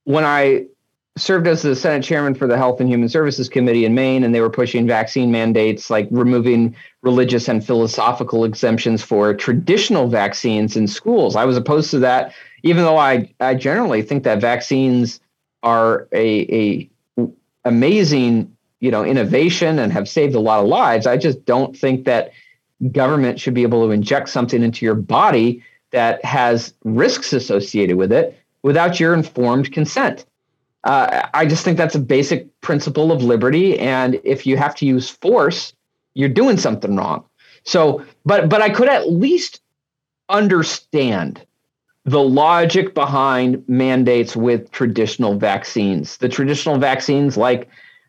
when 0.04 0.24
I 0.24 0.66
served 1.16 1.46
as 1.46 1.62
the 1.62 1.76
Senate 1.76 2.02
chairman 2.02 2.34
for 2.34 2.46
the 2.46 2.56
Health 2.56 2.80
and 2.80 2.88
Human 2.88 3.08
Services 3.08 3.48
Committee 3.48 3.84
in 3.84 3.94
Maine, 3.94 4.24
and 4.24 4.34
they 4.34 4.40
were 4.40 4.50
pushing 4.50 4.86
vaccine 4.86 5.30
mandates 5.30 5.90
like 5.90 6.08
removing 6.10 6.74
religious 7.02 7.48
and 7.48 7.64
philosophical 7.64 8.44
exemptions 8.44 9.02
for 9.02 9.34
traditional 9.34 10.08
vaccines 10.08 10.76
in 10.76 10.88
schools. 10.88 11.36
I 11.36 11.44
was 11.44 11.56
opposed 11.56 11.90
to 11.90 11.98
that, 12.00 12.32
even 12.62 12.84
though 12.84 12.96
I, 12.96 13.32
I 13.40 13.54
generally 13.54 14.02
think 14.02 14.24
that 14.24 14.40
vaccines 14.40 15.20
are 15.62 16.08
a, 16.12 16.88
a 17.18 17.28
amazing 17.64 18.56
you 18.80 18.90
know 18.90 19.04
innovation 19.04 19.78
and 19.78 19.92
have 19.92 20.08
saved 20.08 20.34
a 20.34 20.40
lot 20.40 20.60
of 20.60 20.66
lives. 20.66 21.06
I 21.06 21.16
just 21.16 21.44
don't 21.44 21.76
think 21.76 22.04
that 22.04 22.32
government 22.90 23.38
should 23.38 23.54
be 23.54 23.62
able 23.62 23.86
to 23.86 23.92
inject 23.92 24.28
something 24.28 24.62
into 24.62 24.84
your 24.84 24.96
body 24.96 25.62
that 25.92 26.24
has 26.24 26.74
risks 26.84 27.32
associated 27.32 27.96
with 27.96 28.10
it 28.10 28.36
without 28.62 28.98
your 28.98 29.14
informed 29.14 29.72
consent 29.72 30.24
uh, 30.84 31.28
I 31.32 31.46
just 31.46 31.64
think 31.64 31.78
that's 31.78 31.94
a 31.94 32.00
basic 32.00 32.60
principle 32.60 33.12
of 33.12 33.22
liberty. 33.22 33.78
And 33.78 34.20
if 34.24 34.46
you 34.46 34.56
have 34.56 34.74
to 34.76 34.86
use 34.86 35.08
force, 35.08 35.72
you're 36.14 36.28
doing 36.28 36.56
something 36.56 36.96
wrong. 36.96 37.24
So, 37.64 38.04
but 38.24 38.48
but 38.48 38.60
I 38.60 38.70
could 38.70 38.88
at 38.88 39.10
least 39.10 39.60
understand 40.28 41.44
the 42.04 42.22
logic 42.22 42.94
behind 42.94 43.62
mandates 43.68 44.34
with 44.34 44.70
traditional 44.72 45.38
vaccines. 45.38 46.16
The 46.16 46.28
traditional 46.28 46.78
vaccines, 46.78 47.36
like 47.36 47.68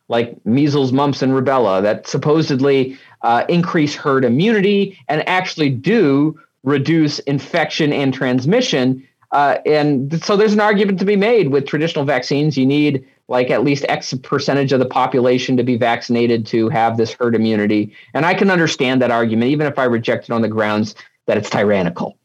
like 0.10 0.46
measles, 0.46 0.92
mumps, 0.92 1.22
and 1.22 1.32
rubella, 1.32 1.82
that 1.82 2.08
supposedly 2.08 2.98
uh, 3.22 3.46
increase 3.48 3.96
herd 3.96 4.26
immunity 4.26 5.00
and 5.08 5.28
actually 5.28 5.70
do 5.70 6.40
reduce 6.64 7.20
infection 7.20 7.94
and 7.94 8.14
transmission 8.14 9.08
uh, 9.34 9.58
and 9.66 10.24
so 10.24 10.38
there's 10.38 10.54
an 10.54 10.60
argument 10.60 11.00
to 11.00 11.06
be 11.06 11.16
made 11.16 11.50
with 11.50 11.66
traditional 11.66 12.06
vaccines. 12.06 12.56
You 12.56 12.68
need 12.68 13.04
like 13.28 13.50
at 13.50 13.64
least 13.64 13.84
X 13.90 14.14
percentage 14.22 14.72
of 14.72 14.80
the 14.80 14.86
population 14.86 15.58
to 15.58 15.64
be 15.64 15.76
vaccinated 15.76 16.46
to 16.48 16.70
have 16.70 16.98
this 16.98 17.14
herd 17.14 17.34
immunity. 17.34 17.92
And 18.14 18.28
I 18.28 18.36
can 18.36 18.52
understand 18.52 19.02
that 19.02 19.10
argument, 19.10 19.50
even 19.50 19.66
if 19.66 19.80
I 19.80 19.86
reject 19.86 20.26
it 20.26 20.32
on 20.32 20.44
the 20.44 20.48
grounds 20.48 20.94
that 21.26 21.36
it's 21.36 21.50
tyrannical. 21.50 22.16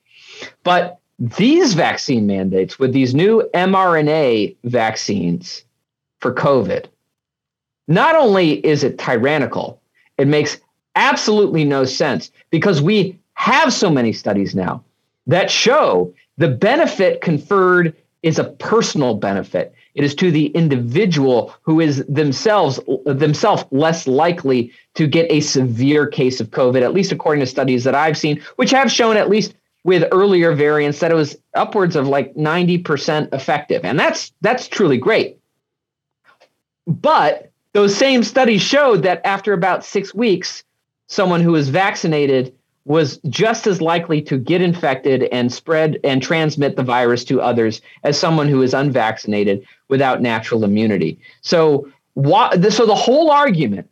But 0.64 0.98
these 1.18 1.74
vaccine 1.74 2.26
mandates 2.26 2.78
with 2.78 2.92
these 2.92 3.14
new 3.14 3.48
mRNA 3.54 4.56
vaccines 4.64 5.64
for 6.20 6.32
COVID, 6.32 6.86
not 7.88 8.14
only 8.14 8.64
is 8.64 8.84
it 8.84 8.98
tyrannical, 8.98 9.80
it 10.16 10.28
makes 10.28 10.58
absolutely 10.94 11.64
no 11.64 11.84
sense 11.84 12.30
because 12.50 12.80
we 12.80 13.18
have 13.34 13.72
so 13.72 13.90
many 13.90 14.12
studies 14.12 14.54
now 14.54 14.82
that 15.26 15.50
show 15.50 16.12
the 16.38 16.48
benefit 16.48 17.20
conferred 17.20 17.94
is 18.22 18.38
a 18.38 18.44
personal 18.44 19.14
benefit. 19.14 19.72
It 19.94 20.04
is 20.04 20.14
to 20.16 20.30
the 20.30 20.46
individual 20.48 21.54
who 21.62 21.80
is 21.80 22.04
themselves 22.06 22.80
themselves 23.06 23.64
less 23.70 24.06
likely 24.06 24.72
to 24.94 25.06
get 25.06 25.30
a 25.30 25.40
severe 25.40 26.06
case 26.06 26.40
of 26.40 26.50
COVID, 26.50 26.82
at 26.82 26.94
least 26.94 27.12
according 27.12 27.40
to 27.40 27.46
studies 27.46 27.84
that 27.84 27.94
I've 27.94 28.18
seen, 28.18 28.40
which 28.56 28.70
have 28.70 28.90
shown 28.90 29.16
at 29.16 29.28
least 29.28 29.54
with 29.88 30.04
earlier 30.12 30.52
variants 30.52 31.00
that 31.00 31.10
it 31.10 31.14
was 31.14 31.34
upwards 31.54 31.96
of 31.96 32.06
like 32.06 32.34
90% 32.34 33.32
effective. 33.32 33.86
And 33.86 33.98
that's 33.98 34.30
that's 34.42 34.68
truly 34.68 34.98
great. 34.98 35.38
But 36.86 37.50
those 37.72 37.96
same 37.96 38.22
studies 38.22 38.60
showed 38.60 39.02
that 39.04 39.22
after 39.24 39.54
about 39.54 39.86
6 39.86 40.14
weeks, 40.14 40.62
someone 41.06 41.40
who 41.40 41.52
was 41.52 41.70
vaccinated 41.70 42.54
was 42.84 43.18
just 43.30 43.66
as 43.66 43.80
likely 43.80 44.20
to 44.20 44.36
get 44.36 44.60
infected 44.60 45.22
and 45.32 45.50
spread 45.50 45.98
and 46.04 46.22
transmit 46.22 46.76
the 46.76 46.82
virus 46.82 47.24
to 47.24 47.40
others 47.40 47.80
as 48.04 48.18
someone 48.18 48.48
who 48.48 48.60
is 48.60 48.74
unvaccinated 48.74 49.66
without 49.88 50.20
natural 50.20 50.64
immunity. 50.64 51.18
So, 51.40 51.90
so 52.14 52.84
the 52.84 52.94
whole 52.94 53.30
argument 53.30 53.88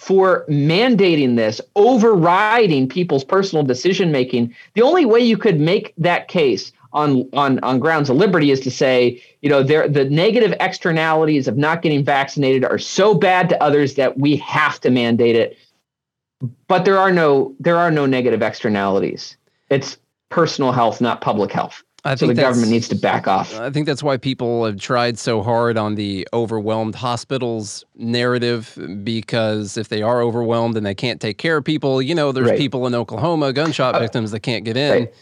for 0.00 0.44
mandating 0.48 1.36
this, 1.36 1.60
overriding 1.76 2.88
people's 2.88 3.24
personal 3.24 3.64
decision 3.64 4.10
making, 4.10 4.54
the 4.74 4.82
only 4.82 5.04
way 5.04 5.20
you 5.20 5.36
could 5.36 5.60
make 5.60 5.92
that 5.98 6.28
case 6.28 6.72
on 6.92 7.28
on 7.34 7.60
on 7.60 7.78
grounds 7.78 8.10
of 8.10 8.16
liberty 8.16 8.50
is 8.50 8.60
to 8.60 8.70
say, 8.70 9.22
you 9.42 9.48
know, 9.48 9.62
there 9.62 9.86
the 9.86 10.06
negative 10.06 10.54
externalities 10.58 11.46
of 11.46 11.56
not 11.56 11.82
getting 11.82 12.04
vaccinated 12.04 12.64
are 12.64 12.78
so 12.78 13.14
bad 13.14 13.48
to 13.48 13.62
others 13.62 13.94
that 13.94 14.18
we 14.18 14.36
have 14.36 14.80
to 14.80 14.90
mandate 14.90 15.36
it 15.36 15.56
but 16.68 16.84
there 16.84 16.98
are 16.98 17.12
no 17.12 17.54
there 17.60 17.76
are 17.76 17.90
no 17.90 18.06
negative 18.06 18.42
externalities. 18.42 19.36
It's 19.68 19.98
personal 20.30 20.72
health, 20.72 21.00
not 21.00 21.20
public 21.20 21.52
health. 21.52 21.82
I 22.04 22.14
so 22.14 22.26
the 22.26 22.34
government 22.34 22.70
needs 22.70 22.88
to 22.88 22.94
back 22.94 23.28
off. 23.28 23.54
I 23.58 23.70
think 23.70 23.86
that's 23.86 24.02
why 24.02 24.16
people 24.16 24.64
have 24.64 24.78
tried 24.78 25.18
so 25.18 25.42
hard 25.42 25.76
on 25.76 25.96
the 25.96 26.26
overwhelmed 26.32 26.94
hospitals 26.94 27.84
narrative 27.94 28.78
because 29.04 29.76
if 29.76 29.88
they 29.88 30.02
are 30.02 30.22
overwhelmed 30.22 30.76
and 30.76 30.86
they 30.86 30.94
can't 30.94 31.20
take 31.20 31.36
care 31.38 31.58
of 31.58 31.64
people, 31.64 32.00
you 32.00 32.14
know, 32.14 32.32
there's 32.32 32.50
right. 32.50 32.58
people 32.58 32.86
in 32.86 32.94
Oklahoma, 32.94 33.52
gunshot 33.52 33.94
uh, 33.94 33.98
victims 33.98 34.30
that 34.30 34.40
can't 34.40 34.64
get 34.64 34.76
in. 34.76 34.92
Right. 34.92 35.14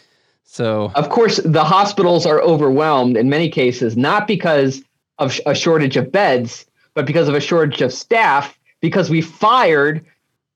So, 0.45 0.93
of 0.95 1.11
course, 1.11 1.41
the 1.45 1.65
hospitals 1.65 2.25
are 2.25 2.41
overwhelmed 2.41 3.17
in 3.17 3.29
many 3.29 3.51
cases, 3.51 3.97
not 3.97 4.27
because 4.27 4.83
of 5.19 5.39
a 5.47 5.55
shortage 5.55 5.97
of 5.97 6.11
beds, 6.11 6.65
but 6.95 7.07
because 7.07 7.29
of 7.29 7.35
a 7.35 7.41
shortage 7.41 7.83
of 7.83 7.93
staff, 7.93 8.59
because 8.81 9.11
we 9.11 9.21
fired 9.21 10.05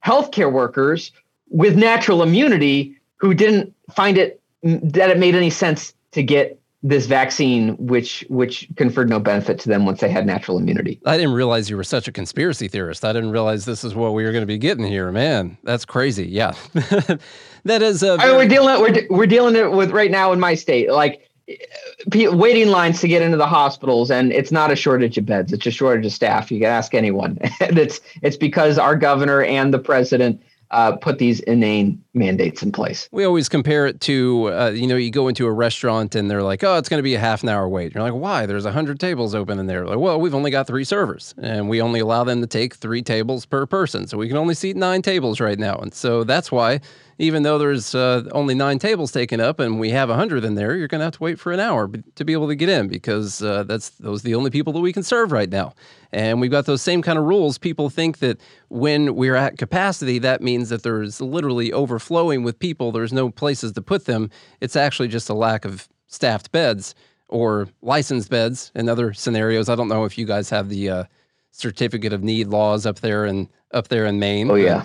healthcare 0.05 0.51
workers 0.51 1.13
with 1.51 1.77
natural 1.77 2.23
immunity 2.23 2.97
who 3.17 3.35
didn't 3.35 3.75
find 3.91 4.17
it 4.17 4.41
that 4.63 5.11
it 5.11 5.19
made 5.19 5.35
any 5.35 5.51
sense 5.51 5.95
to 6.13 6.23
get 6.23 6.59
this 6.85 7.07
vaccine 7.07 7.77
which 7.77 8.25
which 8.29 8.69
conferred 8.77 9.09
no 9.09 9.21
benefit 9.21 9.59
to 9.61 9.69
them 9.69 9.87
once 9.87 10.01
they 10.01 10.09
had 10.09 10.27
natural 10.27 10.59
immunity. 10.59 11.01
I 11.07 11.17
didn't 11.17 11.35
realize 11.35 11.71
you 11.71 11.77
were 11.77 11.85
such 11.85 12.09
a 12.09 12.13
conspiracy 12.13 12.67
theorist. 12.67 13.05
I 13.05 13.13
didn't 13.13 13.31
realize 13.31 13.65
this 13.65 13.85
is 13.85 13.95
what 13.95 14.15
we 14.15 14.25
were 14.25 14.33
going 14.33 14.43
to 14.43 14.47
be 14.47 14.59
getting 14.59 14.85
here, 14.85 15.13
man. 15.13 15.57
That's 15.63 15.85
crazy. 15.85 16.27
Yeah. 16.27 16.55
that 17.65 17.83
is 17.83 18.03
a 18.03 18.17
I 18.19 18.27
mean, 18.27 18.37
we're 18.37 18.49
dealing 18.49 18.81
we're 18.81 19.17
we're 19.17 19.27
dealing 19.27 19.55
it 19.55 19.71
with 19.71 19.93
right 19.93 20.11
now 20.11 20.33
in 20.33 20.41
my 20.41 20.55
state 20.55 20.91
like 20.91 21.29
waiting 22.15 22.69
lines 22.69 23.01
to 23.01 23.09
get 23.09 23.23
into 23.23 23.37
the 23.37 23.47
hospitals 23.47 24.11
and 24.11 24.33
it's 24.33 24.51
not 24.51 24.71
a 24.71 24.77
shortage 24.77 25.19
of 25.19 25.27
beds 25.27 25.53
it's 25.53 25.67
a 25.67 25.71
shortage 25.71 26.07
of 26.07 26.13
staff 26.13 26.51
you 26.51 26.61
can 26.61 26.69
ask 26.69 26.95
anyone 26.95 27.39
and 27.61 27.79
it's 27.79 28.01
it's 28.23 28.37
because 28.37 28.79
our 28.79 28.97
governor 28.97 29.43
and 29.43 29.75
the 29.75 29.79
president 29.79 30.41
uh, 30.73 30.97
put 30.97 31.19
these 31.19 31.41
inane 31.41 32.03
mandates 32.15 32.63
in 32.63 32.73
place. 32.73 33.09
We 33.13 33.25
always 33.25 33.49
compare 33.49 33.87
it 33.87 34.01
to, 34.03 34.51
uh, 34.53 34.71
you 34.71 34.87
know, 34.87 34.97
you 34.97 35.11
go 35.11 35.29
into 35.29 35.47
a 35.47 35.53
restaurant 35.53 36.15
and 36.15 36.31
they're 36.31 36.43
like, 36.43 36.65
oh, 36.65 36.77
it's 36.77 36.89
going 36.89 36.99
to 36.99 37.03
be 37.03 37.15
a 37.15 37.19
half 37.19 37.43
an 37.43 37.49
hour 37.49 37.69
wait. 37.69 37.95
You're 37.95 38.03
like, 38.03 38.15
why? 38.15 38.47
There's 38.47 38.65
100 38.65 38.99
tables 38.99 39.35
open 39.35 39.59
in 39.59 39.67
there. 39.67 39.87
Like, 39.87 39.99
well, 39.99 40.21
we've 40.21 40.35
only 40.35 40.51
got 40.51 40.67
three 40.67 40.85
servers 40.85 41.35
and 41.39 41.69
we 41.69 41.81
only 41.81 42.01
allow 42.01 42.25
them 42.25 42.41
to 42.41 42.47
take 42.47 42.75
three 42.75 43.03
tables 43.03 43.47
per 43.47 43.67
person. 43.67 44.07
So 44.07 44.19
we 44.19 44.29
can 44.29 44.37
only 44.37 44.55
seat 44.55 44.77
nine 44.77 45.03
tables 45.03 45.41
right 45.41 45.59
now. 45.59 45.77
And 45.77 45.95
so 45.95 46.25
that's 46.25 46.51
why 46.51 46.81
even 47.23 47.45
though 47.45 47.57
there's 47.57 47.95
uh, 47.95 48.25
only 48.33 48.53
nine 48.53 48.81
tables 48.81 49.13
taken 49.13 49.39
up 49.39 49.61
and 49.61 49.79
we 49.79 49.91
have 49.91 50.09
100 50.09 50.45
in 50.45 50.57
there, 50.57 50.75
you're 50.75 50.89
going 50.89 50.99
to 50.99 51.05
have 51.05 51.15
to 51.15 51.23
wait 51.23 51.39
for 51.39 51.53
an 51.53 51.61
hour 51.61 51.89
to 52.17 52.25
be 52.25 52.33
able 52.33 52.49
to 52.49 52.57
get 52.57 52.69
in 52.69 52.89
because 52.89 53.41
uh, 53.45 53.63
that's 53.63 53.91
those 53.91 54.23
are 54.23 54.25
the 54.25 54.35
only 54.35 54.51
people 54.51 54.73
that 54.73 54.81
we 54.81 54.93
can 54.93 55.05
serve 55.05 55.31
right 55.31 55.49
now. 55.49 55.73
And 56.11 56.41
we've 56.41 56.51
got 56.51 56.67
those 56.67 56.83
same 56.83 57.01
kind 57.01 57.21
of 57.21 57.25
rules. 57.25 57.59
People 57.59 57.91
think 57.91 58.19
that 58.19 58.41
when 58.71 59.15
we're 59.15 59.37
at 59.37 59.57
capacity, 59.57 60.19
that 60.19 60.43
means 60.43 60.69
that 60.71 60.83
there's 60.83 61.21
literally 61.21 61.73
overflowing 61.73 62.43
with 62.43 62.59
people. 62.59 62.91
There's 62.91 63.13
no 63.13 63.31
places 63.31 63.71
to 63.73 63.83
put 63.83 64.07
them. 64.07 64.29
It's 64.61 64.75
actually 64.75 65.07
just 65.07 65.31
a 65.31 65.35
lack 65.35 65.65
of 65.65 65.89
staffed 66.09 66.51
beds 66.51 66.93
or 67.29 67.69
licensed 67.83 68.31
beds 68.31 68.73
in 68.75 68.89
other 68.89 69.13
scenarios. 69.13 69.69
I 69.69 69.77
don't 69.77 69.89
know 69.89 70.05
if 70.05 70.19
you 70.19 70.27
guys 70.27 70.51
have 70.51 70.69
the 70.69 70.91
uh, 70.91 71.05
certificate 71.53 72.13
of 72.13 72.25
need 72.25 72.49
laws 72.49 72.85
up 72.85 72.99
there 72.99 73.25
and 73.27 73.49
up 73.71 73.87
there 73.87 74.07
in 74.07 74.19
Maine. 74.19 74.51
Oh 74.51 74.57
yeah. 74.57 74.83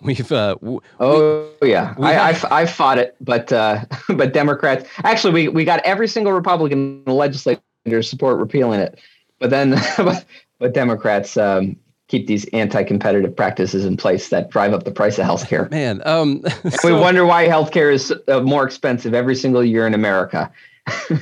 We've 0.02 0.32
uh, 0.32 0.54
w- 0.54 0.80
oh 0.98 1.50
we, 1.60 1.72
yeah, 1.72 1.94
I, 2.00 2.32
have, 2.32 2.44
I 2.50 2.60
have 2.60 2.70
fought 2.70 2.98
it, 2.98 3.16
but 3.20 3.52
uh, 3.52 3.84
but 4.08 4.32
Democrats 4.32 4.88
actually 5.04 5.32
we 5.32 5.48
we 5.48 5.64
got 5.64 5.80
every 5.80 6.08
single 6.08 6.32
Republican 6.32 7.04
legislator 7.04 7.60
support 8.00 8.38
repealing 8.38 8.80
it, 8.80 8.98
but 9.38 9.50
then 9.50 9.78
but 10.58 10.72
Democrats 10.72 11.36
um, 11.36 11.76
keep 12.08 12.26
these 12.26 12.46
anti-competitive 12.54 13.36
practices 13.36 13.84
in 13.84 13.98
place 13.98 14.30
that 14.30 14.50
drive 14.50 14.72
up 14.72 14.84
the 14.84 14.90
price 14.90 15.18
of 15.18 15.26
healthcare. 15.26 15.70
Man, 15.70 16.00
um, 16.06 16.42
so, 16.70 16.92
we 16.94 16.98
wonder 16.98 17.26
why 17.26 17.46
healthcare 17.46 17.92
is 17.92 18.12
uh, 18.28 18.40
more 18.40 18.64
expensive 18.64 19.12
every 19.12 19.36
single 19.36 19.62
year 19.62 19.86
in 19.86 19.92
America. 19.92 20.50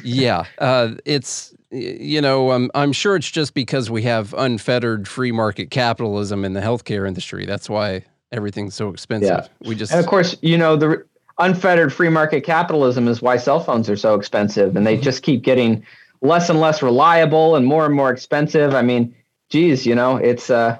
yeah, 0.05 0.45
uh, 0.59 0.93
it's 1.05 1.53
you 1.71 2.21
know, 2.21 2.53
um, 2.53 2.71
I'm 2.75 2.93
sure 2.93 3.17
it's 3.17 3.31
just 3.31 3.55
because 3.55 3.91
we 3.91 4.03
have 4.03 4.35
unfettered 4.35 5.09
free 5.09 5.33
market 5.33 5.71
capitalism 5.71 6.45
in 6.45 6.53
the 6.53 6.61
healthcare 6.61 7.07
industry. 7.07 7.45
That's 7.45 7.69
why 7.69 8.05
everything's 8.33 8.75
so 8.75 8.89
expensive. 8.91 9.49
Yeah. 9.61 9.69
We 9.69 9.75
just 9.75 9.93
and 9.93 10.01
of 10.01 10.07
course, 10.07 10.37
you 10.43 10.59
know, 10.59 10.77
the 10.77 11.05
unfettered 11.39 11.93
free 11.93 12.09
market 12.09 12.43
capitalism 12.43 13.09
is 13.09 13.23
why 13.23 13.37
cell 13.37 13.61
phones 13.61 13.89
are 13.89 13.97
so 13.97 14.15
expensive, 14.15 14.77
and 14.77 14.87
they 14.87 14.95
mm-hmm. 14.95 15.03
just 15.03 15.23
keep 15.23 15.43
getting 15.43 15.85
less 16.21 16.49
and 16.49 16.61
less 16.61 16.83
reliable 16.83 17.57
and 17.57 17.67
more 17.67 17.87
and 17.87 17.95
more 17.95 18.11
expensive. 18.11 18.75
I 18.75 18.83
mean, 18.83 19.15
geez, 19.51 19.87
you 19.87 19.95
know, 19.95 20.17
it's 20.17 20.51
uh, 20.51 20.79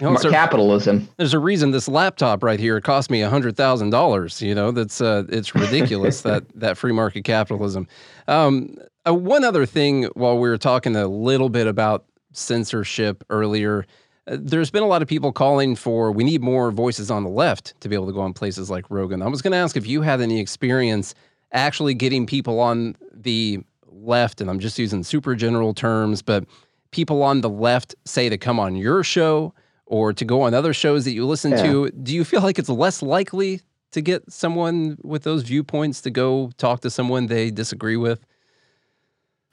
you 0.00 0.10
know, 0.10 0.16
capitalism. 0.16 1.08
there's 1.16 1.34
a 1.34 1.38
reason 1.38 1.70
this 1.70 1.88
laptop 1.88 2.42
right 2.42 2.60
here 2.60 2.80
cost 2.80 3.10
me 3.10 3.22
a 3.22 3.30
hundred 3.30 3.56
thousand 3.56 3.90
dollars. 3.90 4.42
You 4.42 4.54
know, 4.54 4.70
that's 4.70 5.00
uh, 5.00 5.24
it's 5.28 5.54
ridiculous 5.54 6.22
that 6.22 6.44
that 6.54 6.76
free 6.76 6.92
market 6.92 7.24
capitalism. 7.24 7.88
Um, 8.28 8.76
uh, 9.06 9.14
one 9.14 9.44
other 9.44 9.66
thing, 9.66 10.04
while 10.14 10.38
we 10.38 10.48
were 10.48 10.58
talking 10.58 10.96
a 10.96 11.06
little 11.06 11.48
bit 11.48 11.66
about 11.66 12.04
censorship 12.32 13.24
earlier, 13.30 13.86
there's 14.26 14.70
been 14.70 14.82
a 14.82 14.86
lot 14.86 15.02
of 15.02 15.08
people 15.08 15.32
calling 15.32 15.76
for 15.76 16.10
we 16.10 16.24
need 16.24 16.42
more 16.42 16.70
voices 16.70 17.10
on 17.10 17.22
the 17.22 17.30
left 17.30 17.78
to 17.80 17.88
be 17.88 17.94
able 17.94 18.06
to 18.06 18.12
go 18.12 18.20
on 18.20 18.32
places 18.32 18.70
like 18.70 18.84
Rogan. 18.90 19.22
I 19.22 19.28
was 19.28 19.40
going 19.42 19.52
to 19.52 19.58
ask 19.58 19.76
if 19.76 19.86
you 19.86 20.02
had 20.02 20.20
any 20.20 20.40
experience 20.40 21.14
actually 21.52 21.94
getting 21.94 22.26
people 22.26 22.58
on 22.60 22.96
the 23.12 23.60
left, 23.88 24.40
and 24.40 24.50
I'm 24.50 24.58
just 24.58 24.78
using 24.78 25.04
super 25.04 25.34
general 25.34 25.74
terms, 25.74 26.22
but 26.22 26.44
people 26.90 27.22
on 27.22 27.40
the 27.40 27.48
left 27.48 27.94
say 28.04 28.28
to 28.28 28.36
come 28.38 28.58
on 28.58 28.76
your 28.76 29.04
show 29.04 29.54
or 29.86 30.12
to 30.12 30.24
go 30.24 30.42
on 30.42 30.54
other 30.54 30.74
shows 30.74 31.04
that 31.04 31.12
you 31.12 31.24
listen 31.24 31.52
yeah. 31.52 31.62
to. 31.62 31.90
Do 31.90 32.14
you 32.14 32.24
feel 32.24 32.42
like 32.42 32.58
it's 32.58 32.68
less 32.68 33.02
likely 33.02 33.60
to 33.92 34.00
get 34.00 34.30
someone 34.30 34.98
with 35.02 35.22
those 35.22 35.42
viewpoints 35.42 36.00
to 36.02 36.10
go 36.10 36.50
talk 36.58 36.80
to 36.80 36.90
someone 36.90 37.26
they 37.26 37.50
disagree 37.50 37.96
with? 37.96 38.26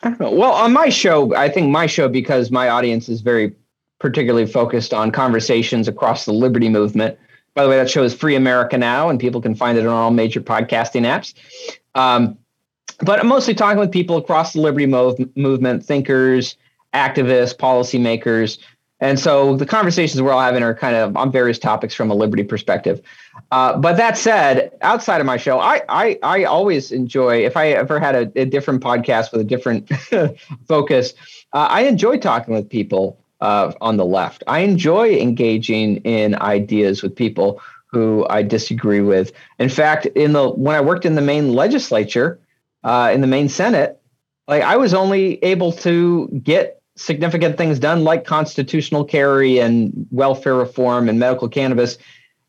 I 0.02 0.10
don't 0.10 0.20
know. 0.20 0.32
Well, 0.32 0.52
on 0.52 0.74
my 0.74 0.90
show, 0.90 1.34
I 1.36 1.48
think 1.50 1.70
my 1.70 1.86
show, 1.86 2.10
because 2.10 2.52
my 2.52 2.68
audience 2.68 3.08
is 3.08 3.22
very 3.22 3.56
particularly 4.04 4.46
focused 4.46 4.94
on 4.94 5.12
conversations 5.12 5.88
across 5.88 6.26
the 6.26 6.34
liberty 6.34 6.68
movement. 6.68 7.18
By 7.54 7.64
the 7.64 7.70
way, 7.70 7.78
that 7.78 7.90
show 7.90 8.04
is 8.04 8.14
Free 8.14 8.36
America 8.36 8.78
Now, 8.78 9.08
and 9.08 9.18
people 9.18 9.42
can 9.42 9.56
find 9.56 9.78
it 9.78 9.88
on 9.88 9.94
all 9.94 10.12
major 10.12 10.42
podcasting 10.42 11.04
apps. 11.04 11.34
Um, 11.96 12.38
but 13.00 13.22
I'm 13.22 13.28
mostly 13.28 13.56
talking 13.56 13.80
with 13.80 13.94
people 13.94 14.18
across 14.18 14.52
the 14.52 14.60
liberty 14.60 14.88
mov- 14.88 15.30
movement, 15.38 15.86
thinkers, 15.86 16.58
activists, 16.94 17.56
policymakers. 17.56 18.58
And 19.00 19.18
so 19.18 19.56
the 19.56 19.66
conversations 19.66 20.22
we're 20.22 20.34
all 20.34 20.42
having 20.42 20.64
are 20.64 20.76
kind 20.76 20.98
of 20.98 21.16
on 21.16 21.32
various 21.32 21.58
topics 21.58 21.96
from 21.96 22.12
a 22.12 22.14
liberty 22.14 22.44
perspective. 22.44 23.02
Uh, 23.54 23.78
but 23.78 23.96
that 23.96 24.18
said, 24.18 24.72
outside 24.82 25.22
of 25.22 25.26
my 25.26 25.38
show, 25.38 25.60
I 25.60 25.82
I, 25.88 26.20
I 26.24 26.44
always 26.44 26.92
enjoy 26.92 27.46
if 27.46 27.56
I 27.56 27.70
ever 27.70 28.02
had 28.02 28.16
a, 28.16 28.42
a 28.42 28.46
different 28.46 28.84
podcast 28.84 29.32
with 29.32 29.40
a 29.40 29.46
different 29.46 29.90
focus. 30.68 31.14
Uh, 31.54 31.68
I 31.70 31.84
enjoy 31.84 32.18
talking 32.18 32.54
with 32.54 32.70
people 32.70 33.23
uh, 33.44 33.74
on 33.82 33.98
the 33.98 34.06
left. 34.06 34.42
I 34.48 34.60
enjoy 34.60 35.18
engaging 35.18 35.98
in 35.98 36.34
ideas 36.36 37.04
with 37.04 37.14
people 37.14 37.62
who 37.88 38.26
I 38.30 38.42
disagree 38.42 39.02
with. 39.02 39.34
In 39.60 39.68
fact, 39.68 40.06
in 40.06 40.32
the 40.32 40.50
when 40.50 40.76
I 40.76 40.82
worked 40.82 41.06
in 41.06 41.16
the 41.16 41.22
Maine 41.22 41.54
legislature, 41.54 42.40
uh, 42.86 43.12
in 43.14 43.20
the 43.20 43.28
Maine 43.28 43.50
Senate, 43.50 44.02
like 44.48 44.64
I 44.64 44.78
was 44.78 44.94
only 44.94 45.44
able 45.44 45.74
to 45.74 46.30
get 46.42 46.82
significant 46.96 47.58
things 47.58 47.80
done 47.80 48.06
like 48.06 48.24
constitutional 48.24 49.04
carry 49.04 49.60
and 49.60 50.08
welfare 50.10 50.56
reform 50.56 51.10
and 51.10 51.20
medical 51.20 51.50
cannabis, 51.50 51.98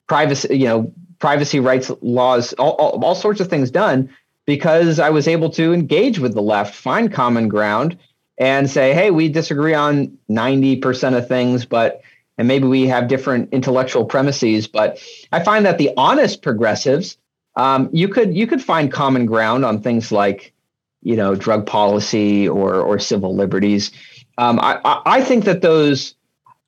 privacy, 0.07 0.57
you 0.57 0.67
know, 0.67 0.93
privacy 1.19 1.59
rights 1.59 1.91
laws, 2.03 2.53
all, 2.53 2.75
all, 2.75 3.05
all 3.05 3.15
sorts 3.17 3.41
of 3.41 3.49
things 3.49 3.71
done 3.71 4.09
because 4.47 5.01
I 5.01 5.11
was 5.11 5.27
able 5.27 5.51
to 5.51 5.73
engage 5.73 6.21
with 6.21 6.35
the 6.35 6.43
left, 6.43 6.73
find 6.73 7.13
common 7.13 7.49
ground, 7.49 7.99
and 8.39 8.69
say, 8.69 8.95
hey, 8.95 9.11
we 9.11 9.29
disagree 9.29 9.75
on 9.75 10.19
90% 10.29 11.17
of 11.17 11.29
things, 11.29 11.65
but 11.65 12.03
and 12.37 12.49
maybe 12.49 12.67
we 12.67 12.89
have 12.89 13.07
different 13.09 13.53
intellectual 13.53 14.05
premises. 14.05 14.67
But 14.67 14.99
I 15.31 15.43
find 15.43 15.65
that 15.67 15.79
the 15.79 15.93
honest 15.97 16.43
progressives, 16.43 17.17
um, 17.57 17.89
you 17.93 18.09
could 18.09 18.37
you 18.37 18.47
could 18.47 18.63
find 18.63 18.91
common 18.91 19.27
ground 19.27 19.65
on 19.65 19.81
things 19.81 20.11
like, 20.11 20.53
you 21.03 21.17
know, 21.17 21.35
drug 21.35 21.67
policy 21.67 22.49
or 22.49 22.75
or 22.81 22.99
civil 22.99 23.37
liberties. 23.37 23.93
Um, 24.37 24.59
I, 24.61 25.01
I 25.07 25.23
think 25.23 25.45
that 25.45 25.63
those, 25.63 26.17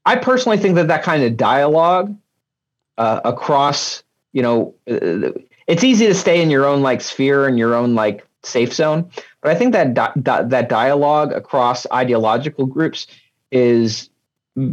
I 0.05 0.15
personally 0.17 0.59
think 0.59 0.77
that 0.77 0.87
that 0.87 1.03
kind 1.03 1.25
of 1.25 1.37
dialogue 1.37 2.17
uh, 2.97 3.21
across, 3.25 4.05
you 4.33 4.43
know, 4.43 4.75
uh, 4.89 5.33
it's 5.67 5.83
easy 5.83 6.07
to 6.07 6.15
stay 6.15 6.41
in 6.41 6.51
your 6.51 6.65
own 6.65 6.83
like 6.83 7.01
sphere 7.01 7.49
and 7.49 7.59
your 7.59 7.75
own 7.75 7.97
like 7.97 8.25
safe 8.45 8.73
zone. 8.73 9.11
But 9.47 9.55
I 9.55 9.59
think 9.61 9.75
that 9.75 9.95
di- 9.95 10.43
that 10.43 10.69
dialogue 10.69 11.31
across 11.31 11.87
ideological 11.93 12.67
groups 12.67 13.07
is 13.53 14.11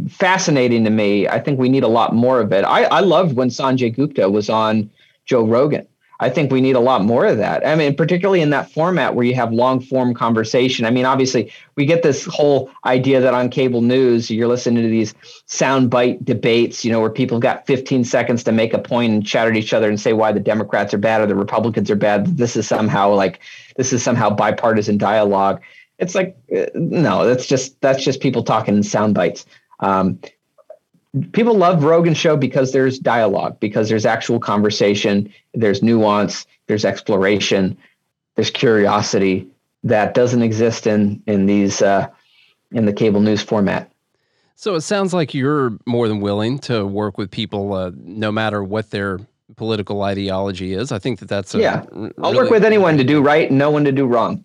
fascinating 0.08 0.82
to 0.82 0.90
me. 0.90 1.28
I 1.28 1.38
think 1.38 1.60
we 1.60 1.68
need 1.68 1.84
a 1.84 1.88
lot 1.88 2.12
more 2.12 2.40
of 2.40 2.52
it. 2.52 2.64
I, 2.64 2.82
I 2.86 2.98
loved 2.98 3.36
when 3.36 3.50
Sanjay 3.50 3.94
Gupta 3.94 4.28
was 4.28 4.50
on 4.50 4.90
Joe 5.26 5.44
Rogan. 5.46 5.86
I 6.24 6.30
think 6.30 6.50
we 6.50 6.62
need 6.62 6.74
a 6.74 6.80
lot 6.80 7.04
more 7.04 7.26
of 7.26 7.36
that. 7.36 7.66
I 7.66 7.74
mean, 7.74 7.94
particularly 7.94 8.40
in 8.40 8.48
that 8.48 8.70
format 8.70 9.14
where 9.14 9.26
you 9.26 9.34
have 9.34 9.52
long 9.52 9.78
form 9.78 10.14
conversation. 10.14 10.86
I 10.86 10.90
mean, 10.90 11.04
obviously, 11.04 11.52
we 11.76 11.84
get 11.84 12.02
this 12.02 12.24
whole 12.24 12.70
idea 12.86 13.20
that 13.20 13.34
on 13.34 13.50
cable 13.50 13.82
news, 13.82 14.30
you're 14.30 14.48
listening 14.48 14.82
to 14.82 14.88
these 14.88 15.12
soundbite 15.46 16.24
debates, 16.24 16.82
you 16.82 16.90
know, 16.90 16.98
where 16.98 17.10
people 17.10 17.38
got 17.38 17.66
15 17.66 18.04
seconds 18.04 18.42
to 18.44 18.52
make 18.52 18.72
a 18.72 18.78
point 18.78 19.12
and 19.12 19.26
chat 19.26 19.48
at 19.48 19.54
each 19.54 19.74
other 19.74 19.86
and 19.86 20.00
say 20.00 20.14
why 20.14 20.32
the 20.32 20.40
Democrats 20.40 20.94
are 20.94 20.98
bad 20.98 21.20
or 21.20 21.26
the 21.26 21.34
Republicans 21.34 21.90
are 21.90 21.96
bad. 21.96 22.38
This 22.38 22.56
is 22.56 22.66
somehow 22.66 23.12
like, 23.12 23.40
this 23.76 23.92
is 23.92 24.02
somehow 24.02 24.30
bipartisan 24.30 24.96
dialogue. 24.96 25.60
It's 25.98 26.14
like, 26.14 26.38
uh, 26.56 26.64
no, 26.74 27.26
that's 27.26 27.46
just, 27.46 27.78
that's 27.82 28.02
just 28.02 28.20
people 28.20 28.42
talking 28.42 28.78
in 28.78 28.82
sound 28.82 29.14
bites. 29.14 29.44
Um, 29.80 30.18
people 31.32 31.54
love 31.54 31.84
Rogan 31.84 32.14
show 32.14 32.36
because 32.36 32.72
there's 32.72 32.98
dialogue, 32.98 33.58
because 33.60 33.88
there's 33.88 34.06
actual 34.06 34.40
conversation, 34.40 35.32
there's 35.52 35.82
nuance, 35.82 36.46
there's 36.66 36.84
exploration, 36.84 37.76
there's 38.34 38.50
curiosity 38.50 39.46
that 39.84 40.14
doesn't 40.14 40.42
exist 40.42 40.86
in 40.86 41.22
in 41.26 41.46
these 41.46 41.82
uh, 41.82 42.08
in 42.72 42.86
the 42.86 42.92
cable 42.92 43.20
news 43.20 43.42
format. 43.42 43.90
So 44.56 44.74
it 44.74 44.82
sounds 44.82 45.12
like 45.12 45.34
you're 45.34 45.76
more 45.84 46.08
than 46.08 46.20
willing 46.20 46.58
to 46.60 46.86
work 46.86 47.18
with 47.18 47.30
people, 47.30 47.72
uh, 47.72 47.90
no 47.96 48.30
matter 48.30 48.62
what 48.62 48.90
their 48.90 49.18
political 49.56 50.02
ideology 50.02 50.72
is. 50.74 50.92
I 50.92 50.98
think 50.98 51.18
that 51.18 51.28
that's 51.28 51.54
a, 51.54 51.60
yeah. 51.60 51.84
I'll 52.22 52.34
work 52.34 52.50
with 52.50 52.64
anyone 52.64 52.96
to 52.96 53.04
do 53.04 53.20
right 53.20 53.48
and 53.48 53.58
no 53.58 53.70
one 53.70 53.84
to 53.84 53.92
do 53.92 54.06
wrong. 54.06 54.44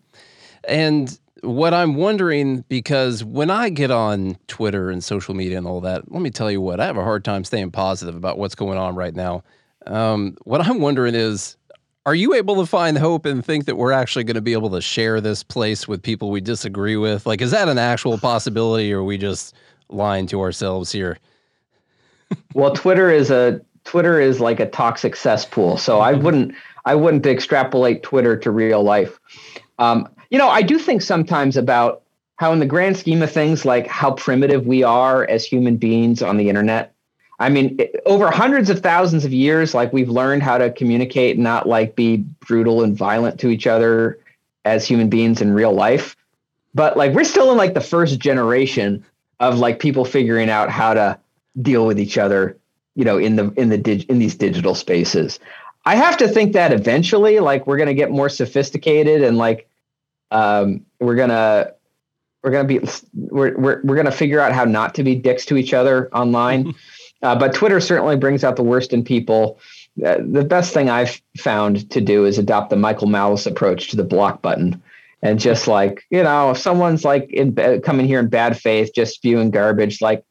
And 0.68 1.18
what 1.42 1.74
I'm 1.74 1.96
wondering, 1.96 2.64
because 2.68 3.24
when 3.24 3.50
I 3.50 3.70
get 3.70 3.92
on 3.92 4.38
Twitter 4.48 4.90
and 4.90 5.04
social 5.04 5.34
media 5.34 5.58
and 5.58 5.68
all 5.68 5.82
that, 5.82 6.12
let 6.12 6.22
me 6.22 6.30
tell 6.30 6.52
you 6.52 6.62
what, 6.62 6.80
I 6.80 6.86
have 6.86 6.98
a 6.98 7.04
hard 7.04 7.24
time 7.24 7.44
staying 7.44 7.72
positive 7.72 8.16
about 8.16 8.38
what's 8.38 8.56
going 8.56 8.78
on 8.78 8.96
right 8.96 9.16
now. 9.16 9.44
Um, 9.88 10.38
what 10.44 10.62
I'm 10.62 10.80
wondering 10.80 11.16
is, 11.16 11.58
are 12.06 12.16
you 12.16 12.34
able 12.34 12.56
to 12.56 12.66
find 12.66 12.98
hope 12.98 13.26
and 13.26 13.46
think 13.46 13.66
that 13.66 13.76
we're 13.76 13.92
actually 13.92 14.24
going 14.24 14.36
to 14.36 14.42
be 14.42 14.54
able 14.54 14.70
to 14.72 14.82
share 14.82 15.22
this 15.22 15.44
place 15.44 15.88
with 15.88 16.02
people 16.02 16.32
we 16.32 16.42
disagree 16.42 16.98
with? 16.98 17.26
Like, 17.26 17.42
is 17.42 17.52
that 17.52 17.70
an 17.70 17.78
actual 17.78 18.18
possibility, 18.18 18.92
or 18.92 19.00
are 19.00 19.04
we 19.04 19.18
just 19.18 19.54
lying 19.90 20.26
to 20.28 20.42
ourselves 20.42 20.92
here? 20.92 21.20
well, 22.54 22.74
Twitter 22.74 23.12
is 23.12 23.30
a 23.30 23.62
Twitter 23.84 24.20
is 24.20 24.40
like 24.40 24.60
a 24.60 24.66
toxic 24.68 25.16
cesspool, 25.16 25.78
so 25.78 26.00
I 26.00 26.14
wouldn't 26.14 26.54
I 26.86 26.96
wouldn't 26.96 27.26
extrapolate 27.26 28.04
Twitter 28.04 28.38
to 28.38 28.52
real 28.52 28.84
life. 28.84 29.20
Um, 29.78 30.08
you 30.30 30.38
know, 30.38 30.50
I 30.50 30.62
do 30.62 30.78
think 30.78 31.02
sometimes 31.02 31.58
about 31.58 32.04
how, 32.36 32.54
in 32.54 32.60
the 32.60 32.66
grand 32.66 32.98
scheme 32.98 33.22
of 33.22 33.32
things, 33.32 33.66
like 33.66 33.88
how 33.88 34.12
primitive 34.12 34.66
we 34.66 34.84
are 34.84 35.26
as 35.26 35.46
human 35.46 35.78
beings 35.78 36.22
on 36.22 36.38
the 36.38 36.50
internet. 36.50 36.94
I 37.40 37.50
mean, 37.50 37.78
it, 37.80 38.02
over 38.06 38.30
hundreds 38.30 38.70
of 38.70 38.82
thousands 38.82 39.26
of 39.26 39.34
years, 39.34 39.74
like 39.74 39.94
we've 39.94 40.10
learned 40.10 40.44
how 40.44 40.58
to 40.58 40.72
communicate, 40.72 41.36
and 41.36 41.44
not 41.44 41.68
like 41.68 41.96
be 41.96 42.18
brutal 42.18 42.84
and 42.84 42.98
violent 42.98 43.40
to 43.42 43.50
each 43.50 43.68
other 43.68 44.20
as 44.66 44.86
human 44.86 45.10
beings 45.10 45.42
in 45.42 45.54
real 45.54 45.74
life. 45.74 46.16
But 46.76 46.98
like 46.98 47.14
we're 47.14 47.24
still 47.24 47.52
in 47.52 47.58
like 47.58 47.74
the 47.74 47.82
first 47.82 48.20
generation 48.20 49.06
of 49.40 49.58
like 49.58 49.80
people 49.80 50.06
figuring 50.06 50.50
out 50.50 50.70
how 50.70 50.94
to 50.94 51.18
deal 51.62 51.86
with 51.86 52.00
each 52.00 52.18
other, 52.18 52.58
you 52.96 53.06
know, 53.06 53.18
in 53.18 53.38
the 53.38 53.52
in 53.56 53.70
the 53.70 53.78
dig, 53.78 54.10
in 54.10 54.20
these 54.20 54.36
digital 54.36 54.76
spaces. 54.76 55.40
I 55.86 55.96
have 55.96 56.18
to 56.18 56.28
think 56.28 56.54
that 56.54 56.74
eventually, 56.74 57.40
like 57.40 57.66
we're 57.66 57.78
going 57.78 57.88
to 57.88 57.94
get 57.94 58.12
more 58.12 58.30
sophisticated 58.30 59.24
and 59.24 59.38
like 59.38 59.69
um, 60.32 60.86
we're 61.00 61.16
gonna 61.16 61.74
we're 62.44 62.52
gonna 62.52 62.68
be 62.68 62.80
we're 63.14 63.58
we're 63.58 63.82
we're 63.84 63.96
gonna 63.96 64.12
figure 64.12 64.40
out 64.40 64.52
how 64.52 64.66
not 64.66 64.96
to 64.96 65.04
be 65.04 65.16
dicks 65.16 65.46
to 65.46 65.58
each 65.58 65.74
other 65.74 66.14
online. 66.14 66.76
uh, 67.22 67.38
but 67.38 67.54
Twitter 67.54 67.80
certainly 67.80 68.16
brings 68.16 68.44
out 68.44 68.56
the 68.56 68.64
worst 68.64 68.94
in 68.94 69.04
people. 69.04 69.60
Uh, 70.04 70.18
the 70.20 70.46
best 70.46 70.74
thing 70.74 70.90
I've 70.90 71.22
found 71.38 71.90
to 71.92 72.02
do 72.02 72.26
is 72.26 72.38
adopt 72.38 72.70
the 72.70 72.76
Michael 72.76 73.08
Malice 73.08 73.46
approach 73.46 73.90
to 73.90 73.98
the 73.98 74.04
block 74.04 74.42
button, 74.42 74.82
and 75.22 75.40
just 75.40 75.68
like 75.68 76.04
you 76.10 76.24
know, 76.24 76.52
if 76.52 76.58
someone's 76.58 77.04
like 77.04 77.30
in 77.32 77.56
coming 77.82 78.08
here 78.08 78.20
in 78.20 78.30
bad 78.30 78.58
faith, 78.58 78.92
just 78.96 79.16
spewing 79.16 79.52
garbage, 79.52 80.02
like 80.02 80.24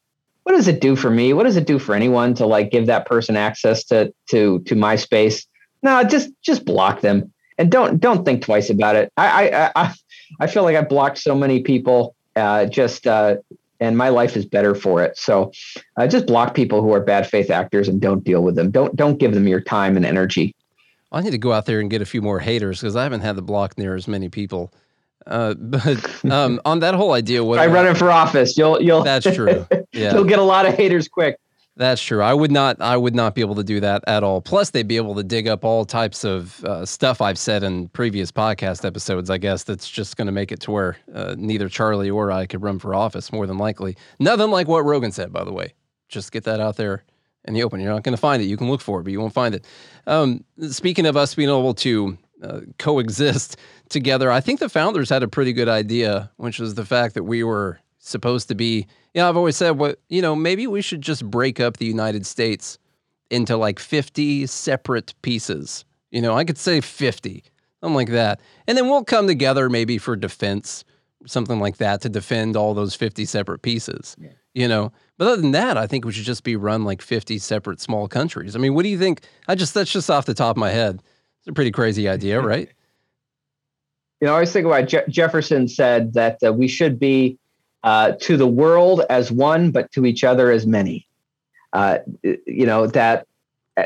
what 0.43 0.53
does 0.53 0.67
it 0.67 0.81
do 0.81 0.95
for 0.95 1.11
me? 1.11 1.33
What 1.33 1.43
does 1.43 1.57
it 1.57 1.67
do 1.67 1.77
for 1.77 1.93
anyone 1.93 2.33
to 2.35 2.47
like 2.47 2.71
give 2.71 2.87
that 2.87 3.05
person 3.05 3.37
access 3.37 3.83
to 3.85 4.13
to 4.31 4.59
to 4.61 4.75
my 4.75 4.95
space? 4.95 5.45
No, 5.83 6.03
just 6.03 6.31
just 6.41 6.65
block 6.65 7.01
them 7.01 7.31
and 7.59 7.71
don't 7.71 7.99
don't 7.99 8.25
think 8.25 8.41
twice 8.41 8.69
about 8.71 8.95
it. 8.95 9.11
I 9.17 9.49
I 9.49 9.71
I, 9.75 9.93
I 10.39 10.47
feel 10.47 10.63
like 10.63 10.75
I 10.75 10.81
blocked 10.81 11.19
so 11.19 11.35
many 11.35 11.61
people. 11.61 12.15
Uh, 12.35 12.65
just 12.65 13.05
uh, 13.05 13.35
and 13.79 13.97
my 13.97 14.09
life 14.09 14.35
is 14.35 14.45
better 14.45 14.73
for 14.73 15.03
it. 15.03 15.17
So 15.17 15.51
uh, 15.97 16.07
just 16.07 16.25
block 16.25 16.55
people 16.55 16.81
who 16.81 16.93
are 16.93 17.01
bad 17.01 17.27
faith 17.27 17.49
actors 17.49 17.87
and 17.87 18.01
don't 18.01 18.23
deal 18.23 18.41
with 18.41 18.55
them. 18.55 18.71
Don't 18.71 18.95
don't 18.95 19.17
give 19.19 19.33
them 19.33 19.47
your 19.47 19.61
time 19.61 19.97
and 19.97 20.05
energy. 20.05 20.55
I 21.11 21.21
need 21.21 21.31
to 21.31 21.37
go 21.37 21.53
out 21.53 21.65
there 21.65 21.79
and 21.79 21.89
get 21.89 22.01
a 22.01 22.05
few 22.05 22.21
more 22.21 22.39
haters 22.39 22.81
because 22.81 22.95
I 22.95 23.03
haven't 23.03 23.21
had 23.21 23.35
the 23.35 23.41
block 23.41 23.77
near 23.77 23.95
as 23.95 24.07
many 24.07 24.29
people. 24.29 24.71
Uh, 25.25 25.53
but 25.57 26.25
um, 26.31 26.61
on 26.65 26.79
that 26.79 26.93
whole 26.93 27.13
idea, 27.13 27.43
what 27.43 27.59
I 27.59 27.67
run 27.67 27.87
it 27.87 27.97
for 27.97 28.09
office, 28.09 28.57
you'll 28.57 28.81
you'll 28.81 29.03
that's 29.03 29.25
true. 29.35 29.67
Yeah, 29.91 30.13
you'll 30.13 30.23
get 30.23 30.37
a 30.37 30.43
lot 30.43 30.67
of 30.67 30.75
haters 30.75 31.07
quick. 31.07 31.37
That's 31.79 32.03
true. 32.03 32.21
I 32.21 32.33
would 32.33 32.51
not. 32.51 32.81
I 32.81 32.97
would 32.97 33.15
not 33.15 33.35
be 33.35 33.39
able 33.39 33.55
to 33.55 33.63
do 33.63 33.79
that 33.79 34.03
at 34.05 34.21
all. 34.21 34.41
Plus, 34.41 34.71
they'd 34.71 34.85
be 34.85 34.97
able 34.97 35.15
to 35.15 35.23
dig 35.23 35.47
up 35.47 35.63
all 35.63 35.85
types 35.85 36.25
of 36.25 36.61
uh, 36.65 36.85
stuff 36.85 37.21
I've 37.21 37.37
said 37.37 37.63
in 37.63 37.87
previous 37.87 38.33
podcast 38.33 38.83
episodes. 38.83 39.29
I 39.29 39.37
guess 39.37 39.63
that's 39.63 39.89
just 39.89 40.17
going 40.17 40.25
to 40.25 40.33
make 40.33 40.51
it 40.51 40.59
to 40.61 40.71
where 40.71 40.97
uh, 41.15 41.35
neither 41.37 41.69
Charlie 41.69 42.09
or 42.09 42.33
I 42.33 42.47
could 42.47 42.61
run 42.61 42.79
for 42.79 42.93
office. 42.93 43.31
More 43.31 43.47
than 43.47 43.57
likely, 43.57 43.95
nothing 44.19 44.51
like 44.51 44.67
what 44.67 44.83
Rogan 44.83 45.13
said. 45.13 45.31
By 45.31 45.45
the 45.45 45.53
way, 45.53 45.73
just 46.09 46.33
get 46.33 46.43
that 46.43 46.59
out 46.59 46.75
there 46.75 47.05
in 47.45 47.53
the 47.53 47.63
open. 47.63 47.79
You're 47.79 47.93
not 47.93 48.03
going 48.03 48.11
to 48.15 48.21
find 48.21 48.43
it. 48.43 48.47
You 48.47 48.57
can 48.57 48.69
look 48.69 48.81
for 48.81 48.99
it, 48.99 49.03
but 49.03 49.13
you 49.13 49.21
won't 49.21 49.33
find 49.33 49.55
it. 49.55 49.65
Um, 50.05 50.43
speaking 50.69 51.05
of 51.05 51.15
us 51.15 51.33
being 51.33 51.47
able 51.47 51.75
to 51.75 52.17
uh, 52.43 52.59
coexist 52.77 53.55
together, 53.87 54.29
I 54.29 54.41
think 54.41 54.59
the 54.59 54.67
founders 54.67 55.09
had 55.09 55.23
a 55.23 55.29
pretty 55.29 55.53
good 55.53 55.69
idea, 55.69 56.29
which 56.35 56.59
was 56.59 56.75
the 56.75 56.85
fact 56.85 57.13
that 57.13 57.23
we 57.23 57.41
were 57.41 57.79
supposed 57.99 58.49
to 58.49 58.55
be 58.55 58.85
you 59.13 59.21
know, 59.21 59.29
I've 59.29 59.37
always 59.37 59.57
said, 59.57 59.71
what 59.71 59.99
you 60.09 60.21
know, 60.21 60.35
maybe 60.35 60.67
we 60.67 60.81
should 60.81 61.01
just 61.01 61.29
break 61.29 61.59
up 61.59 61.77
the 61.77 61.85
United 61.85 62.25
States 62.25 62.77
into 63.29 63.57
like 63.57 63.79
50 63.79 64.45
separate 64.47 65.13
pieces. 65.21 65.85
You 66.11 66.21
know, 66.21 66.35
I 66.35 66.43
could 66.43 66.57
say 66.57 66.81
50, 66.81 67.43
something 67.81 67.95
like 67.95 68.09
that. 68.09 68.39
And 68.67 68.77
then 68.77 68.89
we'll 68.89 69.03
come 69.03 69.27
together 69.27 69.69
maybe 69.69 69.97
for 69.97 70.15
defense, 70.15 70.83
something 71.25 71.59
like 71.59 71.77
that, 71.77 72.01
to 72.01 72.09
defend 72.09 72.55
all 72.55 72.73
those 72.73 72.95
50 72.95 73.25
separate 73.25 73.61
pieces. 73.61 74.15
Yeah. 74.19 74.29
You 74.55 74.67
know, 74.67 74.91
but 75.17 75.27
other 75.27 75.41
than 75.41 75.51
that, 75.51 75.77
I 75.77 75.85
think 75.85 76.05
we 76.05 76.11
should 76.11 76.25
just 76.25 76.43
be 76.43 76.55
run 76.55 76.83
like 76.83 77.01
50 77.01 77.37
separate 77.37 77.79
small 77.79 78.07
countries. 78.07 78.55
I 78.55 78.59
mean, 78.59 78.73
what 78.73 78.83
do 78.83 78.89
you 78.89 78.97
think? 78.97 79.21
I 79.47 79.55
just, 79.55 79.73
that's 79.73 79.91
just 79.91 80.09
off 80.09 80.25
the 80.25 80.33
top 80.33 80.55
of 80.55 80.59
my 80.59 80.71
head. 80.71 81.03
It's 81.39 81.47
a 81.47 81.53
pretty 81.53 81.71
crazy 81.71 82.09
idea, 82.09 82.41
right? 82.45 82.69
You 84.21 84.25
know, 84.25 84.31
I 84.31 84.35
always 84.35 84.51
think 84.51 84.65
about 84.65 84.87
Je- 84.87 85.05
Jefferson 85.07 85.67
said 85.67 86.13
that 86.13 86.39
uh, 86.43 86.51
we 86.51 86.67
should 86.67 86.99
be 86.99 87.37
uh, 87.83 88.13
to 88.21 88.37
the 88.37 88.47
world 88.47 89.01
as 89.09 89.31
one, 89.31 89.71
but 89.71 89.91
to 89.93 90.05
each 90.05 90.23
other 90.23 90.51
as 90.51 90.65
many. 90.65 91.07
Uh, 91.71 91.99
you 92.23 92.65
know, 92.65 92.87
that 92.87 93.27
uh, 93.77 93.85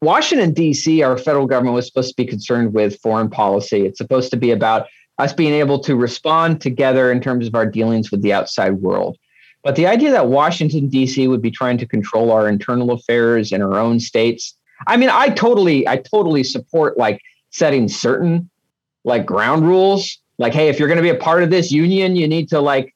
Washington, 0.00 0.52
D.C., 0.52 1.02
our 1.02 1.18
federal 1.18 1.46
government 1.46 1.74
was 1.74 1.86
supposed 1.86 2.10
to 2.10 2.16
be 2.16 2.26
concerned 2.26 2.72
with 2.72 3.00
foreign 3.00 3.30
policy. 3.30 3.86
It's 3.86 3.98
supposed 3.98 4.30
to 4.30 4.36
be 4.36 4.50
about 4.50 4.86
us 5.18 5.32
being 5.32 5.52
able 5.52 5.78
to 5.80 5.94
respond 5.94 6.60
together 6.60 7.12
in 7.12 7.20
terms 7.20 7.46
of 7.46 7.54
our 7.54 7.66
dealings 7.66 8.10
with 8.10 8.22
the 8.22 8.32
outside 8.32 8.74
world. 8.74 9.18
But 9.62 9.76
the 9.76 9.86
idea 9.86 10.10
that 10.12 10.28
Washington, 10.28 10.88
D.C. 10.88 11.28
would 11.28 11.42
be 11.42 11.50
trying 11.50 11.76
to 11.78 11.86
control 11.86 12.32
our 12.32 12.48
internal 12.48 12.92
affairs 12.92 13.52
in 13.52 13.60
our 13.60 13.78
own 13.78 14.00
states, 14.00 14.56
I 14.86 14.96
mean, 14.96 15.10
I 15.10 15.28
totally, 15.28 15.86
I 15.86 15.98
totally 15.98 16.42
support 16.42 16.96
like 16.96 17.20
setting 17.50 17.88
certain 17.88 18.48
like 19.04 19.26
ground 19.26 19.66
rules 19.66 20.18
like 20.40 20.52
hey 20.52 20.68
if 20.68 20.78
you're 20.78 20.88
going 20.88 20.96
to 20.96 21.02
be 21.02 21.10
a 21.10 21.14
part 21.14 21.42
of 21.42 21.50
this 21.50 21.70
union 21.70 22.16
you 22.16 22.26
need 22.26 22.48
to 22.48 22.60
like 22.60 22.94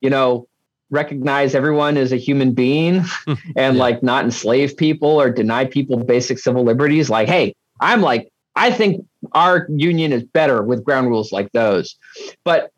you 0.00 0.08
know 0.08 0.46
recognize 0.90 1.54
everyone 1.54 1.96
as 1.96 2.12
a 2.12 2.16
human 2.16 2.52
being 2.52 3.04
and 3.26 3.76
yeah. 3.76 3.82
like 3.82 4.02
not 4.02 4.24
enslave 4.24 4.76
people 4.76 5.20
or 5.20 5.28
deny 5.30 5.64
people 5.64 5.96
basic 5.96 6.38
civil 6.38 6.64
liberties. 6.64 7.10
Like 7.10 7.28
hey 7.28 7.54
i'm 7.80 8.00
like 8.00 8.32
i 8.54 8.70
think 8.70 9.04
our 9.32 9.66
union 9.68 10.12
is 10.12 10.22
better 10.22 10.62
with 10.62 10.84
ground 10.84 11.08
rules 11.08 11.32
like 11.32 11.50
those. 11.52 11.96
But 12.44 12.70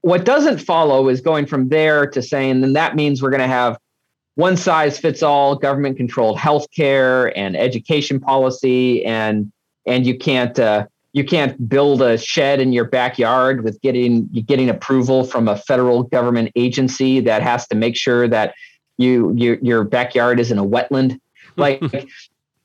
what 0.00 0.24
doesn't 0.24 0.58
follow 0.58 1.08
is 1.08 1.20
going 1.20 1.46
from 1.46 1.68
there 1.68 2.06
to 2.06 2.20
saying 2.22 2.62
then 2.62 2.72
that 2.72 2.96
means 2.96 3.22
we're 3.22 3.30
going 3.30 3.40
to 3.40 3.46
have 3.46 3.78
one 4.34 4.56
size 4.56 4.98
fits 4.98 5.22
all 5.22 5.54
government 5.54 5.96
controlled 5.96 6.38
healthcare 6.38 7.32
and 7.36 7.56
education 7.56 8.18
policy 8.18 9.04
and 9.04 9.52
and 9.86 10.06
you 10.06 10.16
can't 10.16 10.58
uh, 10.58 10.86
you 11.14 11.24
can't 11.24 11.68
build 11.68 12.02
a 12.02 12.18
shed 12.18 12.60
in 12.60 12.72
your 12.72 12.84
backyard 12.84 13.62
with 13.64 13.80
getting 13.80 14.26
getting 14.46 14.68
approval 14.68 15.24
from 15.24 15.48
a 15.48 15.56
federal 15.56 16.02
government 16.02 16.50
agency 16.56 17.20
that 17.20 17.40
has 17.40 17.66
to 17.68 17.76
make 17.76 17.96
sure 17.96 18.28
that 18.28 18.54
you, 18.98 19.32
you 19.34 19.58
your 19.62 19.84
backyard 19.84 20.38
isn't 20.38 20.58
a 20.58 20.64
wetland. 20.64 21.18
Like 21.56 21.80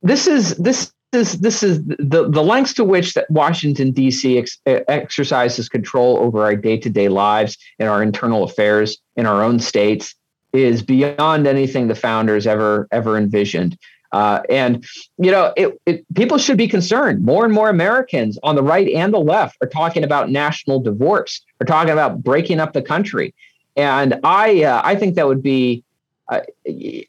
this 0.01 0.25
is 0.25 0.55
this 0.55 0.91
is 1.13 1.33
this 1.41 1.61
is 1.61 1.83
the 1.85 2.27
the 2.27 2.41
lengths 2.41 2.73
to 2.73 2.83
which 2.83 3.13
that 3.13 3.29
Washington 3.29 3.91
D.C. 3.91 4.39
Ex- 4.39 4.57
exercises 4.65 5.69
control 5.69 6.17
over 6.17 6.41
our 6.41 6.55
day 6.55 6.77
to 6.77 6.89
day 6.89 7.07
lives 7.07 7.55
and 7.77 7.87
our 7.87 8.01
internal 8.01 8.43
affairs 8.43 8.97
in 9.15 9.27
our 9.27 9.43
own 9.43 9.59
states 9.59 10.15
is 10.53 10.81
beyond 10.81 11.45
anything 11.45 11.87
the 11.87 11.93
founders 11.93 12.47
ever 12.47 12.87
ever 12.91 13.15
envisioned. 13.15 13.77
Uh, 14.11 14.41
and 14.49 14.85
you 15.17 15.31
know, 15.31 15.53
it, 15.55 15.79
it, 15.85 16.05
people 16.15 16.37
should 16.37 16.57
be 16.57 16.67
concerned. 16.67 17.23
More 17.23 17.45
and 17.45 17.53
more 17.53 17.69
Americans 17.69 18.39
on 18.43 18.55
the 18.55 18.63
right 18.63 18.87
and 18.89 19.13
the 19.13 19.19
left 19.19 19.57
are 19.61 19.67
talking 19.67 20.03
about 20.03 20.29
national 20.31 20.79
divorce. 20.79 21.41
Are 21.61 21.65
talking 21.65 21.91
about 21.91 22.23
breaking 22.23 22.59
up 22.59 22.73
the 22.73 22.81
country, 22.81 23.35
and 23.75 24.19
I 24.23 24.63
uh, 24.63 24.81
I 24.83 24.95
think 24.95 25.15
that 25.15 25.27
would 25.27 25.43
be. 25.43 25.83
Uh, 26.27 26.41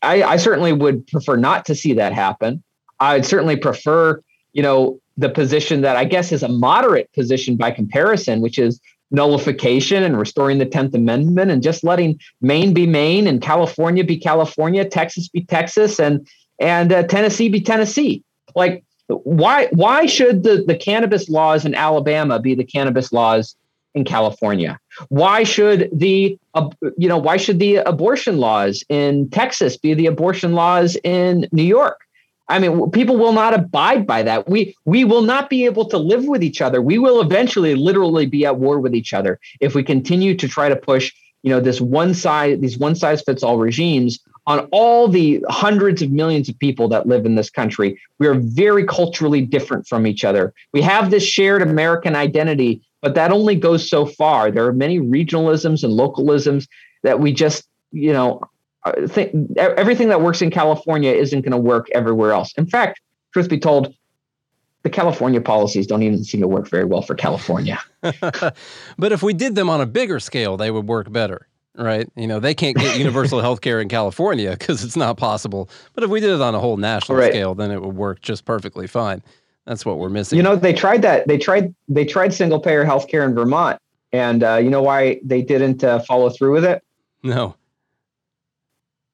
I, 0.02 0.22
I 0.22 0.36
certainly 0.36 0.72
would 0.72 1.06
prefer 1.06 1.36
not 1.36 1.66
to 1.66 1.74
see 1.74 1.92
that 1.94 2.14
happen. 2.14 2.62
I'd 3.00 3.26
certainly 3.26 3.56
prefer, 3.56 4.22
you 4.54 4.62
know, 4.62 4.98
the 5.18 5.28
position 5.28 5.82
that 5.82 5.96
I 5.96 6.04
guess 6.04 6.32
is 6.32 6.42
a 6.42 6.48
moderate 6.48 7.12
position 7.12 7.56
by 7.56 7.70
comparison, 7.70 8.40
which 8.40 8.58
is 8.58 8.80
nullification 9.10 10.02
and 10.02 10.18
restoring 10.18 10.58
the 10.58 10.66
10th 10.66 10.94
Amendment 10.94 11.50
and 11.50 11.62
just 11.62 11.82
letting 11.82 12.18
Maine 12.40 12.72
be 12.72 12.86
Maine 12.86 13.26
and 13.26 13.42
California 13.42 14.04
be 14.04 14.16
California, 14.16 14.88
Texas 14.88 15.28
be 15.28 15.44
Texas, 15.44 15.98
and 15.98 16.26
and 16.60 16.92
uh, 16.92 17.02
Tennessee 17.04 17.48
be 17.48 17.60
Tennessee. 17.60 18.22
Like 18.54 18.84
why 19.08 19.68
why 19.72 20.06
should 20.06 20.42
the, 20.42 20.64
the 20.66 20.76
cannabis 20.76 21.28
laws 21.28 21.64
in 21.64 21.74
Alabama 21.74 22.38
be 22.38 22.54
the 22.54 22.64
cannabis 22.64 23.12
laws 23.12 23.56
in 23.94 24.04
California? 24.04 24.78
Why 25.08 25.42
should 25.42 25.90
the 25.92 26.38
uh, 26.54 26.68
you 26.96 27.08
know 27.08 27.18
why 27.18 27.36
should 27.36 27.58
the 27.58 27.76
abortion 27.76 28.38
laws 28.38 28.84
in 28.88 29.28
Texas 29.30 29.76
be 29.76 29.94
the 29.94 30.06
abortion 30.06 30.52
laws 30.52 30.96
in 31.02 31.48
New 31.52 31.64
York? 31.64 31.98
I 32.48 32.58
mean, 32.58 32.90
people 32.90 33.16
will 33.16 33.32
not 33.32 33.54
abide 33.54 34.06
by 34.06 34.22
that. 34.24 34.48
We 34.48 34.76
we 34.84 35.04
will 35.04 35.22
not 35.22 35.50
be 35.50 35.64
able 35.64 35.86
to 35.86 35.98
live 35.98 36.24
with 36.24 36.42
each 36.42 36.60
other. 36.60 36.82
We 36.82 36.98
will 36.98 37.20
eventually, 37.20 37.76
literally, 37.76 38.26
be 38.26 38.44
at 38.44 38.58
war 38.58 38.80
with 38.80 38.94
each 38.94 39.12
other 39.12 39.38
if 39.60 39.74
we 39.74 39.84
continue 39.84 40.36
to 40.36 40.48
try 40.48 40.68
to 40.68 40.74
push, 40.74 41.12
you 41.42 41.50
know, 41.50 41.60
this 41.60 41.80
one 41.80 42.12
size 42.12 42.58
these 42.60 42.76
one 42.76 42.96
size 42.96 43.22
fits 43.22 43.44
all 43.44 43.58
regimes 43.58 44.18
on 44.50 44.68
all 44.72 45.06
the 45.06 45.44
hundreds 45.48 46.02
of 46.02 46.10
millions 46.10 46.48
of 46.48 46.58
people 46.58 46.88
that 46.88 47.06
live 47.06 47.24
in 47.24 47.36
this 47.36 47.48
country. 47.48 47.96
We 48.18 48.26
are 48.26 48.34
very 48.34 48.84
culturally 48.84 49.42
different 49.42 49.86
from 49.86 50.08
each 50.08 50.24
other. 50.24 50.52
We 50.72 50.82
have 50.82 51.12
this 51.12 51.22
shared 51.22 51.62
American 51.62 52.16
identity, 52.16 52.82
but 53.00 53.14
that 53.14 53.30
only 53.30 53.54
goes 53.54 53.88
so 53.88 54.06
far. 54.06 54.50
There 54.50 54.66
are 54.66 54.72
many 54.72 54.98
regionalisms 54.98 55.84
and 55.84 55.92
localisms 55.92 56.66
that 57.04 57.20
we 57.20 57.32
just, 57.32 57.68
you 57.92 58.12
know, 58.12 58.40
uh, 58.82 59.06
think 59.06 59.56
everything 59.56 60.08
that 60.08 60.20
works 60.20 60.42
in 60.42 60.50
California 60.50 61.12
isn't 61.12 61.42
going 61.42 61.52
to 61.52 61.56
work 61.56 61.86
everywhere 61.94 62.32
else. 62.32 62.52
In 62.56 62.66
fact, 62.66 63.00
truth 63.32 63.48
be 63.48 63.60
told, 63.60 63.94
the 64.82 64.90
California 64.90 65.40
policies 65.40 65.86
don't 65.86 66.02
even 66.02 66.24
seem 66.24 66.40
to 66.40 66.48
work 66.48 66.68
very 66.68 66.86
well 66.86 67.02
for 67.02 67.14
California. 67.14 67.78
but 68.00 69.12
if 69.12 69.22
we 69.22 69.32
did 69.32 69.54
them 69.54 69.70
on 69.70 69.80
a 69.80 69.86
bigger 69.86 70.18
scale, 70.18 70.56
they 70.56 70.72
would 70.72 70.88
work 70.88 71.12
better, 71.12 71.46
right? 71.76 72.08
You 72.16 72.26
know, 72.26 72.40
they 72.40 72.54
can't 72.54 72.76
get 72.76 72.98
universal 72.98 73.40
health 73.42 73.60
care 73.60 73.80
in 73.80 73.88
California 73.88 74.56
because 74.58 74.84
it's 74.84 74.96
not 74.96 75.16
possible. 75.16 75.68
But 75.94 76.04
if 76.04 76.10
we 76.10 76.20
did 76.20 76.30
it 76.30 76.40
on 76.40 76.54
a 76.54 76.60
whole 76.60 76.76
national 76.76 77.18
right. 77.18 77.32
scale, 77.32 77.54
then 77.54 77.70
it 77.70 77.82
would 77.82 77.96
work 77.96 78.20
just 78.20 78.44
perfectly 78.44 78.86
fine. 78.86 79.22
That's 79.66 79.84
what 79.84 79.98
we're 79.98 80.08
missing. 80.08 80.36
You 80.36 80.42
know, 80.42 80.56
they 80.56 80.72
tried 80.72 81.02
that. 81.02 81.28
They 81.28 81.38
tried. 81.38 81.74
They 81.88 82.04
tried 82.04 82.34
single 82.34 82.60
payer 82.60 82.84
health 82.84 83.08
care 83.08 83.24
in 83.24 83.34
Vermont, 83.34 83.78
and 84.12 84.42
uh, 84.42 84.56
you 84.56 84.70
know 84.70 84.82
why 84.82 85.20
they 85.22 85.42
didn't 85.42 85.84
uh, 85.84 86.00
follow 86.00 86.30
through 86.30 86.52
with 86.52 86.64
it? 86.64 86.82
No. 87.22 87.54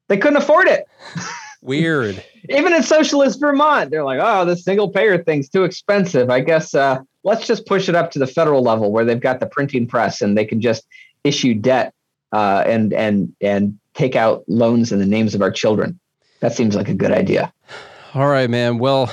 They 0.07 0.17
couldn't 0.17 0.37
afford 0.37 0.67
it. 0.67 0.87
Weird. 1.61 2.23
Even 2.49 2.73
in 2.73 2.81
socialist 2.81 3.41
Vermont, 3.41 3.91
they're 3.91 4.05
like, 4.05 4.19
oh, 4.21 4.45
this 4.45 4.63
single 4.63 4.89
payer 4.89 5.21
thing's 5.21 5.49
too 5.49 5.65
expensive. 5.65 6.29
I 6.29 6.39
guess 6.39 6.73
uh, 6.73 6.99
let's 7.23 7.45
just 7.45 7.65
push 7.65 7.89
it 7.89 7.95
up 7.95 8.11
to 8.11 8.19
the 8.19 8.27
federal 8.27 8.61
level 8.61 8.91
where 8.91 9.03
they've 9.03 9.19
got 9.19 9.41
the 9.41 9.47
printing 9.47 9.85
press 9.85 10.21
and 10.21 10.37
they 10.37 10.45
can 10.45 10.61
just 10.61 10.87
issue 11.25 11.53
debt 11.53 11.93
uh, 12.31 12.63
and 12.65 12.93
and 12.93 13.33
and 13.41 13.77
take 13.93 14.15
out 14.15 14.43
loans 14.47 14.91
in 14.91 14.99
the 14.99 15.05
names 15.05 15.35
of 15.35 15.41
our 15.41 15.51
children. 15.51 15.99
That 16.39 16.53
seems 16.53 16.75
like 16.75 16.89
a 16.89 16.93
good 16.93 17.11
idea. 17.11 17.51
All 18.13 18.27
right, 18.27 18.49
man. 18.49 18.77
Well, 18.77 19.11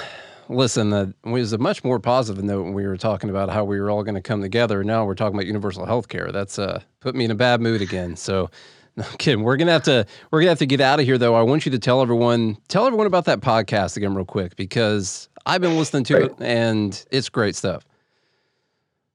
listen, 0.49 0.93
uh, 0.93 1.13
it 1.25 1.29
was 1.29 1.53
a 1.53 1.59
much 1.59 1.83
more 1.83 1.99
positive 1.99 2.45
note 2.45 2.65
when 2.65 2.75
we 2.75 2.87
were 2.87 2.99
talking 2.99 3.31
about 3.31 3.49
how 3.49 3.65
we 3.65 3.81
were 3.81 3.91
all 3.91 4.03
going 4.03 4.15
to 4.15 4.21
come 4.21 4.43
together. 4.43 4.85
Now 4.85 5.05
we're 5.05 5.15
talking 5.15 5.35
about 5.35 5.47
universal 5.47 5.87
health 5.87 6.09
care. 6.09 6.31
That's 6.33 6.59
uh, 6.59 6.83
put 7.01 7.15
me 7.15 7.25
in 7.25 7.31
a 7.31 7.35
bad 7.35 7.61
mood 7.61 7.81
again. 7.81 8.17
So 8.17 8.51
No 8.97 9.05
kidding. 9.19 9.43
We're 9.43 9.57
gonna 9.57 9.73
have 9.73 9.83
to 9.85 10.07
we're 10.31 10.41
gonna 10.41 10.51
have 10.51 10.61
to 10.61 10.67
get 10.67 10.81
out 10.81 11.01
of 11.01 11.07
here 11.07 11.19
though. 11.19 11.35
I 11.35 11.43
want 11.43 11.67
you 11.67 11.73
to 11.73 11.81
tell 11.81 12.01
everyone 12.01 12.57
tell 12.69 12.87
everyone 12.87 13.09
about 13.09 13.25
that 13.25 13.41
podcast 13.41 13.97
again 13.97 14.15
real 14.15 14.25
quick 14.25 14.55
because 14.55 15.29
I've 15.47 15.61
been 15.61 15.77
listening 15.77 16.05
to 16.05 16.25
it 16.25 16.35
and 16.39 17.05
it's 17.11 17.29
great 17.29 17.57
stuff. 17.57 17.85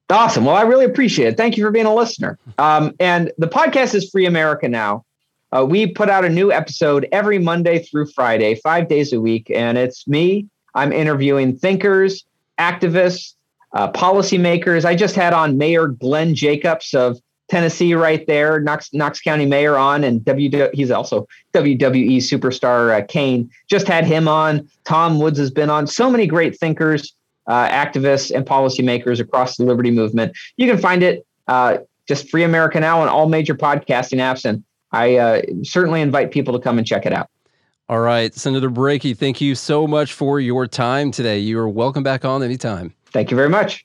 Awesome. 0.10 0.46
Well, 0.46 0.56
I 0.56 0.64
really 0.64 0.86
appreciate 0.86 1.28
it. 1.28 1.38
Thank 1.38 1.56
you 1.56 1.64
for 1.64 1.70
being 1.70 1.86
a 1.86 1.94
listener. 1.94 2.40
Um, 2.58 2.96
and 3.00 3.32
the 3.38 3.48
podcast 3.48 3.94
is 3.94 4.10
Free 4.10 4.26
America 4.26 4.68
Now. 4.68 5.06
Uh, 5.52 5.66
we 5.68 5.88
put 5.88 6.10
out 6.10 6.26
a 6.26 6.30
new 6.30 6.52
episode 6.52 7.08
every 7.12 7.40
Monday 7.40 7.84
through 7.84 8.08
Friday, 8.08 8.56
five 8.56 8.88
days 8.88 9.14
a 9.14 9.22
week, 9.22 9.52
and 9.52 9.78
it's 9.78 10.08
me. 10.08 10.48
I'm 10.76 10.92
interviewing 10.92 11.58
thinkers, 11.58 12.24
activists, 12.60 13.34
uh, 13.74 13.92
policymakers. 13.92 14.86
I 14.86 14.96
just 14.96 15.16
had 15.16 15.34
on 15.34 15.58
Mayor 15.58 15.88
Glenn 15.88 16.36
Jacobs 16.36 16.94
of 16.94 17.20
Tennessee 17.50 17.96
right 17.96 18.26
there, 18.28 18.60
Knox 18.60 18.94
Knox 18.94 19.20
County 19.20 19.46
Mayor 19.46 19.76
on, 19.76 20.04
and 20.04 20.24
W. 20.24 20.70
He's 20.74 20.92
also 20.92 21.28
WWE 21.54 22.18
superstar 22.18 22.96
uh, 22.96 23.06
Kane. 23.08 23.50
Just 23.68 23.88
had 23.88 24.06
him 24.06 24.28
on. 24.28 24.70
Tom 24.86 25.20
Woods 25.20 25.40
has 25.40 25.50
been 25.50 25.70
on. 25.70 25.88
So 25.88 26.12
many 26.12 26.28
great 26.28 26.60
thinkers, 26.60 27.14
uh, 27.50 27.68
activists, 27.68 28.34
and 28.34 28.46
policymakers 28.46 29.20
across 29.20 29.58
the 29.58 29.66
liberty 29.66 29.92
movement. 29.92 30.38
You 30.56 30.70
can 30.70 30.78
find 30.78 31.04
it 31.04 31.26
uh, 31.48 31.80
just 32.08 32.30
Free 32.30 32.44
America 32.44 32.80
Now 32.80 33.02
on 33.02 33.10
all 33.10 33.28
major 33.28 33.56
podcasting 33.56 34.20
apps, 34.20 34.46
and 34.46 34.64
I 34.92 35.18
uh, 35.18 35.42
certainly 35.64 36.00
invite 36.00 36.32
people 36.32 36.54
to 36.54 36.60
come 36.60 36.78
and 36.78 36.88
check 36.88 37.06
it 37.06 37.12
out. 37.12 37.30
All 37.90 38.00
right, 38.00 38.34
Senator 38.36 38.70
Brakey, 38.70 39.18
thank 39.18 39.42
you 39.42 39.56
so 39.56 39.88
much 39.88 40.14
for 40.14 40.40
your 40.40 40.68
time 40.68 41.12
today. 41.12 41.40
You 41.40 41.60
are 41.60 41.68
welcome 41.68 42.04
back 42.04 42.24
on 42.24 42.44
anytime. 42.44 42.94
Thank 43.08 43.32
you 43.32 43.36
very 43.36 43.50
much. 43.50 43.84